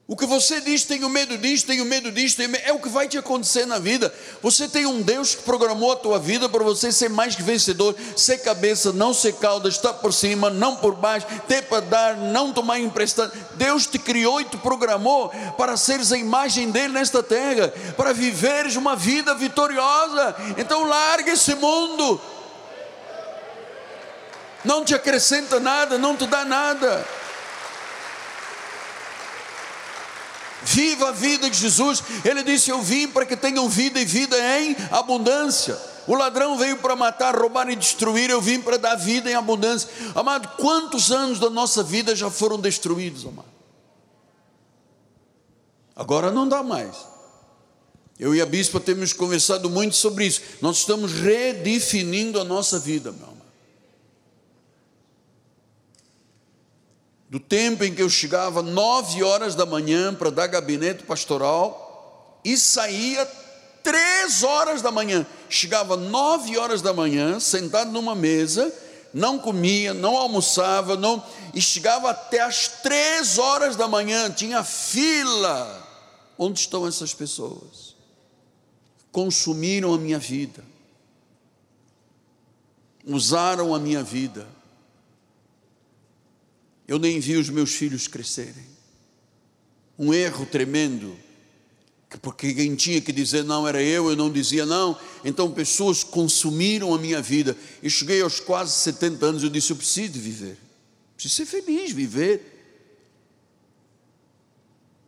O 0.09 0.17
que 0.17 0.25
você 0.25 0.61
diz, 0.61 0.85
tenho 0.85 1.09
medo 1.09 1.37
disso, 1.37 1.67
tenho 1.67 1.85
medo 1.85 2.13
disso, 2.13 2.37
tenho 2.37 2.49
medo, 2.49 2.63
é 2.65 2.73
o 2.73 2.79
que 2.79 2.89
vai 2.89 3.09
te 3.09 3.19
acontecer 3.19 3.67
na 3.67 3.81
vida. 3.81 4.15
Você 4.41 4.69
tem 4.69 4.87
um 4.87 5.03
Deus 5.03 5.35
que 5.35 5.43
programou 5.43 5.91
a 5.91 5.97
tua 5.97 6.17
vida 6.17 6.49
para 6.49 6.63
você 6.63 6.93
ser 6.93 7.11
mais 7.11 7.35
que 7.35 7.43
vencedor, 7.43 7.93
ser 8.15 8.39
cabeça, 8.39 8.93
não 8.93 9.13
ser 9.13 9.33
cauda, 9.35 9.69
estar 9.69 9.95
por 9.95 10.13
cima, 10.13 10.49
não 10.49 10.77
por 10.77 10.95
baixo, 10.95 11.27
ter 11.49 11.63
para 11.63 11.81
dar, 11.81 12.17
não 12.17 12.53
tomar 12.53 12.79
emprestado. 12.79 13.33
Deus 13.55 13.85
te 13.89 13.99
criou 13.99 14.41
e 14.41 14.45
te 14.45 14.57
programou 14.57 15.31
para 15.59 15.77
seres 15.77 16.13
a 16.13 16.17
imagem 16.17 16.71
dele 16.71 16.93
nesta 16.93 17.21
terra, 17.21 17.75
para 17.97 18.13
viveres 18.13 18.77
uma 18.77 18.95
vida 18.95 19.35
vitoriosa. 19.35 20.37
Então 20.57 20.85
larga 20.85 21.33
esse 21.33 21.57
mundo. 21.57 22.21
Não 24.65 24.85
te 24.85 24.95
acrescenta 24.95 25.59
nada, 25.59 25.99
não 25.99 26.17
te 26.17 26.29
dá 26.29 26.45
nada. 26.45 27.05
Viva 30.67 31.11
a 31.11 31.13
vida 31.13 31.49
de 31.49 31.57
Jesus. 31.57 32.03
Ele 32.25 32.43
disse: 32.43 32.71
Eu 32.71 32.83
vim 32.83 33.07
para 33.07 33.25
que 33.25 33.37
tenham 33.37 33.69
vida 33.69 34.01
e 34.01 34.05
vida 34.05 34.37
em 34.59 34.77
abundância. 34.91 35.79
O 36.09 36.15
ladrão 36.15 36.59
veio 36.59 36.77
para 36.79 36.97
matar, 36.97 37.37
roubar 37.37 37.71
e 37.71 37.77
destruir. 37.77 38.31
Eu 38.31 38.41
vim 38.41 38.61
para 38.61 38.77
dar 38.77 38.97
vida 38.97 39.31
em 39.31 39.35
abundância. 39.35 39.89
Amado, 40.15 40.57
quantos 40.57 41.13
anos 41.13 41.39
da 41.39 41.49
nossa 41.49 41.83
vida 41.85 42.17
já 42.17 42.29
foram 42.29 42.59
destruídos, 42.59 43.25
amado? 43.25 43.49
Agora 45.95 46.33
não 46.33 46.49
dá 46.49 46.63
mais. 46.65 46.97
Eu 48.19 48.35
e 48.35 48.41
a 48.41 48.47
bispa 48.47 48.81
temos 48.81 49.13
conversado 49.13 49.71
muito 49.71 49.95
sobre 49.95 50.27
isso. 50.27 50.41
Nós 50.61 50.79
estamos 50.79 51.13
redefinindo 51.13 52.41
a 52.41 52.45
nossa 52.45 52.79
vida, 52.79 53.13
meu 53.13 53.36
do 57.29 57.41
tempo 57.41 57.83
em 57.83 57.95
que 57.95 58.03
eu 58.03 58.09
chegava 58.09 58.63
nove 58.63 59.23
horas 59.23 59.55
da 59.55 59.67
manhã 59.67 60.15
para 60.15 60.31
dar 60.31 60.47
gabinete 60.47 61.03
pastoral 61.03 62.41
e 62.45 62.57
saía 62.57 63.27
três 63.83 64.45
horas 64.45 64.81
da 64.81 64.93
manhã. 64.93 65.27
Chegava 65.49 65.97
nove 65.97 66.57
horas 66.57 66.81
da 66.81 66.93
manhã, 66.93 67.41
sentado 67.41 67.91
numa 67.91 68.15
mesa, 68.15 68.73
não 69.13 69.39
comia, 69.39 69.93
não 69.93 70.17
almoçava, 70.17 70.97
não, 70.97 71.23
e 71.53 71.61
chegava 71.61 72.11
até 72.11 72.41
as 72.41 72.69
três 72.83 73.39
horas 73.39 73.75
da 73.75 73.89
manhã, 73.89 74.31
tinha 74.31 74.63
fila. 74.63 75.85
Onde 76.39 76.61
estão 76.61 76.87
essas 76.87 77.15
pessoas? 77.15 77.97
Consumiram 79.11 79.95
a 79.95 79.99
minha 79.99 80.19
vida, 80.19 80.63
usaram 83.05 83.75
a 83.75 83.79
minha 83.79 84.03
vida 84.03 84.47
eu 86.87 86.99
nem 86.99 87.19
vi 87.19 87.37
os 87.37 87.49
meus 87.49 87.73
filhos 87.73 88.07
crescerem. 88.07 88.65
Um 89.99 90.13
erro 90.15 90.47
tremendo, 90.47 91.17
porque 92.23 92.55
quem 92.55 92.75
tinha 92.77 93.01
que 93.01 93.13
dizer 93.13 93.45
não 93.45 93.67
era 93.67 93.83
eu, 93.83 94.09
eu 94.09 94.17
não 94.17 94.31
dizia 94.31 94.65
não. 94.65 94.97
Então 95.25 95.51
pessoas 95.51 96.05
consumiram 96.05 96.95
a 96.95 96.99
minha 96.99 97.21
vida. 97.21 97.57
E 97.83 97.91
cheguei 97.91 98.21
aos 98.23 98.39
quase 98.39 98.73
70 98.73 99.27
anos, 99.27 99.43
eu 99.43 99.51
disse: 99.51 99.73
eu 99.73 99.77
preciso 99.77 100.13
viver, 100.13 100.57
preciso 101.17 101.35
ser 101.35 101.47
feliz, 101.47 101.93
viver. 101.93 102.53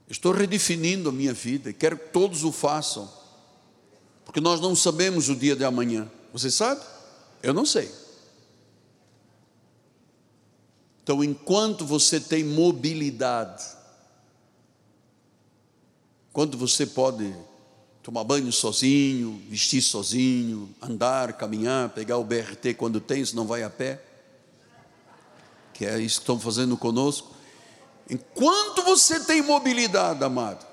Estou 0.08 0.32
redefinindo 0.32 1.10
a 1.10 1.12
minha 1.12 1.34
vida 1.34 1.68
e 1.68 1.74
quero 1.74 1.98
que 1.98 2.08
todos 2.08 2.42
o 2.42 2.50
façam, 2.50 3.12
porque 4.24 4.40
nós 4.40 4.58
não 4.58 4.74
sabemos 4.74 5.28
o 5.28 5.36
dia 5.36 5.54
de 5.54 5.64
amanhã. 5.64 6.10
Você 6.32 6.50
sabe? 6.50 6.80
Eu 7.42 7.52
não 7.52 7.66
sei. 7.66 7.90
Então, 11.08 11.24
enquanto 11.24 11.86
você 11.86 12.20
tem 12.20 12.44
mobilidade, 12.44 13.64
enquanto 16.28 16.58
você 16.58 16.84
pode 16.84 17.34
tomar 18.02 18.24
banho 18.24 18.52
sozinho, 18.52 19.42
vestir 19.48 19.80
sozinho, 19.80 20.68
andar, 20.82 21.32
caminhar, 21.32 21.88
pegar 21.88 22.18
o 22.18 22.24
BRT 22.24 22.74
quando 22.76 23.00
tem, 23.00 23.24
se 23.24 23.34
não 23.34 23.46
vai 23.46 23.62
a 23.62 23.70
pé, 23.70 24.02
que 25.72 25.86
é 25.86 25.98
isso 25.98 26.16
que 26.16 26.24
estão 26.24 26.38
fazendo 26.38 26.76
conosco. 26.76 27.34
Enquanto 28.10 28.82
você 28.82 29.18
tem 29.18 29.40
mobilidade, 29.40 30.22
amado, 30.22 30.66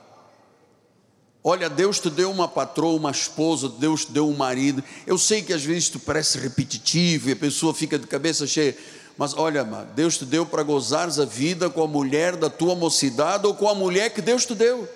olha, 1.42 1.70
Deus 1.70 1.98
te 1.98 2.10
deu 2.10 2.30
uma 2.30 2.50
patroa, 2.50 3.00
uma 3.00 3.12
esposa, 3.12 3.70
Deus 3.70 4.04
te 4.04 4.12
deu 4.12 4.28
um 4.28 4.36
marido. 4.36 4.84
Eu 5.08 5.18
sei 5.18 5.42
que 5.42 5.54
às 5.54 5.64
vezes 5.64 5.88
tu 5.88 5.98
parece 5.98 6.38
repetitivo 6.40 7.30
e 7.30 7.32
a 7.32 7.38
pessoa 7.38 7.74
fica 7.74 7.98
de 7.98 8.06
cabeça 8.06 8.46
cheia. 8.46 8.78
Mas 9.18 9.34
olha, 9.34 9.63
Deus 9.95 10.18
te 10.18 10.26
deu 10.26 10.45
para 10.45 10.61
gozares 10.61 11.20
a 11.20 11.26
vida 11.26 11.70
com 11.70 11.84
a 11.84 11.88
mulher 11.88 12.36
da 12.36 12.49
tua 12.49 12.76
mocidade 12.76 13.47
ou 13.47 13.53
com 13.53 13.70
a 13.70 13.76
mulher 13.76 14.09
que 14.09 14.22
Deus 14.22 14.45
te 14.45 14.53
deu. 14.53 14.88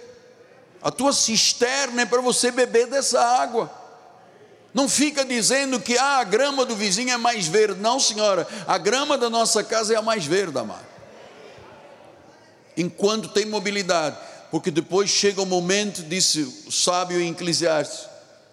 A 0.81 0.91
tua 0.91 1.13
cisterna 1.13 2.01
é 2.01 2.05
para 2.05 2.21
você 2.21 2.51
beber 2.51 2.87
dessa 2.87 3.21
água. 3.21 3.71
Não 4.73 4.87
fica 4.87 5.25
dizendo 5.25 5.79
que 5.79 5.97
ah, 5.97 6.19
a 6.19 6.23
grama 6.23 6.65
do 6.65 6.75
vizinho 6.75 7.11
é 7.11 7.17
mais 7.17 7.47
verde. 7.47 7.81
Não, 7.81 7.99
senhora, 7.99 8.47
a 8.67 8.77
grama 8.77 9.17
da 9.17 9.29
nossa 9.29 9.63
casa 9.63 9.93
é 9.93 9.97
a 9.97 10.01
mais 10.01 10.25
verde, 10.25 10.57
amado. 10.57 10.85
Enquanto 12.77 13.29
tem 13.29 13.45
mobilidade, 13.45 14.17
porque 14.51 14.69
depois 14.69 15.09
chega 15.09 15.41
o 15.41 15.45
momento, 15.45 16.03
disse 16.03 16.41
o 16.67 16.71
sábio 16.71 17.19
em 17.19 17.31
Eclesiastes, 17.31 18.07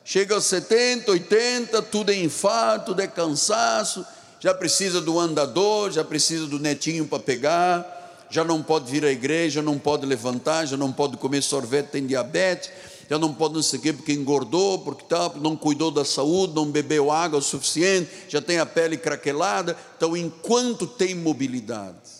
chega 0.05 0.35
aos 0.35 0.45
70, 0.47 1.11
80, 1.11 1.83
tudo 1.83 2.11
é 2.11 2.17
enfado, 2.17 2.87
tudo 2.87 3.03
é 3.03 3.07
cansaço, 3.07 4.05
já 4.41 4.55
precisa 4.55 5.01
do 5.01 5.19
andador, 5.19 5.91
já 5.91 6.05
precisa 6.05 6.47
do 6.47 6.59
netinho 6.59 7.07
para 7.07 7.19
pegar, 7.19 8.27
já 8.31 8.45
não 8.45 8.63
pode 8.63 8.91
vir 8.91 9.05
à 9.05 9.11
igreja, 9.11 9.63
não 9.63 9.79
pode 9.79 10.05
levantar, 10.05 10.67
já 10.67 10.77
não 10.77 10.93
pode 10.93 11.17
comer 11.17 11.43
sorvete, 11.43 11.91
tem 11.91 12.07
diabetes, 12.07 12.71
já 13.09 13.19
não 13.19 13.33
pode 13.33 13.55
não 13.55 13.63
sei 13.63 13.79
o 13.79 13.83
quê, 13.83 13.93
porque 13.93 14.13
engordou, 14.13 14.81
porque 14.81 15.05
tá, 15.05 15.31
não 15.37 15.57
cuidou 15.57 15.91
da 15.91 16.05
saúde, 16.05 16.55
não 16.55 16.71
bebeu 16.71 17.11
água 17.11 17.39
o 17.39 17.43
suficiente, 17.43 18.11
já 18.29 18.43
tem 18.43 18.59
a 18.59 18.67
pele 18.67 18.97
craquelada. 18.97 19.77
Então, 19.97 20.17
enquanto 20.17 20.87
tem 20.87 21.15
mobilidade, 21.15 22.17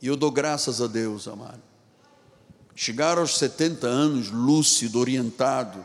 e 0.00 0.06
eu 0.06 0.16
dou 0.16 0.30
graças 0.30 0.80
a 0.80 0.86
Deus, 0.86 1.28
amado, 1.28 1.60
chegar 2.74 3.18
aos 3.18 3.36
70 3.36 3.86
anos 3.86 4.30
lúcido, 4.30 4.98
orientado, 4.98 5.84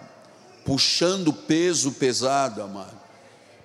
puxando 0.64 1.34
peso 1.34 1.92
pesado, 1.92 2.62
amado, 2.62 3.03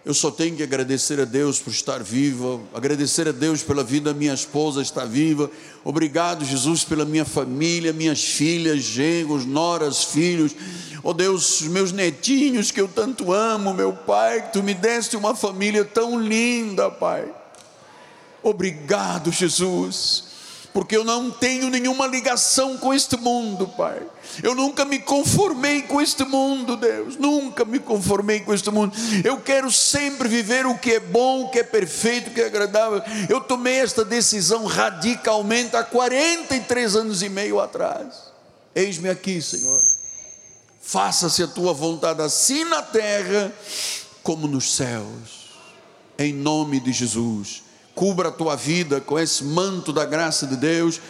eu 0.08 0.14
só 0.14 0.30
tenho 0.30 0.56
que 0.56 0.62
agradecer 0.62 1.20
a 1.20 1.26
Deus 1.26 1.58
por 1.58 1.68
estar 1.68 2.02
viva, 2.02 2.58
agradecer 2.72 3.28
a 3.28 3.30
Deus 3.30 3.62
pela 3.62 3.84
vida 3.84 4.10
da 4.10 4.18
minha 4.18 4.32
esposa 4.32 4.80
estar 4.80 5.04
viva. 5.04 5.50
Obrigado, 5.84 6.46
Jesus, 6.46 6.82
pela 6.82 7.04
minha 7.04 7.26
família, 7.26 7.92
minhas 7.92 8.24
filhas, 8.24 8.80
genros, 8.80 9.44
noras, 9.44 10.04
filhos. 10.04 10.56
Oh 11.02 11.12
Deus, 11.12 11.60
meus 11.60 11.92
netinhos 11.92 12.70
que 12.70 12.80
eu 12.80 12.88
tanto 12.88 13.34
amo, 13.34 13.74
meu 13.74 13.92
Pai, 13.92 14.46
que 14.46 14.54
tu 14.54 14.62
me 14.62 14.72
deste 14.72 15.14
uma 15.14 15.36
família 15.36 15.84
tão 15.84 16.18
linda, 16.18 16.90
Pai. 16.90 17.30
Obrigado, 18.42 19.30
Jesus 19.30 20.27
porque 20.78 20.96
eu 20.96 21.02
não 21.02 21.28
tenho 21.28 21.70
nenhuma 21.70 22.06
ligação 22.06 22.78
com 22.78 22.94
este 22.94 23.16
mundo, 23.16 23.66
Pai. 23.66 24.00
Eu 24.40 24.54
nunca 24.54 24.84
me 24.84 25.00
conformei 25.00 25.82
com 25.82 26.00
este 26.00 26.22
mundo, 26.22 26.76
Deus. 26.76 27.16
Nunca 27.16 27.64
me 27.64 27.80
conformei 27.80 28.38
com 28.38 28.54
este 28.54 28.70
mundo. 28.70 28.96
Eu 29.24 29.40
quero 29.40 29.72
sempre 29.72 30.28
viver 30.28 30.66
o 30.66 30.78
que 30.78 30.92
é 30.92 31.00
bom, 31.00 31.42
o 31.42 31.50
que 31.50 31.58
é 31.58 31.64
perfeito, 31.64 32.30
o 32.30 32.32
que 32.32 32.40
é 32.40 32.46
agradável. 32.46 33.02
Eu 33.28 33.40
tomei 33.40 33.80
esta 33.80 34.04
decisão 34.04 34.66
radicalmente 34.66 35.74
há 35.74 35.82
43 35.82 36.94
anos 36.94 37.24
e 37.24 37.28
meio 37.28 37.58
atrás. 37.58 38.30
Eis-me 38.72 39.08
aqui, 39.08 39.42
Senhor. 39.42 39.82
Faça-se 40.80 41.42
a 41.42 41.48
tua 41.48 41.72
vontade, 41.72 42.22
assim 42.22 42.62
na 42.62 42.82
terra 42.82 43.52
como 44.22 44.46
nos 44.46 44.76
céus. 44.76 45.48
Em 46.16 46.32
nome 46.32 46.78
de 46.78 46.92
Jesus 46.92 47.66
cubra 47.98 48.28
a 48.28 48.32
tua 48.32 48.54
vida 48.54 49.00
com 49.00 49.18
esse 49.18 49.42
manto 49.42 49.92
da 49.92 50.04
graça 50.04 50.46
de 50.46 50.54
Deus, 50.54 51.00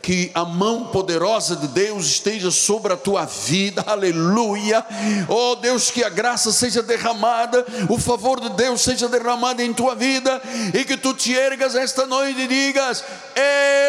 que 0.00 0.30
a 0.32 0.46
mão 0.46 0.86
poderosa 0.86 1.54
de 1.54 1.68
Deus 1.68 2.06
esteja 2.06 2.50
sobre 2.50 2.94
a 2.94 2.96
tua 2.96 3.26
vida, 3.26 3.84
aleluia. 3.86 4.82
Oh 5.28 5.56
Deus, 5.56 5.90
que 5.90 6.02
a 6.02 6.08
graça 6.08 6.50
seja 6.50 6.82
derramada, 6.82 7.66
o 7.90 7.98
favor 7.98 8.40
de 8.40 8.48
Deus 8.50 8.80
seja 8.80 9.10
derramado 9.10 9.60
em 9.60 9.74
tua 9.74 9.94
vida 9.94 10.40
e 10.72 10.86
que 10.86 10.96
tu 10.96 11.12
te 11.12 11.36
ergas 11.36 11.74
esta 11.74 12.06
noite 12.06 12.40
e 12.40 12.46
digas: 12.46 13.04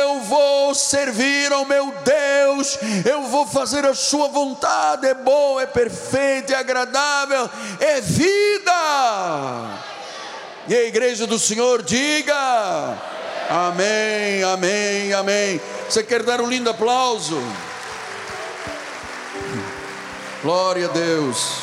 Eu 0.01 0.19
vou 0.23 0.75
servir 0.75 1.53
ao 1.53 1.63
meu 1.63 1.93
Deus 2.03 2.19
eu 3.05 3.23
vou 3.23 3.45
fazer 3.47 3.85
a 3.85 3.93
Sua 3.93 4.27
vontade, 4.27 5.07
é 5.07 5.13
boa, 5.13 5.61
é 5.61 5.65
perfeita, 5.65 6.53
é 6.53 6.55
agradável, 6.57 7.49
é 7.79 8.01
vida. 8.01 9.88
E 10.69 10.75
a 10.75 10.83
igreja 10.83 11.25
do 11.25 11.39
Senhor 11.39 11.81
diga: 11.81 12.95
Amém, 13.49 14.43
amém, 14.43 15.11
amém. 15.13 15.59
Você 15.89 16.03
quer 16.03 16.21
dar 16.21 16.39
um 16.39 16.47
lindo 16.47 16.69
aplauso? 16.69 17.41
Glória 20.43 20.87
a 20.87 20.91
Deus. 20.91 21.61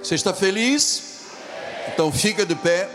Você 0.00 0.14
está 0.14 0.32
feliz? 0.32 1.22
Então 1.88 2.12
fica 2.12 2.46
de 2.46 2.54
pé. 2.54 2.88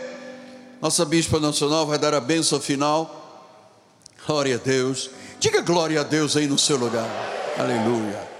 Nossa 0.80 1.04
Bispa 1.04 1.38
Nacional 1.38 1.86
vai 1.86 1.98
dar 1.98 2.14
a 2.14 2.20
bênção 2.20 2.58
final. 2.58 3.52
Glória 4.26 4.54
a 4.54 4.58
Deus. 4.58 5.10
Diga 5.38 5.60
glória 5.60 6.00
a 6.00 6.04
Deus 6.04 6.38
aí 6.38 6.46
no 6.46 6.58
seu 6.58 6.78
lugar. 6.78 7.06
Aleluia. 7.58 8.35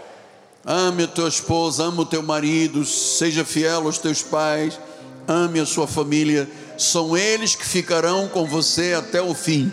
Ame 0.67 1.05
a 1.05 1.09
tua 1.09 1.29
esposa, 1.29 1.85
ame 1.85 2.01
o 2.01 2.05
teu 2.05 2.23
marido, 2.23 2.85
seja 2.85 3.45
fiel 3.45 3.87
aos 3.87 3.99
teus 3.99 4.23
pais, 4.23 4.81
ame 5.29 5.61
a 5.61 5.67
sua 5.67 5.87
família. 5.87 6.51
São 6.77 7.17
eles 7.17 7.55
que 7.55 7.64
ficarão 7.64 8.29
com 8.29 8.45
você 8.45 8.95
até 8.95 9.23
o 9.23 9.33
fim. 9.33 9.73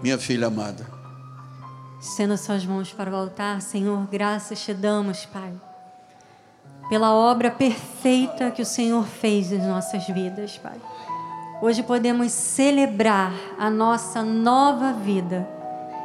Minha 0.00 0.18
filha 0.18 0.46
amada. 0.46 0.86
Estenda 2.00 2.36
suas 2.36 2.64
mãos 2.64 2.92
para 2.92 3.10
o 3.10 3.16
altar, 3.16 3.60
Senhor, 3.60 4.06
graças 4.10 4.60
te 4.60 4.72
damos, 4.72 5.26
Pai 5.26 5.52
pela 6.88 7.12
obra 7.12 7.50
perfeita 7.50 8.50
que 8.50 8.62
o 8.62 8.66
Senhor 8.66 9.04
fez 9.06 9.52
em 9.52 9.58
nossas 9.58 10.06
vidas, 10.06 10.58
Pai. 10.58 10.78
Hoje 11.62 11.82
podemos 11.82 12.32
celebrar 12.32 13.32
a 13.58 13.70
nossa 13.70 14.22
nova 14.22 14.92
vida 14.92 15.48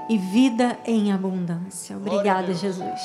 e 0.09 0.17
vida 0.17 0.77
em 0.85 1.13
abundância. 1.13 1.95
Obrigada, 1.95 2.53
Jesus. 2.53 2.99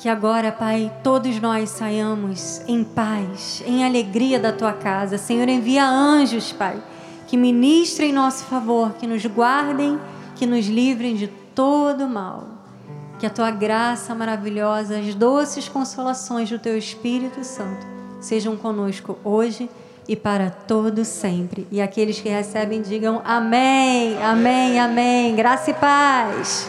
Que 0.00 0.08
agora, 0.08 0.52
Pai, 0.52 0.92
todos 1.02 1.40
nós 1.40 1.70
saiamos 1.70 2.60
em 2.66 2.84
paz, 2.84 3.62
em 3.66 3.84
alegria 3.84 4.38
da 4.38 4.52
tua 4.52 4.72
casa. 4.72 5.16
Senhor, 5.16 5.48
envia 5.48 5.86
anjos, 5.88 6.52
Pai, 6.52 6.82
que 7.26 7.36
ministrem 7.36 8.10
em 8.10 8.12
nosso 8.12 8.44
favor, 8.44 8.92
que 8.94 9.06
nos 9.06 9.24
guardem, 9.24 9.98
que 10.36 10.44
nos 10.44 10.66
livrem 10.66 11.14
de 11.14 11.28
todo 11.54 12.06
mal. 12.08 12.48
Que 13.18 13.26
a 13.26 13.30
tua 13.30 13.50
graça 13.50 14.14
maravilhosa, 14.14 14.98
as 14.98 15.14
doces 15.14 15.68
consolações 15.68 16.50
do 16.50 16.58
teu 16.58 16.76
Espírito 16.76 17.42
Santo 17.44 17.86
sejam 18.20 18.56
conosco 18.56 19.18
hoje 19.22 19.70
e 20.08 20.16
para 20.16 20.50
todo 20.50 21.04
sempre. 21.04 21.66
E 21.70 21.80
aqueles 21.80 22.20
que 22.20 22.28
recebem 22.28 22.82
digam 22.82 23.20
amém, 23.24 24.22
amém, 24.22 24.78
amém. 24.78 25.34
Graça 25.34 25.70
e 25.70 25.74
paz. 25.74 26.68